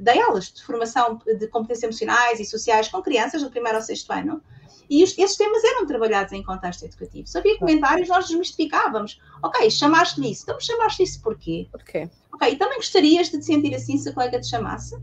dei 0.00 0.20
aulas 0.22 0.50
de 0.50 0.62
formação 0.64 1.20
de 1.26 1.46
competências 1.48 1.84
emocionais 1.84 2.40
e 2.40 2.44
sociais 2.44 2.88
com 2.88 3.02
crianças 3.02 3.42
do 3.42 3.50
primeiro 3.50 3.76
ao 3.76 3.82
sexto 3.82 4.10
ano, 4.12 4.42
e 4.88 5.04
os, 5.04 5.16
esses 5.16 5.36
temas 5.36 5.62
eram 5.64 5.86
trabalhados 5.86 6.32
em 6.32 6.42
contexto 6.42 6.84
educativo. 6.84 7.26
Se 7.26 7.38
havia 7.38 7.58
comentários, 7.58 8.08
nós 8.08 8.26
desmistificávamos. 8.28 9.20
Ok, 9.42 9.70
chamaste-lhe 9.70 10.30
isso. 10.30 10.44
Então, 10.44 10.60
chamaste 10.60 11.02
isso 11.02 11.20
porquê? 11.22 11.68
Porquê? 11.70 12.08
Ok, 12.32 12.56
também 12.56 12.76
gostarias 12.76 13.30
de 13.30 13.38
te 13.38 13.44
sentir 13.44 13.74
assim 13.74 13.98
se 13.98 14.08
a 14.08 14.12
colega 14.12 14.40
te 14.40 14.48
chamasse? 14.48 14.96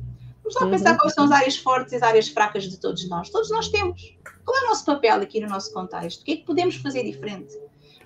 Vamos 0.43 0.55
lá 0.55 0.65
uhum. 0.65 0.71
pensar 0.71 0.97
quais 0.97 1.13
são 1.13 1.25
as 1.25 1.31
áreas 1.31 1.57
fortes 1.57 1.93
e 1.93 1.95
as 1.95 2.03
áreas 2.03 2.27
fracas 2.27 2.63
de 2.63 2.77
todos 2.77 3.07
nós. 3.09 3.29
Todos 3.29 3.49
nós 3.49 3.67
temos. 3.69 4.15
Qual 4.43 4.57
é 4.57 4.65
o 4.65 4.67
nosso 4.69 4.85
papel 4.85 5.21
aqui 5.21 5.39
no 5.39 5.47
nosso 5.47 5.73
contexto? 5.73 6.21
O 6.21 6.23
que 6.25 6.33
é 6.33 6.35
que 6.37 6.45
podemos 6.45 6.75
fazer 6.75 7.03
diferente? 7.03 7.57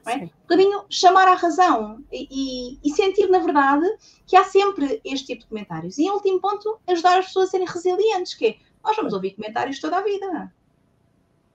é? 0.10 0.16
Um 0.16 0.30
bocadinho 0.42 0.86
chamar 0.90 1.28
à 1.28 1.36
razão 1.36 2.04
e, 2.12 2.28
e, 2.32 2.80
e, 2.84 2.94
sentir, 2.94 3.28
na 3.30 3.40
verdade, 3.40 3.86
que 4.26 4.36
há 4.36 4.44
sempre 4.44 5.02
este 5.04 5.28
tipo 5.28 5.42
de 5.42 5.48
comentários. 5.48 5.98
E, 5.98 6.04
em 6.04 6.12
último 6.12 6.40
ponto, 6.40 6.80
ajudar 6.88 7.20
as 7.20 7.28
pessoas 7.28 7.50
a 7.50 7.52
serem 7.52 7.68
resilientes, 7.68 8.34
que 8.34 8.48
é, 8.48 8.58
nós 8.84 8.96
vamos 8.96 9.14
ouvir 9.14 9.32
comentários 9.32 9.80
toda 9.80 9.98
a 9.98 10.02
vida. 10.02 10.52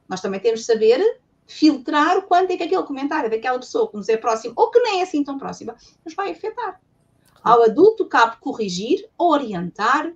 Nós 0.09 0.21
também 0.21 0.41
temos 0.41 0.61
de 0.61 0.67
saber 0.67 1.21
filtrar 1.47 2.19
o 2.19 2.23
quanto 2.23 2.51
é 2.51 2.57
que 2.57 2.63
aquele 2.63 2.83
comentário 2.85 3.31
daquela 3.31 3.59
pessoa 3.59 3.89
que 3.89 3.97
nos 3.97 4.09
é 4.09 4.17
próximo 4.17 4.55
ou 4.57 4.71
que 4.71 4.81
nem 4.81 5.01
é 5.01 5.03
assim 5.03 5.23
tão 5.23 5.39
próxima 5.39 5.77
nos 6.05 6.15
vai 6.15 6.31
afetar. 6.31 6.81
Ao 7.43 7.63
adulto 7.63 8.07
cabe 8.07 8.39
corrigir, 8.39 9.09
orientar 9.19 10.11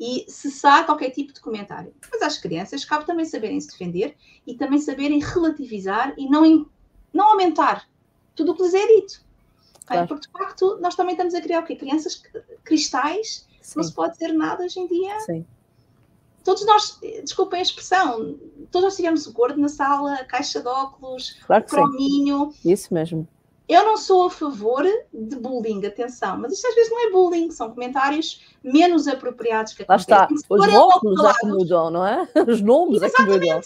e 0.00 0.24
cessar 0.28 0.86
qualquer 0.86 1.10
tipo 1.10 1.32
de 1.32 1.40
comentário. 1.40 1.94
Mas 2.10 2.22
às 2.22 2.38
crianças 2.38 2.84
cabe 2.84 3.06
também 3.06 3.26
saberem 3.26 3.60
se 3.60 3.68
defender 3.68 4.16
e 4.46 4.54
também 4.54 4.78
saberem 4.78 5.20
relativizar 5.20 6.14
e 6.16 6.28
não, 6.28 6.66
não 7.12 7.28
aumentar 7.28 7.86
tudo 8.34 8.52
o 8.52 8.56
que 8.56 8.62
lhes 8.62 8.74
é 8.74 8.86
dito. 8.86 9.22
Claro. 9.84 10.08
Porque 10.08 10.26
de 10.26 10.32
facto 10.32 10.78
nós 10.80 10.94
também 10.94 11.12
estamos 11.12 11.34
a 11.34 11.40
criar 11.40 11.60
o 11.60 11.64
quê? 11.64 11.76
Crianças 11.76 12.22
cristais, 12.64 13.46
Sim. 13.60 13.74
não 13.76 13.84
se 13.84 13.92
pode 13.92 14.14
dizer 14.14 14.32
nada 14.32 14.64
hoje 14.64 14.80
em 14.80 14.86
dia. 14.86 15.20
Sim 15.20 15.44
todos 16.44 16.64
nós, 16.66 16.98
desculpem 17.22 17.60
a 17.60 17.62
expressão, 17.62 18.38
todos 18.70 18.84
nós 18.84 18.96
tivemos 18.96 19.26
o 19.26 19.32
gordo 19.32 19.60
na 19.60 19.68
sala, 19.68 20.24
caixa 20.24 20.60
de 20.60 20.68
óculos, 20.68 21.38
claro 21.46 21.64
o 21.64 21.66
crominho. 21.66 22.52
Sim. 22.62 22.72
Isso 22.72 22.92
mesmo. 22.92 23.28
Eu 23.68 23.84
não 23.84 23.96
sou 23.96 24.26
a 24.26 24.30
favor 24.30 24.84
de 25.12 25.36
bullying, 25.36 25.86
atenção, 25.86 26.36
mas 26.38 26.52
isto 26.52 26.66
às 26.66 26.74
vezes 26.74 26.90
não 26.90 27.08
é 27.08 27.10
bullying, 27.10 27.50
são 27.50 27.70
comentários 27.70 28.42
menos 28.62 29.06
apropriados 29.06 29.72
que 29.72 29.84
Lá 29.88 29.96
está, 29.96 30.28
os 30.48 30.66
nomes 30.66 31.24
é 31.24 31.32
que 31.40 31.46
mudam, 31.46 31.90
não 31.90 32.06
é? 32.06 32.28
Os 32.48 32.60
nomes 32.60 33.02
Exatamente. 33.02 33.36
é 33.36 33.48
que 33.48 33.54
mudam. 33.54 33.62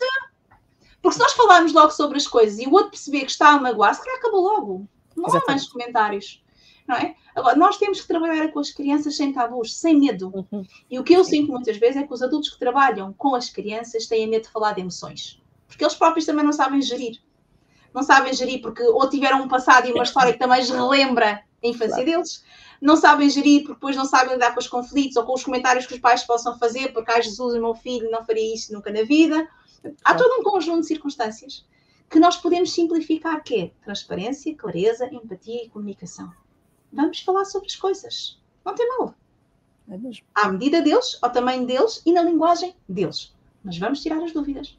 Porque 1.03 1.15
se 1.15 1.21
nós 1.21 1.33
falarmos 1.33 1.73
logo 1.73 1.91
sobre 1.91 2.19
as 2.19 2.27
coisas 2.27 2.59
e 2.59 2.67
o 2.67 2.73
outro 2.73 2.91
perceber 2.91 3.21
que 3.21 3.31
está 3.31 3.51
a 3.51 3.61
magoar, 3.61 3.95
se 3.95 4.03
calhar 4.05 4.19
acabou 4.19 4.41
logo. 4.41 4.89
Não 5.17 5.25
Exatamente. 5.25 5.45
há 5.45 5.53
mais 5.53 5.69
comentários 5.69 6.45
não 6.87 6.97
é? 6.97 7.15
Agora, 7.35 7.57
nós 7.57 7.77
temos 7.77 8.01
que 8.01 8.09
trabalhar 8.09 8.49
com 8.53 8.61
as 8.61 8.71
crianças 8.71 9.17
sem 9.17 9.33
tabus, 9.33 9.77
sem 9.77 9.99
medo. 9.99 10.47
Uhum. 10.51 10.65
E 10.91 10.99
o 10.99 11.05
que 11.05 11.15
eu 11.15 11.25
sinto 11.25 11.53
muitas 11.53 11.77
vezes 11.77 11.97
é 11.97 12.07
que 12.07 12.13
os 12.13 12.23
adultos 12.23 12.51
que 12.51 12.59
trabalham 12.59 13.13
com 13.13 13.35
as 13.35 13.51
crianças 13.51 14.07
têm 14.07 14.27
medo 14.27 14.45
de 14.45 14.51
falar 14.51 14.73
de 14.73 14.81
emoções, 14.81 15.43
porque 15.67 15.85
eles 15.85 15.95
próprios 15.95 16.25
também 16.25 16.45
não 16.45 16.53
sabem 16.53 16.81
gerir. 16.81 17.21
Não 17.93 18.03
sabem 18.03 18.33
gerir 18.33 18.61
porque 18.61 18.83
ou 18.83 19.09
tiveram 19.09 19.43
um 19.43 19.49
passado 19.49 19.89
e 19.89 19.93
uma 19.93 20.03
história 20.03 20.33
que 20.33 20.39
também 20.39 20.65
relembra 20.65 21.43
a 21.63 21.67
infância 21.67 21.97
claro. 21.97 22.05
deles, 22.05 22.45
não 22.81 22.97
sabem 22.97 23.29
gerir 23.31 23.61
porque 23.61 23.75
depois 23.75 23.97
não 23.97 24.05
sabem 24.05 24.35
lidar 24.35 24.53
com 24.53 24.61
os 24.61 24.69
conflitos 24.69 25.17
ou 25.17 25.25
com 25.25 25.33
os 25.33 25.43
comentários 25.43 25.87
que 25.87 25.95
os 25.95 26.01
pais 26.01 26.23
possam 26.23 26.59
fazer, 26.59 26.93
porque, 26.93 27.11
ai 27.11 27.23
Jesus, 27.23 27.55
o 27.55 27.61
meu 27.61 27.75
filho 27.75 28.11
não 28.11 28.25
faria 28.25 28.55
isto 28.55 28.73
nunca 28.73 28.93
na 28.93 29.03
vida. 29.03 29.49
Há 30.05 30.15
todo 30.15 30.41
um 30.41 30.43
conjunto 30.43 30.83
de 30.83 30.87
circunstâncias 30.87 31.65
que 32.09 32.21
nós 32.21 32.37
podemos 32.37 32.73
simplificar, 32.73 33.43
que 33.43 33.61
é 33.61 33.71
transparência, 33.85 34.55
clareza, 34.55 35.09
empatia 35.13 35.65
e 35.65 35.69
comunicação. 35.69 36.33
Vamos 36.97 37.21
falar 37.21 37.45
sobre 37.45 37.67
as 37.67 37.77
coisas. 37.77 38.41
Não 38.65 38.75
tem 38.75 38.89
mal. 38.99 39.15
É 39.91 39.95
à 40.35 40.49
medida 40.51 40.81
deles, 40.81 41.19
ao 41.21 41.31
tamanho 41.31 41.67
deles 41.67 42.03
e 42.07 42.13
na 42.13 42.23
linguagem 42.23 42.75
deles. 42.89 43.37
Mas 43.63 43.79
vamos 43.79 44.03
tirar 44.03 44.21
as 44.23 44.33
dúvidas. 44.33 44.77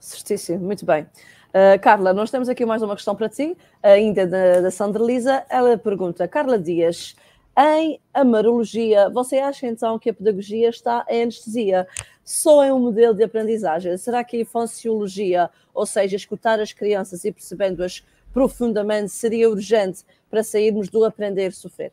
Certíssimo, 0.00 0.58
muito 0.58 0.84
bem. 0.84 1.04
Uh, 1.48 1.80
Carla, 1.80 2.12
nós 2.12 2.30
temos 2.30 2.48
aqui 2.48 2.66
mais 2.66 2.82
uma 2.82 2.94
questão 2.94 3.14
para 3.14 3.28
ti, 3.28 3.56
ainda 3.82 4.26
da, 4.26 4.60
da 4.60 4.70
Sandra 4.70 5.02
Lisa. 5.02 5.46
Ela 5.48 5.78
pergunta: 5.78 6.26
Carla 6.26 6.58
Dias, 6.58 7.14
em 7.56 8.00
amarologia, 8.12 9.08
você 9.08 9.38
acha 9.38 9.66
então 9.66 9.98
que 9.98 10.10
a 10.10 10.14
pedagogia 10.14 10.68
está 10.68 11.06
em 11.08 11.22
anestesia? 11.22 11.86
Só 12.24 12.62
é 12.62 12.72
um 12.72 12.78
modelo 12.78 13.14
de 13.14 13.24
aprendizagem? 13.24 13.96
Será 13.96 14.22
que 14.22 14.36
a 14.36 14.40
infanciologia, 14.40 15.48
ou 15.72 15.86
seja, 15.86 16.16
escutar 16.16 16.60
as 16.60 16.72
crianças 16.72 17.24
e 17.24 17.32
percebendo-as 17.32 18.04
profundamente, 18.32 19.10
seria 19.10 19.48
urgente 19.48 20.04
para 20.30 20.42
sairmos 20.42 20.88
do 20.88 21.04
aprender 21.04 21.52
sofrer? 21.52 21.92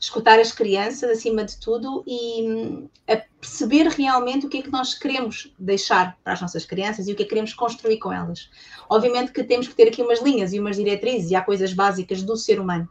escutar 0.00 0.40
as 0.40 0.50
crianças 0.50 1.10
acima 1.10 1.44
de 1.44 1.58
tudo 1.58 2.02
e 2.06 2.48
hum, 2.48 2.88
a 3.06 3.18
perceber 3.38 3.86
realmente 3.88 4.46
o 4.46 4.48
que 4.48 4.58
é 4.58 4.62
que 4.62 4.70
nós 4.70 4.94
queremos 4.94 5.54
deixar 5.58 6.18
para 6.24 6.32
as 6.32 6.40
nossas 6.40 6.64
crianças 6.64 7.06
e 7.06 7.12
o 7.12 7.16
que 7.16 7.22
é 7.22 7.24
que 7.24 7.28
queremos 7.28 7.52
construir 7.52 7.98
com 7.98 8.10
elas. 8.10 8.48
Obviamente 8.88 9.30
que 9.30 9.44
temos 9.44 9.68
que 9.68 9.74
ter 9.74 9.88
aqui 9.88 10.00
umas 10.00 10.22
linhas 10.22 10.54
e 10.54 10.58
umas 10.58 10.76
diretrizes 10.76 11.30
e 11.30 11.36
há 11.36 11.42
coisas 11.42 11.74
básicas 11.74 12.22
do 12.22 12.34
ser 12.34 12.58
humano. 12.58 12.88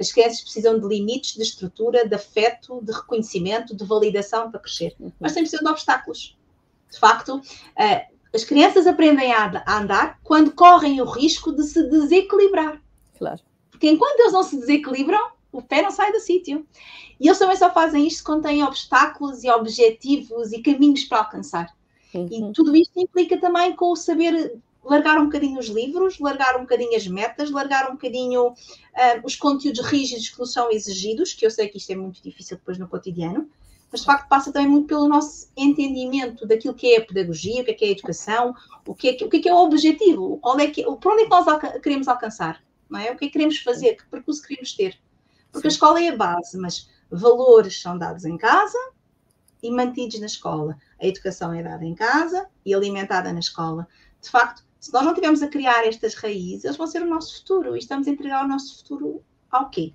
As 0.00 0.10
crianças 0.10 0.40
precisam 0.40 0.78
de 0.78 0.86
limites, 0.86 1.34
de 1.34 1.42
estrutura, 1.42 2.08
de 2.08 2.14
afeto, 2.14 2.80
de 2.82 2.92
reconhecimento, 2.92 3.76
de 3.76 3.84
validação 3.84 4.50
para 4.50 4.60
crescer. 4.60 4.94
Uhum. 4.98 5.12
Mas 5.20 5.32
têm 5.32 5.42
precisam 5.44 5.64
de 5.64 5.70
obstáculos. 5.70 6.36
De 6.90 6.98
facto, 6.98 7.40
eh, 7.76 8.06
as 8.34 8.44
crianças 8.44 8.86
aprendem 8.86 9.32
a 9.32 9.78
andar 9.78 10.18
quando 10.24 10.52
correm 10.52 11.00
o 11.00 11.04
risco 11.04 11.52
de 11.52 11.62
se 11.64 11.88
desequilibrar. 11.88 12.80
Claro. 13.16 13.40
Porque 13.78 13.90
enquanto 13.90 14.18
eles 14.18 14.32
não 14.32 14.42
se 14.42 14.58
desequilibram, 14.58 15.30
o 15.52 15.62
pé 15.62 15.82
não 15.82 15.92
sai 15.92 16.10
do 16.10 16.18
sítio. 16.18 16.66
E 17.20 17.28
eles 17.28 17.38
também 17.38 17.56
só 17.56 17.72
fazem 17.72 18.08
isto 18.08 18.24
quando 18.24 18.42
têm 18.42 18.64
obstáculos 18.64 19.44
e 19.44 19.50
objetivos 19.50 20.52
e 20.52 20.60
caminhos 20.60 21.04
para 21.04 21.18
alcançar. 21.18 21.72
Uhum. 22.12 22.50
E 22.50 22.52
tudo 22.52 22.74
isto 22.74 22.98
implica 22.98 23.38
também 23.38 23.76
com 23.76 23.92
o 23.92 23.96
saber 23.96 24.58
largar 24.84 25.18
um 25.18 25.26
bocadinho 25.26 25.60
os 25.60 25.68
livros, 25.68 26.18
largar 26.18 26.56
um 26.56 26.62
bocadinho 26.62 26.96
as 26.96 27.06
metas, 27.06 27.52
largar 27.52 27.88
um 27.88 27.92
bocadinho 27.92 28.48
uh, 28.48 28.54
os 29.22 29.36
conteúdos 29.36 29.84
rígidos 29.86 30.28
que 30.28 30.38
nos 30.40 30.52
são 30.52 30.72
exigidos, 30.72 31.32
que 31.32 31.46
eu 31.46 31.50
sei 31.50 31.68
que 31.68 31.78
isto 31.78 31.90
é 31.90 31.96
muito 31.96 32.20
difícil 32.20 32.56
depois 32.56 32.78
no 32.78 32.88
cotidiano, 32.88 33.48
mas 33.92 34.00
de 34.00 34.06
facto 34.06 34.28
passa 34.28 34.52
também 34.52 34.68
muito 34.68 34.88
pelo 34.88 35.06
nosso 35.06 35.48
entendimento 35.56 36.46
daquilo 36.46 36.74
que 36.74 36.94
é 36.94 36.98
a 36.98 37.04
pedagogia, 37.04 37.62
o 37.62 37.64
que 37.64 37.70
é, 37.70 37.74
que 37.74 37.84
é 37.84 37.88
a 37.88 37.92
educação, 37.92 38.54
o 38.84 38.94
que 38.94 39.08
é 39.08 39.12
que, 39.12 39.24
o 39.24 39.28
que, 39.28 39.36
é, 39.36 39.40
que 39.40 39.48
é 39.48 39.54
o 39.54 39.58
objetivo, 39.58 40.38
qual 40.38 40.58
é 40.58 40.66
que, 40.66 40.82
por 40.82 41.12
onde 41.12 41.22
é 41.22 41.24
que 41.24 41.30
nós 41.30 41.46
alca 41.46 41.78
queremos 41.80 42.08
alcançar, 42.08 42.62
não 42.88 42.98
é? 42.98 43.10
O 43.10 43.16
que 43.16 43.24
é 43.24 43.28
que 43.28 43.30
queremos 43.30 43.58
fazer, 43.58 43.94
que 43.94 44.06
percurso 44.06 44.42
queremos 44.42 44.72
ter. 44.72 44.98
Porque 45.52 45.68
Sim. 45.68 45.74
a 45.74 45.74
escola 45.74 46.02
é 46.02 46.08
a 46.08 46.16
base, 46.16 46.58
mas 46.58 46.90
valores 47.10 47.80
são 47.80 47.96
dados 47.96 48.24
em 48.24 48.36
casa 48.36 48.78
e 49.62 49.70
mantidos 49.70 50.20
na 50.20 50.26
escola. 50.26 50.76
A 51.00 51.06
educação 51.06 51.52
é 51.52 51.62
dada 51.62 51.84
em 51.84 51.94
casa 51.94 52.48
e 52.64 52.74
alimentada 52.74 53.32
na 53.32 53.40
escola. 53.40 53.86
De 54.20 54.30
facto, 54.30 54.64
se 54.80 54.92
nós 54.92 55.02
não 55.02 55.12
estivermos 55.12 55.42
a 55.42 55.48
criar 55.48 55.86
estas 55.86 56.14
raízes, 56.14 56.64
eles 56.64 56.76
vão 56.76 56.86
ser 56.86 57.02
o 57.02 57.06
nosso 57.06 57.38
futuro. 57.38 57.74
E 57.76 57.78
estamos 57.78 58.06
a 58.06 58.10
entregar 58.10 58.44
o 58.44 58.48
nosso 58.48 58.78
futuro 58.78 59.22
ao 59.50 59.68
quê? 59.70 59.92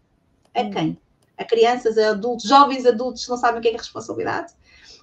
A 0.55 0.61
hum. 0.61 0.71
quem? 0.71 1.01
A 1.37 1.45
crianças, 1.45 1.97
a 1.97 2.11
adultos, 2.11 2.47
jovens 2.47 2.85
adultos 2.85 3.23
que 3.23 3.29
não 3.29 3.37
sabem 3.37 3.59
o 3.59 3.61
que 3.61 3.69
é, 3.69 3.73
é 3.73 3.77
responsabilidade, 3.77 4.53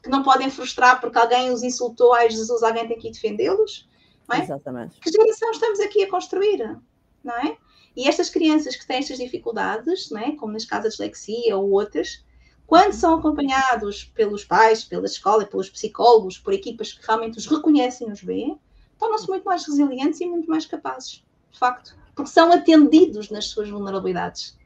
que 0.03 0.09
não 0.09 0.23
podem 0.23 0.49
frustrar 0.51 1.01
porque 1.01 1.19
alguém 1.19 1.51
os 1.51 1.63
insultou, 1.63 2.15
ai 2.15 2.31
Jesus, 2.31 2.63
alguém 2.63 2.87
tem 2.87 2.99
que 2.99 3.11
defendê-los. 3.11 3.89
É? 4.33 4.39
Exatamente. 4.39 5.01
Que 5.01 5.11
geração 5.11 5.51
estamos 5.51 5.81
aqui 5.81 6.05
a 6.05 6.11
construir? 6.11 6.79
Não 7.25 7.35
é? 7.35 7.57
E 7.97 8.09
estas 8.09 8.31
crianças 8.31 8.77
que 8.77 8.87
têm 8.87 8.99
estas 8.99 9.19
dificuldades, 9.19 10.11
né, 10.11 10.37
como 10.37 10.53
nas 10.53 10.65
casas 10.65 10.93
de 10.93 10.99
dislexia 10.99 11.57
ou 11.57 11.71
outras, 11.71 12.25
quando 12.67 12.93
são 12.93 13.19
acompanhados 13.19 14.05
pelos 14.05 14.45
pais, 14.45 14.85
pela 14.85 15.07
escola, 15.07 15.45
pelos 15.45 15.69
psicólogos, 15.69 16.39
por 16.39 16.53
equipas 16.53 16.93
que 16.93 17.05
realmente 17.05 17.39
os 17.39 17.47
reconhecem 17.47 18.09
e 18.09 18.13
os 18.13 18.23
veem, 18.23 18.61
tornam-se 18.97 19.29
muito 19.29 19.45
mais 19.45 19.67
resilientes 19.67 20.21
e 20.21 20.27
muito 20.27 20.49
mais 20.49 20.67
capazes, 20.67 21.25
de 21.51 21.59
facto, 21.59 21.97
porque 22.15 22.31
são 22.31 22.53
atendidos 22.53 23.29
nas 23.29 23.47
suas 23.47 23.69
vulnerabilidades. 23.69 24.57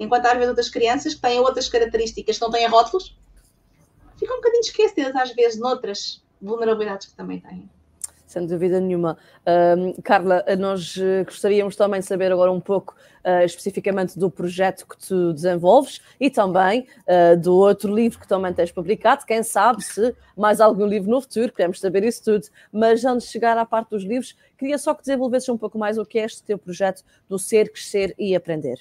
Enquanto 0.00 0.26
às 0.26 0.32
vezes 0.32 0.48
outras 0.48 0.70
crianças 0.70 1.14
que 1.14 1.20
têm 1.20 1.38
outras 1.38 1.68
características, 1.68 2.40
não 2.40 2.50
têm 2.50 2.66
rótulos, 2.66 3.14
ficam 4.16 4.36
um 4.36 4.40
bocadinho 4.40 4.62
esquecidas 4.62 5.14
às 5.14 5.34
vezes 5.34 5.60
noutras 5.60 6.24
vulnerabilidades 6.40 7.08
que 7.08 7.14
também 7.14 7.40
têm 7.40 7.68
sem 8.34 8.46
dúvida 8.46 8.80
nenhuma. 8.80 9.16
Carla, 10.02 10.44
nós 10.58 10.96
eh, 10.98 11.22
gostaríamos 11.22 11.76
também 11.76 12.00
de 12.00 12.06
saber 12.06 12.32
agora 12.32 12.50
um 12.50 12.60
pouco 12.60 12.96
uh, 13.24 13.44
especificamente 13.44 14.18
do 14.18 14.28
projeto 14.28 14.86
que 14.88 14.96
tu 14.98 15.32
desenvolves 15.32 16.00
e 16.18 16.28
também 16.28 16.88
uh, 17.06 17.40
do 17.40 17.54
outro 17.54 17.94
livro 17.94 18.18
que 18.18 18.26
também 18.26 18.52
tens 18.52 18.72
publicado. 18.72 19.24
Quem 19.24 19.42
sabe 19.44 19.84
se 19.84 20.14
mais 20.36 20.60
algum 20.60 20.84
livro 20.84 21.10
no 21.10 21.20
futuro, 21.20 21.52
queremos 21.52 21.78
saber 21.78 22.02
isso 22.02 22.24
tudo. 22.24 22.48
Mas 22.72 23.04
antes 23.04 23.28
de 23.28 23.32
chegar 23.32 23.56
à 23.56 23.64
parte 23.64 23.90
dos 23.90 24.02
livros, 24.02 24.36
queria 24.58 24.78
só 24.78 24.94
que 24.94 25.02
desenvolvesses 25.02 25.48
um 25.48 25.56
pouco 25.56 25.78
mais 25.78 25.96
o 25.96 26.04
que 26.04 26.18
é 26.18 26.24
este 26.24 26.42
teu 26.42 26.58
projeto 26.58 27.04
do 27.28 27.38
ser, 27.38 27.70
crescer 27.70 28.14
e 28.18 28.34
aprender. 28.34 28.80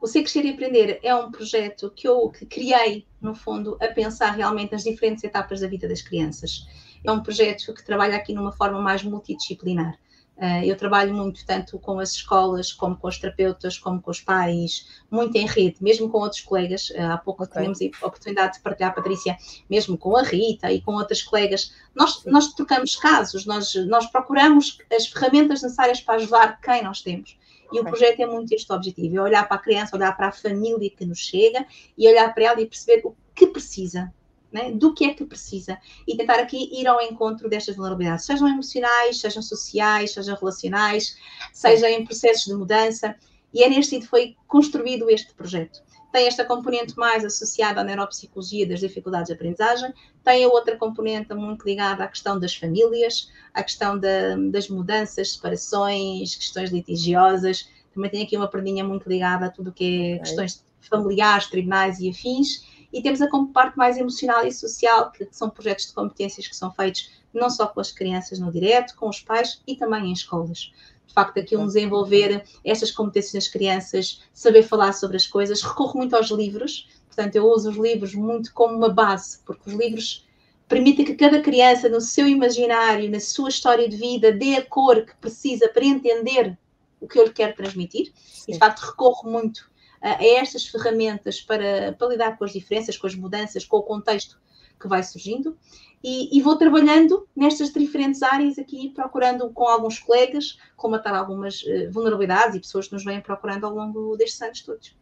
O 0.00 0.06
Ser 0.08 0.22
Crescer 0.22 0.44
e 0.44 0.50
Aprender 0.50 0.98
é 1.00 1.14
um 1.14 1.30
projeto 1.30 1.88
que 1.94 2.08
eu 2.08 2.28
que 2.28 2.44
criei, 2.44 3.06
no 3.20 3.36
fundo, 3.36 3.78
a 3.80 3.86
pensar 3.86 4.32
realmente 4.32 4.72
nas 4.72 4.82
diferentes 4.82 5.22
etapas 5.22 5.60
da 5.60 5.68
vida 5.68 5.86
das 5.86 6.02
crianças 6.02 6.66
é 7.04 7.10
um 7.12 7.22
projeto 7.22 7.72
que 7.74 7.84
trabalha 7.84 8.16
aqui 8.16 8.32
numa 8.32 8.52
forma 8.52 8.80
mais 8.80 9.02
multidisciplinar. 9.02 9.98
Uh, 10.36 10.64
eu 10.64 10.76
trabalho 10.76 11.14
muito 11.14 11.44
tanto 11.46 11.78
com 11.78 12.00
as 12.00 12.12
escolas, 12.12 12.72
como 12.72 12.96
com 12.96 13.06
os 13.06 13.18
terapeutas, 13.18 13.78
como 13.78 14.00
com 14.00 14.10
os 14.10 14.20
pais, 14.20 14.88
muito 15.10 15.36
em 15.36 15.46
rede, 15.46 15.76
mesmo 15.80 16.08
com 16.08 16.18
outros 16.18 16.40
colegas. 16.40 16.90
Uh, 16.90 17.12
há 17.12 17.18
pouco 17.18 17.44
okay. 17.44 17.62
tivemos 17.62 17.78
a 18.02 18.06
oportunidade 18.06 18.54
de 18.54 18.60
partilhar, 18.60 18.94
Patrícia, 18.94 19.36
mesmo 19.68 19.96
com 19.96 20.16
a 20.16 20.22
Rita 20.22 20.72
e 20.72 20.80
com 20.80 20.94
outras 20.94 21.22
colegas. 21.22 21.72
Nós, 21.94 22.24
nós 22.24 22.52
trocamos 22.54 22.96
casos, 22.96 23.46
nós, 23.46 23.74
nós 23.86 24.06
procuramos 24.06 24.78
as 24.92 25.06
ferramentas 25.06 25.62
necessárias 25.62 26.00
para 26.00 26.14
ajudar 26.14 26.60
quem 26.60 26.82
nós 26.82 27.02
temos. 27.02 27.38
E 27.70 27.78
o 27.80 27.84
projeto 27.84 28.20
é 28.20 28.26
muito 28.26 28.52
este 28.52 28.72
objetivo: 28.72 29.18
é 29.18 29.20
olhar 29.20 29.46
para 29.46 29.56
a 29.56 29.60
criança, 29.60 29.96
olhar 29.96 30.16
para 30.16 30.28
a 30.28 30.32
família 30.32 30.90
que 30.90 31.04
nos 31.04 31.20
chega 31.20 31.64
e 31.96 32.08
olhar 32.08 32.34
para 32.34 32.44
ela 32.44 32.60
e 32.60 32.66
perceber 32.66 33.02
o 33.04 33.14
que 33.34 33.46
precisa 33.46 34.12
né, 34.52 34.70
do 34.70 34.92
que 34.92 35.04
é 35.04 35.14
que 35.14 35.24
precisa 35.24 35.78
e 36.06 36.16
tentar 36.16 36.38
aqui 36.38 36.68
ir 36.72 36.86
ao 36.86 37.00
encontro 37.00 37.48
destas 37.48 37.74
vulnerabilidades, 37.74 38.26
sejam 38.26 38.46
emocionais, 38.46 39.20
sejam 39.20 39.42
sociais, 39.42 40.12
sejam 40.12 40.36
relacionais, 40.36 41.16
sejam 41.52 41.88
em 41.88 42.04
processos 42.04 42.44
de 42.44 42.54
mudança. 42.54 43.16
E 43.52 43.62
é 43.62 43.68
neste 43.68 43.90
sentido 43.90 44.04
que 44.04 44.10
foi 44.10 44.36
construído 44.46 45.10
este 45.10 45.34
projeto. 45.34 45.82
Tem 46.10 46.26
esta 46.26 46.44
componente 46.44 46.96
mais 46.96 47.24
associada 47.24 47.80
à 47.80 47.84
neuropsicologia 47.84 48.68
das 48.68 48.80
dificuldades 48.80 49.28
de 49.28 49.32
aprendizagem, 49.32 49.92
tem 50.22 50.44
a 50.44 50.48
outra 50.48 50.76
componente 50.76 51.32
muito 51.34 51.64
ligada 51.64 52.04
à 52.04 52.08
questão 52.08 52.38
das 52.38 52.54
famílias, 52.54 53.30
à 53.54 53.62
questão 53.62 53.98
da, 53.98 54.36
das 54.50 54.68
mudanças, 54.68 55.32
separações, 55.32 56.36
questões 56.36 56.70
litigiosas. 56.70 57.68
Também 57.94 58.10
tem 58.10 58.22
aqui 58.22 58.36
uma 58.36 58.48
perdinha 58.48 58.84
muito 58.84 59.08
ligada 59.08 59.46
a 59.46 59.50
tudo 59.50 59.70
o 59.70 59.72
que 59.72 60.12
é 60.12 60.18
questões 60.18 60.64
familiares, 60.80 61.46
tribunais 61.46 61.98
e 61.98 62.10
afins 62.10 62.71
e 62.92 63.02
temos 63.02 63.22
a 63.22 63.28
parte 63.52 63.76
mais 63.76 63.96
emocional 63.96 64.46
e 64.46 64.52
social, 64.52 65.10
que 65.10 65.26
são 65.30 65.48
projetos 65.48 65.86
de 65.86 65.92
competências 65.92 66.46
que 66.46 66.56
são 66.56 66.70
feitos 66.72 67.10
não 67.32 67.48
só 67.48 67.66
com 67.66 67.80
as 67.80 67.90
crianças 67.90 68.38
no 68.38 68.52
direto, 68.52 68.94
com 68.96 69.08
os 69.08 69.20
pais 69.20 69.62
e 69.66 69.74
também 69.74 70.06
em 70.06 70.12
escolas. 70.12 70.72
De 71.06 71.14
facto, 71.14 71.38
aqui 71.38 71.56
um 71.56 71.66
desenvolver 71.66 72.44
estas 72.64 72.90
competências 72.90 73.34
nas 73.34 73.48
crianças, 73.48 74.22
saber 74.32 74.62
falar 74.62 74.92
sobre 74.92 75.16
as 75.16 75.26
coisas, 75.26 75.62
recorro 75.62 75.98
muito 75.98 76.14
aos 76.14 76.30
livros, 76.30 76.88
portanto, 77.06 77.36
eu 77.36 77.46
uso 77.46 77.70
os 77.70 77.76
livros 77.76 78.14
muito 78.14 78.52
como 78.52 78.76
uma 78.76 78.88
base, 78.88 79.38
porque 79.44 79.70
os 79.70 79.74
livros 79.74 80.26
permitem 80.68 81.04
que 81.04 81.14
cada 81.14 81.40
criança, 81.40 81.88
no 81.88 82.00
seu 82.00 82.26
imaginário, 82.26 83.10
na 83.10 83.20
sua 83.20 83.50
história 83.50 83.88
de 83.88 83.96
vida, 83.96 84.32
dê 84.32 84.56
a 84.56 84.64
cor 84.64 85.04
que 85.04 85.14
precisa 85.16 85.68
para 85.68 85.84
entender 85.84 86.56
o 86.98 87.06
que 87.06 87.18
eu 87.18 87.24
lhe 87.24 87.32
quero 87.32 87.54
transmitir. 87.54 88.12
Sim. 88.16 88.44
E, 88.48 88.52
de 88.52 88.58
facto, 88.58 88.80
recorro 88.80 89.30
muito 89.30 89.70
a 90.02 90.24
estas 90.24 90.66
ferramentas 90.66 91.40
para, 91.40 91.94
para 91.96 92.08
lidar 92.08 92.36
com 92.36 92.44
as 92.44 92.52
diferenças, 92.52 92.96
com 92.96 93.06
as 93.06 93.14
mudanças, 93.14 93.64
com 93.64 93.76
o 93.76 93.82
contexto 93.82 94.36
que 94.82 94.88
vai 94.88 95.02
surgindo. 95.02 95.56
E, 96.02 96.36
e, 96.36 96.42
vou 96.42 96.56
trabalhando 96.56 97.28
nestas 97.34 97.72
diferentes 97.72 98.24
áreas 98.24 98.58
aqui, 98.58 98.90
procurando 98.90 99.48
com 99.50 99.68
alguns 99.68 100.00
colegas 100.00 100.58
combatar 100.76 101.14
algumas 101.14 101.62
uh, 101.62 101.92
vulnerabilidades 101.92 102.56
e 102.56 102.60
pessoas 102.60 102.88
que 102.88 102.94
nos 102.94 103.04
vêm 103.04 103.20
procurando 103.20 103.64
ao 103.66 103.72
longo 103.72 104.16
destes 104.16 104.42
anos 104.42 104.62
todos. 104.62 104.96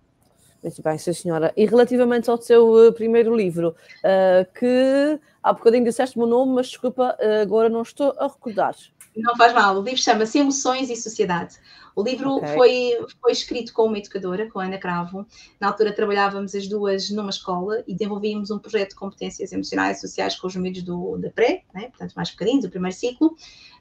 Muito 0.63 0.83
bem, 0.83 0.99
sim 0.99 1.15
senhora. 1.15 1.55
E 1.57 1.65
relativamente 1.65 2.29
ao 2.29 2.37
seu 2.37 2.89
uh, 2.89 2.93
primeiro 2.93 3.35
livro, 3.35 3.75
uh, 4.05 4.53
que 4.59 5.19
há 5.43 5.55
bocadinho 5.55 5.85
disseste 5.85 6.17
o 6.17 6.19
meu 6.19 6.29
nome, 6.29 6.53
mas 6.53 6.69
desculpa, 6.69 7.17
agora 7.41 7.71
não 7.71 7.81
estou 7.81 8.15
a 8.19 8.27
recordar. 8.27 8.77
Não 9.17 9.35
faz 9.37 9.55
mal, 9.55 9.79
o 9.79 9.83
livro 9.83 10.01
chama-se 10.01 10.39
Emoções 10.39 10.91
e 10.91 10.97
Sociedade. 10.97 11.57
O 11.95 12.03
livro 12.03 12.37
okay. 12.37 12.55
foi, 12.55 13.07
foi 13.21 13.33
escrito 13.33 13.73
com 13.73 13.87
uma 13.87 13.99
educadora, 13.99 14.49
com 14.49 14.61
a 14.61 14.65
Ana 14.65 14.79
Cravo. 14.79 15.27
Na 15.59 15.69
altura 15.69 15.93
trabalhávamos 15.93 16.55
as 16.55 16.67
duas 16.67 17.11
numa 17.11 17.31
escola 17.31 17.83
e 17.87 17.95
desenvolvíamos 17.95 18.51
um 18.51 18.59
projeto 18.59 18.91
de 18.91 18.97
competências 18.97 19.53
emocionais 19.53 19.99
e 19.99 20.01
sociais 20.01 20.37
com 20.37 20.47
os 20.47 20.57
miúdos 20.57 20.83
do, 20.83 21.17
da 21.19 21.31
pré, 21.31 21.65
né? 21.75 21.89
portanto 21.89 22.15
mais 22.15 22.31
pequeninos, 22.31 22.65
do 22.65 22.71
primeiro 22.71 22.97
ciclo. 22.97 23.35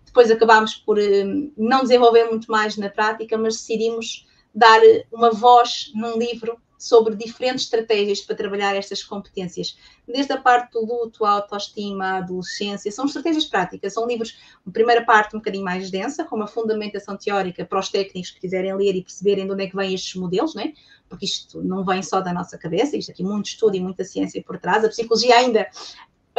Depois 0.05 0.31
acabámos 0.31 0.75
por 0.75 0.97
um, 0.97 1.51
não 1.57 1.81
desenvolver 1.83 2.25
muito 2.25 2.51
mais 2.51 2.75
na 2.77 2.89
prática, 2.89 3.37
mas 3.37 3.55
decidimos 3.55 4.27
dar 4.53 4.81
uma 5.11 5.31
voz 5.31 5.91
num 5.93 6.17
livro 6.17 6.57
sobre 6.79 7.13
diferentes 7.13 7.65
estratégias 7.65 8.21
para 8.21 8.37
trabalhar 8.37 8.73
estas 8.73 9.03
competências, 9.03 9.77
desde 10.07 10.31
a 10.31 10.37
parte 10.37 10.71
do 10.71 10.85
luto, 10.85 11.25
a 11.25 11.31
autoestima, 11.31 12.05
a 12.05 12.17
adolescência, 12.19 12.89
são 12.89 13.05
estratégias 13.05 13.43
práticas, 13.43 13.93
são 13.93 14.07
livros, 14.07 14.39
a 14.65 14.71
primeira 14.71 15.03
parte 15.03 15.35
um 15.35 15.39
bocadinho 15.39 15.65
mais 15.65 15.91
densa, 15.91 16.23
com 16.23 16.37
uma 16.37 16.47
fundamentação 16.47 17.17
teórica 17.17 17.65
para 17.65 17.79
os 17.79 17.89
técnicos 17.89 18.31
que 18.31 18.39
quiserem 18.39 18.73
ler 18.73 18.95
e 18.95 19.03
perceberem 19.03 19.45
de 19.45 19.51
onde 19.51 19.65
é 19.65 19.67
que 19.67 19.75
vêm 19.75 19.93
estes 19.93 20.15
modelos, 20.15 20.55
né? 20.55 20.73
porque 21.09 21.25
isto 21.25 21.61
não 21.63 21.83
vem 21.83 22.03
só 22.03 22.21
da 22.21 22.31
nossa 22.31 22.57
cabeça, 22.57 22.95
isto 22.95 23.11
aqui 23.11 23.23
muito 23.23 23.47
estudo 23.47 23.75
e 23.75 23.79
muita 23.79 24.03
ciência 24.03 24.41
por 24.43 24.59
trás, 24.59 24.85
a 24.85 24.89
psicologia 24.89 25.35
ainda 25.35 25.67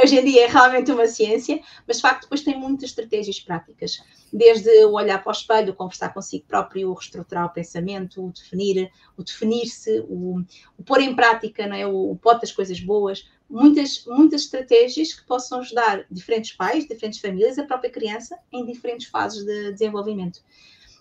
hoje 0.02 0.18
em 0.18 0.24
dia 0.24 0.44
é 0.44 0.46
realmente 0.46 0.90
uma 0.90 1.06
ciência, 1.06 1.60
mas 1.86 1.96
de 1.96 2.02
facto 2.02 2.22
depois 2.22 2.42
tem 2.42 2.58
muitas 2.58 2.90
estratégias 2.90 3.40
práticas, 3.40 4.02
desde 4.32 4.68
o 4.84 4.92
olhar 4.92 5.22
para 5.22 5.30
o 5.30 5.32
espelho, 5.32 5.74
conversar 5.74 6.14
consigo 6.14 6.44
próprio, 6.46 6.90
o 6.90 6.94
reestruturar 6.94 7.46
o 7.46 7.50
pensamento, 7.50 8.24
o 8.24 8.32
definir, 8.32 8.90
o 9.16 9.22
definir-se, 9.22 10.00
o, 10.08 10.44
o, 10.78 10.82
pôr 10.84 11.00
em 11.00 11.14
prática, 11.14 11.66
não 11.66 11.76
é? 11.76 11.86
o, 11.86 12.12
o 12.12 12.16
pote 12.16 12.42
das 12.42 12.52
coisas 12.52 12.80
boas, 12.80 13.28
muitas, 13.48 14.04
muitas 14.06 14.42
estratégias 14.42 15.12
que 15.12 15.26
possam 15.26 15.60
ajudar 15.60 16.04
diferentes 16.10 16.52
pais, 16.52 16.86
diferentes 16.86 17.20
famílias, 17.20 17.58
a 17.58 17.64
própria 17.64 17.90
criança 17.90 18.38
em 18.52 18.64
diferentes 18.64 19.08
fases 19.08 19.44
de 19.44 19.72
desenvolvimento. 19.72 20.40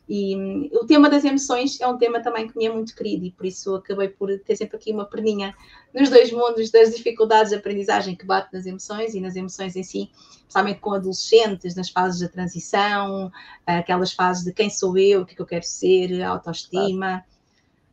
E 0.10 0.36
hum, 0.36 0.68
o 0.74 0.88
tema 0.88 1.07
das 1.07 1.24
emoções 1.24 1.80
é 1.80 1.88
um 1.88 1.95
tema 1.95 2.20
também 2.20 2.47
que 2.47 2.57
me 2.57 2.66
é 2.66 2.74
muito 2.74 2.95
querido 2.95 3.26
e 3.26 3.32
por 3.32 3.45
isso 3.45 3.76
acabei 3.76 4.10
por 4.10 4.28
ter 4.39 4.55
sempre 4.55 4.76
aqui 4.76 4.91
uma 4.91 5.05
perninha 5.05 5.55
nos 5.93 6.10
dois 6.10 6.32
mundos 6.32 6.72
das 6.72 6.95
dificuldades 6.95 7.51
de 7.51 7.57
aprendizagem 7.57 8.16
que 8.16 8.26
bate 8.26 8.51
nas 8.51 8.66
emoções 8.66 9.14
e 9.14 9.22
nas 9.22 9.36
emoções 9.36 9.76
em 9.76 9.84
si, 9.84 10.10
especialmente 10.39 10.80
com 10.80 10.93
adolescentes, 10.93 11.76
nas 11.76 11.91
fases 11.91 12.22
da 12.22 12.28
transição, 12.28 13.32
aquelas 13.68 14.12
fases 14.12 14.43
de 14.43 14.51
quem 14.51 14.68
sou 14.68 14.97
eu, 14.97 15.22
o 15.22 15.26
que, 15.28 15.34
é 15.34 15.36
que 15.36 15.41
eu 15.43 15.45
quero 15.45 15.66
ser, 15.66 16.24
autoestima. 16.24 17.24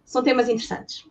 São 0.03 0.23
temas 0.23 0.49
interessantes. 0.49 1.05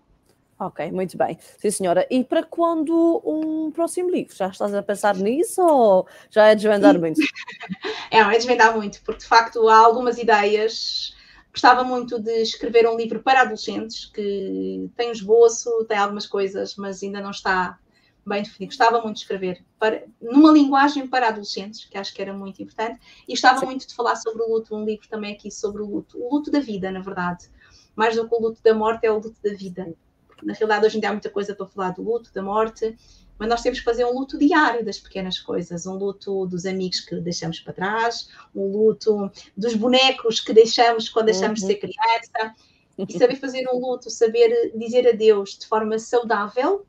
Ok, 0.57 0.89
muito 0.91 1.17
bem. 1.17 1.37
Sim, 1.57 1.69
senhora. 1.69 2.07
E 2.09 2.23
para 2.23 2.41
quando 2.41 3.21
um 3.25 3.71
próximo 3.71 4.09
livro? 4.09 4.33
Já 4.33 4.47
estás 4.47 4.73
a 4.73 4.81
pensar 4.81 5.15
nisso 5.15 5.61
ou 5.61 6.07
já 6.29 6.47
é 6.47 6.55
desvendar 6.55 6.97
muito? 6.97 7.19
é, 8.09 8.19
é 8.19 8.31
desvendar 8.31 8.73
muito, 8.73 9.01
porque 9.03 9.19
de 9.19 9.27
facto 9.27 9.67
há 9.67 9.77
algumas 9.77 10.17
ideias. 10.17 11.13
Gostava 11.51 11.83
muito 11.83 12.19
de 12.19 12.41
escrever 12.41 12.87
um 12.87 12.95
livro 12.95 13.21
para 13.21 13.41
adolescentes, 13.41 14.05
que 14.05 14.89
tem 14.95 15.09
um 15.09 15.11
esboço, 15.11 15.85
tem 15.85 15.97
algumas 15.97 16.25
coisas, 16.25 16.75
mas 16.75 17.01
ainda 17.03 17.21
não 17.21 17.31
está 17.31 17.77
bem 18.25 18.43
definido. 18.43 18.71
Gostava 18.71 19.01
muito 19.01 19.15
de 19.17 19.21
escrever 19.21 19.63
para, 19.77 20.03
numa 20.21 20.51
linguagem 20.51 21.07
para 21.07 21.29
adolescentes, 21.29 21.85
que 21.85 21.97
acho 21.97 22.13
que 22.13 22.21
era 22.21 22.33
muito 22.33 22.61
importante, 22.61 22.99
e 23.27 23.31
gostava 23.31 23.59
Sim. 23.59 23.65
muito 23.67 23.87
de 23.87 23.93
falar 23.93 24.15
sobre 24.17 24.43
o 24.43 24.49
luto, 24.49 24.75
um 24.75 24.85
livro 24.85 25.07
também 25.07 25.33
aqui 25.33 25.51
sobre 25.51 25.81
o 25.81 25.85
luto, 25.85 26.17
o 26.17 26.33
luto 26.33 26.49
da 26.49 26.59
vida, 26.59 26.91
na 26.91 27.01
verdade. 27.01 27.49
Mais 27.95 28.15
do 28.15 28.27
que 28.27 28.35
o 28.35 28.39
luto 28.39 28.61
da 28.61 28.73
morte, 28.73 29.05
é 29.05 29.11
o 29.11 29.15
luto 29.15 29.37
da 29.41 29.53
vida 29.53 29.95
na 30.43 30.53
realidade 30.53 30.85
hoje 30.85 30.97
em 30.97 30.99
dia 30.99 31.09
há 31.09 31.13
muita 31.13 31.29
coisa 31.29 31.55
para 31.55 31.65
falar 31.65 31.91
do 31.91 32.01
luto, 32.01 32.31
da 32.33 32.41
morte, 32.41 32.95
mas 33.37 33.49
nós 33.49 33.61
temos 33.61 33.79
que 33.79 33.85
fazer 33.85 34.05
um 34.05 34.13
luto 34.13 34.37
diário 34.37 34.83
das 34.83 34.97
pequenas 34.97 35.39
coisas, 35.39 35.85
um 35.85 35.95
luto 35.95 36.45
dos 36.45 36.65
amigos 36.65 37.01
que 37.01 37.15
deixamos 37.19 37.59
para 37.59 37.73
trás, 37.73 38.29
um 38.55 38.71
luto 38.71 39.31
dos 39.55 39.75
bonecos 39.75 40.39
que 40.39 40.53
deixamos 40.53 41.09
quando 41.09 41.27
deixamos 41.27 41.61
uhum. 41.61 41.67
de 41.67 41.73
ser 41.73 41.79
criança, 41.79 42.55
e 42.97 43.17
saber 43.17 43.35
fazer 43.35 43.67
um 43.71 43.77
luto, 43.77 44.09
saber 44.09 44.71
dizer 44.75 45.07
adeus 45.07 45.57
de 45.57 45.67
forma 45.67 45.99
saudável, 45.99 46.85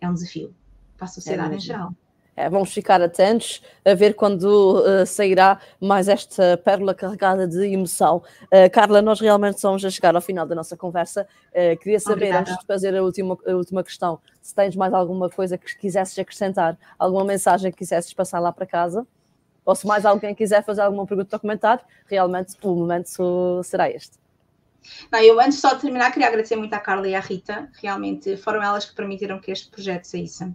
é 0.00 0.08
um 0.08 0.14
desafio 0.14 0.54
para 0.96 1.04
a 1.04 1.08
sociedade 1.08 1.52
é 1.52 1.56
em 1.56 1.60
geral. 1.60 1.94
É, 2.36 2.50
vamos 2.50 2.72
ficar 2.72 3.00
atentos 3.00 3.62
a 3.84 3.94
ver 3.94 4.14
quando 4.14 4.44
uh, 4.80 5.06
sairá 5.06 5.60
mais 5.80 6.08
esta 6.08 6.56
pérola 6.56 6.92
carregada 6.92 7.46
de 7.46 7.64
emoção. 7.66 8.22
Uh, 8.46 8.68
Carla, 8.72 9.00
nós 9.00 9.20
realmente 9.20 9.56
estamos 9.56 9.84
a 9.84 9.90
chegar 9.90 10.16
ao 10.16 10.20
final 10.20 10.44
da 10.44 10.54
nossa 10.54 10.76
conversa. 10.76 11.28
Uh, 11.50 11.78
queria 11.78 12.00
saber, 12.00 12.26
Obrigada. 12.26 12.40
antes 12.40 12.58
de 12.58 12.66
fazer 12.66 12.96
a 12.96 13.02
última, 13.02 13.38
a 13.46 13.52
última 13.52 13.84
questão, 13.84 14.18
se 14.42 14.52
tens 14.52 14.74
mais 14.74 14.92
alguma 14.92 15.30
coisa 15.30 15.56
que 15.56 15.78
quisesses 15.78 16.18
acrescentar, 16.18 16.76
alguma 16.98 17.24
mensagem 17.24 17.70
que 17.70 17.78
quisesses 17.78 18.12
passar 18.12 18.40
lá 18.40 18.50
para 18.50 18.66
casa, 18.66 19.06
ou 19.64 19.74
se 19.74 19.86
mais 19.86 20.04
alguém 20.04 20.34
quiser 20.34 20.64
fazer 20.64 20.82
alguma 20.82 21.06
pergunta 21.06 21.36
ou 21.36 21.40
comentário, 21.40 21.84
realmente 22.06 22.54
o 22.62 22.74
momento 22.74 23.62
será 23.62 23.88
este. 23.88 24.18
Não, 25.10 25.18
eu 25.20 25.40
antes 25.40 25.60
só 25.60 25.74
de 25.74 25.80
terminar 25.80 26.12
queria 26.12 26.28
agradecer 26.28 26.56
muito 26.56 26.74
à 26.74 26.78
Carla 26.78 27.08
e 27.08 27.14
à 27.14 27.20
Rita, 27.20 27.70
realmente 27.80 28.36
foram 28.36 28.62
elas 28.62 28.84
que 28.84 28.94
permitiram 28.94 29.40
que 29.40 29.50
este 29.50 29.70
projeto 29.70 30.04
saísse. 30.04 30.52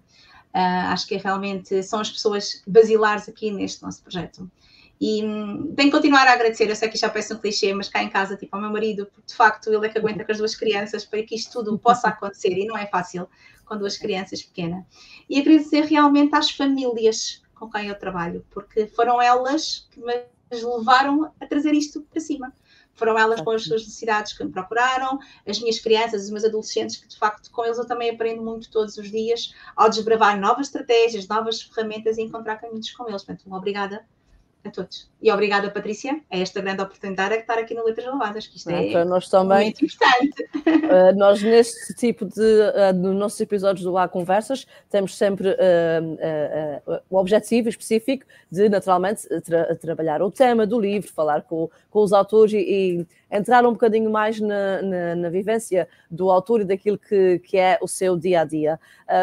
Uh, 0.54 0.90
acho 0.92 1.08
que 1.08 1.16
realmente 1.16 1.84
são 1.84 2.00
as 2.00 2.10
pessoas 2.10 2.64
basilares 2.66 3.30
aqui 3.30 3.52
neste 3.52 3.84
nosso 3.84 4.02
projeto. 4.02 4.50
E 5.00 5.24
hum, 5.24 5.74
tenho 5.76 5.90
que 5.90 5.96
continuar 5.96 6.28
a 6.28 6.34
agradecer. 6.34 6.70
Eu 6.70 6.76
sei 6.76 6.90
que 6.90 6.98
já 6.98 7.10
parece 7.10 7.34
um 7.34 7.38
clichê, 7.38 7.74
mas 7.74 7.88
cá 7.88 8.04
em 8.04 8.10
casa, 8.10 8.36
tipo, 8.36 8.56
ao 8.56 8.62
meu 8.62 8.72
marido, 8.72 9.06
porque 9.06 9.28
de 9.28 9.36
facto 9.36 9.72
ele 9.72 9.86
é 9.86 9.90
que 9.90 9.98
aguenta 9.98 10.26
com 10.26 10.32
as 10.32 10.38
duas 10.38 10.56
crianças 10.56 11.06
para 11.06 11.24
que 11.24 11.36
isto 11.36 11.54
tudo 11.54 11.78
possa 11.78 12.10
acontecer 12.10 12.50
e 12.50 12.66
não 12.66 12.78
é 12.78 12.86
fácil 12.88 13.28
com 13.66 13.78
duas 13.78 13.98
crianças 13.98 14.42
pequenas. 14.42 14.84
E 15.30 15.40
agradecer 15.40 15.86
realmente 15.86 16.36
às 16.36 16.50
famílias 16.50 17.42
com 17.56 17.70
quem 17.70 17.88
eu 17.88 17.98
trabalho, 17.98 18.46
porque 18.50 18.88
foram 18.88 19.22
elas 19.22 19.88
que 19.92 20.00
me 20.02 20.14
levaram 20.52 21.32
a 21.40 21.46
trazer 21.46 21.74
isto 21.74 22.02
para 22.02 22.20
cima. 22.20 22.54
Foram 23.00 23.18
elas 23.18 23.40
com 23.42 23.52
as 23.52 23.64
suas 23.64 23.82
necessidades 23.82 24.34
que 24.34 24.44
me 24.44 24.52
procuraram, 24.52 25.18
as 25.48 25.60
minhas 25.60 25.80
crianças, 25.80 26.26
os 26.26 26.30
meus 26.30 26.44
adolescentes, 26.44 26.98
que 26.98 27.08
de 27.08 27.18
facto 27.18 27.50
com 27.50 27.64
eles 27.64 27.78
eu 27.78 27.88
também 27.88 28.10
aprendo 28.10 28.44
muito 28.44 28.70
todos 28.70 28.98
os 28.98 29.10
dias 29.10 29.54
ao 29.76 29.90
desbravar 29.90 30.40
novas 30.40 30.68
estratégias, 30.68 31.28
novas 31.28 31.62
ferramentas 31.62 32.18
e 32.18 32.22
encontrar 32.22 32.58
caminhos 32.58 32.92
com 32.92 33.08
eles. 33.08 33.24
Portanto, 33.24 33.52
obrigada 33.54 34.06
a 34.66 34.70
todos. 34.70 35.10
E 35.22 35.30
obrigada, 35.34 35.70
Patrícia, 35.70 36.22
a 36.32 36.38
esta 36.38 36.62
grande 36.62 36.82
oportunidade 36.82 37.36
de 37.36 37.42
estar 37.42 37.58
aqui 37.58 37.74
no 37.74 37.84
Letras 37.84 38.06
Lavadas, 38.06 38.48
que 38.48 38.56
isto 38.56 38.70
é, 38.70 38.92
para 38.92 39.04
nós 39.04 39.28
também, 39.28 39.66
muito 39.66 39.84
importante. 39.84 40.44
Uh, 40.66 41.12
nós, 41.20 41.44
neste 41.44 41.94
tipo 41.96 42.26
de, 42.26 42.40
uh, 42.40 42.94
nos 42.96 43.16
nossos 43.16 43.42
episódios 43.42 43.84
do 43.84 43.98
Há 43.98 44.08
Conversas, 44.08 44.66
temos 44.90 45.18
sempre 45.18 45.50
uh, 45.50 47.02
o 47.10 47.18
objetivo 47.18 47.68
específico 47.68 48.26
de, 48.50 48.70
naturalmente, 48.70 49.28
tra 49.42 49.76
trabalhar 49.76 50.22
o 50.22 50.32
tema 50.32 50.66
do 50.66 50.80
livro, 50.80 51.12
falar 51.12 51.42
com, 51.42 51.70
com 51.92 52.00
os 52.00 52.14
autores 52.14 52.54
e, 52.54 52.58
e 52.58 53.08
entrar 53.30 53.66
um 53.66 53.74
bocadinho 53.74 54.10
mais 54.10 54.40
na, 54.40 54.82
na, 54.82 55.16
na, 55.16 55.30
vivência 55.30 55.88
do 56.10 56.32
autor 56.32 56.62
e 56.62 56.66
daquilo 56.66 56.98
que, 56.98 57.40
que 57.40 57.58
é 57.58 57.78
o 57.82 57.88
seu 57.88 58.18
dia 58.18 58.42
a 58.42 58.46
dia. 58.46 58.80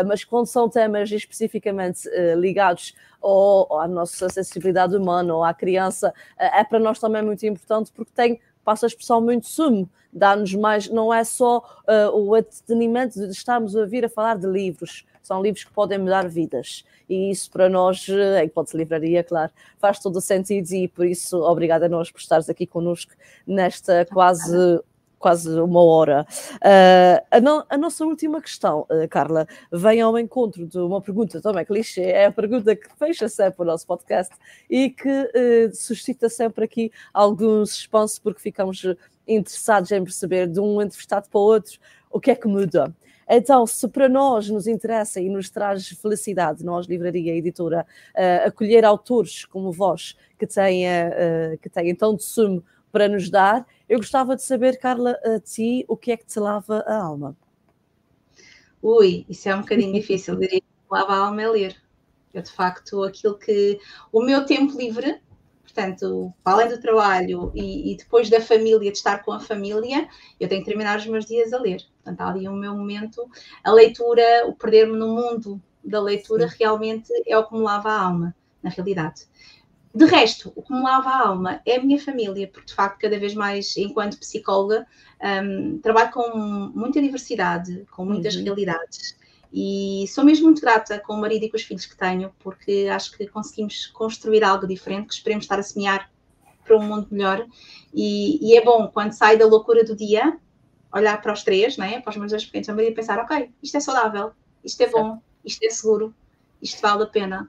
Mas 0.06 0.22
quando 0.22 0.46
são 0.46 0.68
temas 0.68 1.10
especificamente 1.10 2.08
ligados 2.36 2.94
ou, 3.20 3.80
à 3.80 3.88
nossa 3.88 4.28
sensibilidade 4.28 4.96
humana 4.96 5.34
ou 5.34 5.42
à 5.42 5.52
criança, 5.52 5.85
uh, 5.88 6.12
é 6.38 6.64
para 6.64 6.78
nós 6.78 6.98
também 6.98 7.22
muito 7.22 7.44
importante 7.46 7.92
porque 7.92 8.12
tem, 8.14 8.40
passa 8.64 8.86
a 8.86 8.88
expressão, 8.88 9.20
muito 9.20 9.46
sumo. 9.46 9.88
Dá-nos 10.12 10.54
mais, 10.54 10.88
não 10.88 11.12
é 11.12 11.22
só 11.24 11.62
o 12.14 12.34
entretenimento 12.34 13.20
de 13.20 13.32
estarmos 13.32 13.76
a 13.76 13.84
vir 13.84 14.02
a 14.06 14.08
falar 14.08 14.38
de 14.38 14.46
livros, 14.46 15.04
são 15.26 15.42
livros 15.42 15.64
que 15.64 15.72
podem 15.72 15.98
mudar 15.98 16.26
vidas. 16.28 16.84
E 17.08 17.30
isso 17.30 17.50
para 17.50 17.68
nós, 17.68 18.08
em 18.08 18.46
Hipótese 18.46 18.76
Livraria, 18.76 19.22
claro, 19.22 19.52
faz 19.78 19.98
todo 19.98 20.16
o 20.16 20.20
sentido 20.20 20.72
e 20.72 20.88
por 20.88 21.04
isso, 21.04 21.38
obrigada 21.42 21.86
a 21.86 21.88
nós 21.88 22.10
por 22.10 22.20
estares 22.20 22.48
aqui 22.48 22.66
connosco 22.66 23.12
nesta 23.46 24.06
quase 24.06 24.80
quase 25.18 25.48
uma 25.60 25.82
hora. 25.82 26.26
Uh, 26.56 27.24
a, 27.30 27.74
a, 27.74 27.78
nossa 27.78 28.04
última 28.04 28.40
questão, 28.40 28.86
uh, 28.90 29.08
Carla, 29.08 29.46
vem 29.72 30.00
ao 30.00 30.18
encontro 30.18 30.66
de 30.66 30.78
uma 30.78 31.00
pergunta 31.00 31.40
também 31.40 31.64
clichê, 31.64 32.02
é 32.02 32.26
a 32.26 32.32
pergunta 32.32 32.76
que 32.76 32.88
fecha 32.98 33.28
sempre 33.28 33.62
o 33.62 33.64
nosso 33.64 33.86
podcast 33.86 34.34
e 34.68 34.90
que 34.90 35.08
uh, 35.08 35.74
suscita 35.74 36.28
sempre 36.28 36.64
aqui 36.64 36.92
algum 37.12 37.64
suspense 37.64 38.20
porque 38.20 38.40
ficamos 38.40 38.84
interessados 39.26 39.90
em 39.90 40.04
perceber 40.04 40.46
de 40.46 40.60
um 40.60 40.80
entrevistado 40.80 41.28
para 41.28 41.38
o 41.38 41.42
outro 41.42 41.78
o 42.10 42.20
que 42.20 42.30
é 42.30 42.34
que 42.34 42.46
muda. 42.46 42.94
Então, 43.28 43.66
se 43.66 43.88
para 43.88 44.08
nós 44.08 44.48
nos 44.48 44.68
interessa 44.68 45.20
e 45.20 45.28
nos 45.28 45.50
traz 45.50 45.88
felicidade, 45.88 46.64
nós, 46.64 46.86
Livraria 46.86 47.34
Editora, 47.34 47.84
uh, 48.14 48.46
acolher 48.46 48.84
autores 48.84 49.44
como 49.44 49.72
vós, 49.72 50.16
que 50.38 50.46
têm, 50.46 50.84
que 51.62 51.68
têm 51.70 51.94
tão 51.94 52.14
de 52.14 52.22
sumo 52.22 52.62
para 52.92 53.08
nos 53.08 53.30
dar, 53.30 53.66
eu 53.88 53.98
gostava 53.98 54.36
de 54.36 54.42
saber, 54.42 54.78
Carla, 54.78 55.18
a 55.24 55.40
ti, 55.40 55.84
o 55.88 55.96
que 55.96 56.12
é 56.12 56.16
que 56.16 56.26
te 56.26 56.38
lava 56.38 56.84
a 56.86 56.96
alma? 56.96 57.36
Ui, 58.82 59.26
isso 59.28 59.48
é 59.48 59.54
um 59.54 59.60
bocadinho 59.60 59.92
difícil, 60.00 60.36
diria 60.36 60.60
que 60.60 60.66
lava 60.90 61.12
a 61.12 61.26
alma 61.26 61.42
é 61.42 61.48
ler. 61.48 61.76
Eu, 62.32 62.42
de 62.42 62.50
facto, 62.50 63.02
aquilo 63.02 63.38
que. 63.38 63.78
O 64.12 64.22
meu 64.22 64.44
tempo 64.44 64.76
livre 64.76 65.20
Portanto, 65.76 66.32
além 66.42 66.68
do 66.70 66.80
trabalho 66.80 67.52
e, 67.54 67.92
e, 67.92 67.96
depois 67.98 68.30
da 68.30 68.40
família, 68.40 68.90
de 68.90 68.96
estar 68.96 69.22
com 69.22 69.32
a 69.32 69.40
família, 69.40 70.08
eu 70.40 70.48
tenho 70.48 70.62
que 70.62 70.70
terminar 70.70 70.98
os 70.98 71.06
meus 71.06 71.26
dias 71.26 71.52
a 71.52 71.58
ler. 71.58 71.82
Portanto, 71.96 72.20
há 72.22 72.30
ali 72.30 72.48
o 72.48 72.52
meu 72.52 72.74
momento. 72.74 73.28
A 73.62 73.70
leitura, 73.72 74.46
o 74.46 74.54
perder-me 74.54 74.96
no 74.96 75.14
mundo 75.14 75.60
da 75.84 76.00
leitura, 76.00 76.46
realmente 76.58 77.12
é 77.26 77.36
o 77.36 77.46
que 77.46 77.54
me 77.54 77.60
lava 77.60 77.90
a 77.90 78.00
alma, 78.00 78.34
na 78.62 78.70
realidade. 78.70 79.26
De 79.96 80.04
resto, 80.04 80.52
o 80.54 80.62
que 80.62 80.74
me 80.74 80.82
lava 80.82 81.08
a 81.08 81.28
alma 81.28 81.62
é 81.64 81.76
a 81.76 81.82
minha 81.82 81.98
família, 81.98 82.46
porque 82.48 82.66
de 82.66 82.74
facto, 82.74 83.00
cada 83.00 83.18
vez 83.18 83.32
mais, 83.32 83.74
enquanto 83.78 84.18
psicóloga, 84.18 84.86
um, 85.42 85.78
trabalho 85.78 86.10
com 86.10 86.38
muita 86.74 87.00
diversidade, 87.00 87.86
com 87.90 88.04
muitas 88.04 88.36
uhum. 88.36 88.44
realidades. 88.44 89.16
E 89.50 90.04
sou 90.08 90.22
mesmo 90.22 90.44
muito 90.44 90.60
grata 90.60 91.00
com 91.00 91.14
o 91.14 91.16
marido 91.18 91.46
e 91.46 91.48
com 91.48 91.56
os 91.56 91.62
filhos 91.62 91.86
que 91.86 91.96
tenho, 91.96 92.30
porque 92.40 92.90
acho 92.92 93.16
que 93.16 93.26
conseguimos 93.26 93.86
construir 93.86 94.44
algo 94.44 94.66
diferente, 94.66 95.06
que 95.06 95.14
esperemos 95.14 95.44
estar 95.46 95.58
a 95.58 95.62
semear 95.62 96.10
para 96.62 96.76
um 96.76 96.82
mundo 96.82 97.08
melhor. 97.10 97.46
E, 97.94 98.38
e 98.46 98.54
é 98.54 98.62
bom 98.62 98.88
quando 98.88 99.12
sai 99.12 99.38
da 99.38 99.46
loucura 99.46 99.82
do 99.82 99.96
dia 99.96 100.38
olhar 100.92 101.22
para 101.22 101.32
os 101.32 101.42
três, 101.42 101.78
né, 101.78 102.02
para 102.02 102.10
os 102.10 102.18
meus 102.18 102.32
dois 102.32 102.44
pequenos 102.44 102.68
e 102.68 102.90
pensar, 102.92 103.18
ok, 103.18 103.50
isto 103.62 103.78
é 103.78 103.80
saudável, 103.80 104.32
isto 104.62 104.82
é 104.82 104.90
bom, 104.90 105.22
isto 105.42 105.64
é 105.64 105.70
seguro, 105.70 106.14
isto 106.60 106.82
vale 106.82 107.04
a 107.04 107.06
pena. 107.06 107.48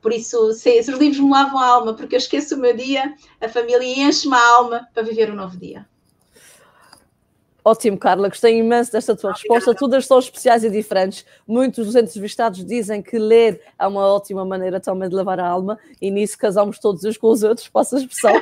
Por 0.00 0.12
isso, 0.12 0.52
se, 0.52 0.82
se 0.82 0.92
os 0.92 0.98
livros 0.98 1.20
me 1.20 1.30
lavam 1.30 1.58
a 1.58 1.66
alma, 1.66 1.94
porque 1.94 2.14
eu 2.14 2.18
esqueço 2.18 2.54
o 2.54 2.58
meu 2.58 2.76
dia, 2.76 3.14
a 3.40 3.48
família 3.48 4.06
enche-me 4.06 4.34
a 4.34 4.48
alma 4.56 4.88
para 4.94 5.02
viver 5.02 5.30
um 5.30 5.34
novo 5.34 5.56
dia. 5.56 5.86
Ótimo, 7.64 7.98
Carla, 7.98 8.28
gostei 8.28 8.56
imenso 8.58 8.92
desta 8.92 9.14
tua 9.14 9.30
Obrigada. 9.30 9.54
resposta. 9.54 9.78
Todas 9.78 10.06
são 10.06 10.18
especiais 10.18 10.64
e 10.64 10.70
diferentes. 10.70 11.26
Muitos 11.46 11.84
dos 11.84 11.96
entrevistados 11.96 12.64
dizem 12.64 13.02
que 13.02 13.18
ler 13.18 13.60
é 13.78 13.86
uma 13.86 14.06
ótima 14.06 14.42
maneira 14.42 14.80
também 14.80 15.06
de 15.06 15.14
lavar 15.14 15.38
a 15.38 15.46
alma 15.46 15.78
e 16.00 16.10
nisso 16.10 16.38
casamos 16.38 16.78
todos 16.78 17.04
uns 17.04 17.18
com 17.18 17.26
os 17.28 17.42
outros, 17.42 17.68
posso 17.68 17.96
a 17.96 17.98
expressão. 17.98 18.32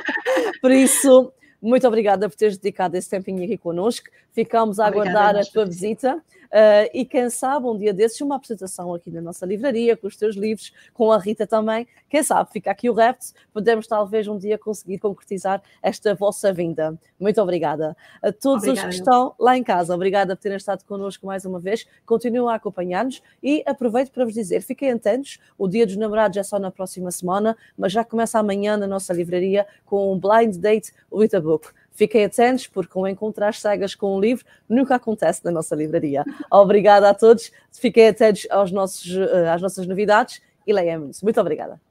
Por 0.61 0.71
isso, 0.71 1.33
muito 1.61 1.85
obrigada 1.85 2.29
por 2.29 2.37
teres 2.37 2.57
dedicado 2.57 2.95
esse 2.95 3.09
tempinho 3.09 3.43
aqui 3.43 3.57
connosco. 3.57 4.07
Ficamos 4.31 4.79
a 4.79 4.85
aguardar 4.85 5.35
a 5.35 5.41
tua 5.43 5.65
visita. 5.65 6.23
Uh, 6.47 6.89
e 6.93 7.05
quem 7.05 7.29
sabe 7.29 7.67
um 7.67 7.77
dia 7.77 7.93
desses 7.93 8.21
uma 8.21 8.35
apresentação 8.35 8.93
aqui 8.93 9.11
na 9.11 9.21
nossa 9.21 9.45
livraria, 9.45 9.95
com 9.97 10.07
os 10.07 10.15
teus 10.15 10.35
livros, 10.35 10.73
com 10.93 11.11
a 11.11 11.17
Rita 11.17 11.45
também. 11.45 11.87
Quem 12.09 12.23
sabe 12.23 12.51
fica 12.51 12.71
aqui 12.71 12.89
o 12.89 12.93
repto, 12.93 13.27
podemos 13.53 13.87
talvez 13.87 14.27
um 14.27 14.37
dia 14.37 14.57
conseguir 14.57 14.99
concretizar 14.99 15.61
esta 15.81 16.15
vossa 16.15 16.53
vinda. 16.53 16.97
Muito 17.19 17.41
obrigada. 17.41 17.95
A 18.21 18.31
todos 18.31 18.63
obrigada. 18.63 18.89
os 18.89 18.95
que 18.95 19.01
estão 19.01 19.35
lá 19.39 19.57
em 19.57 19.63
casa, 19.63 19.93
obrigada 19.93 20.35
por 20.35 20.41
terem 20.41 20.57
estado 20.57 20.83
connosco 20.85 21.25
mais 21.25 21.45
uma 21.45 21.59
vez. 21.59 21.85
Continuem 22.05 22.51
a 22.51 22.55
acompanhar-nos 22.55 23.21
e 23.41 23.63
aproveito 23.65 24.11
para 24.11 24.23
vos 24.25 24.33
dizer: 24.33 24.61
fiquem 24.61 24.91
atentos, 24.91 25.39
o 25.57 25.67
Dia 25.67 25.85
dos 25.85 25.97
Namorados 25.97 26.37
é 26.37 26.43
só 26.43 26.59
na 26.59 26.71
próxima 26.71 27.11
semana, 27.11 27.57
mas 27.77 27.91
já 27.91 28.03
começa 28.03 28.39
amanhã 28.39 28.77
na 28.77 28.87
nossa 28.87 29.13
livraria 29.13 29.65
com 29.85 30.13
um 30.13 30.19
blind 30.19 30.55
date 30.57 30.93
with 31.11 31.35
a 31.35 31.41
book. 31.41 31.69
Fiquem 31.97 32.25
atentos, 32.25 32.67
porque 32.67 32.95
o 32.95 33.07
encontrar 33.07 33.55
cegas 33.55 33.95
com 33.95 34.15
um 34.15 34.19
livro 34.19 34.45
nunca 34.69 34.93
acontece 34.93 35.43
na 35.43 35.49
nossa 35.49 35.75
livraria. 35.75 36.23
Obrigada 36.51 37.09
a 37.09 37.13
todos, 37.13 37.51
fiquem 37.71 38.07
atentos 38.07 38.45
aos 38.51 38.71
nossos, 38.71 39.17
eh, 39.17 39.49
às 39.49 39.63
nossas 39.63 39.87
novidades 39.87 40.39
e 40.67 40.71
leiam-nos. 40.71 41.23
Muito 41.23 41.41
obrigada. 41.41 41.81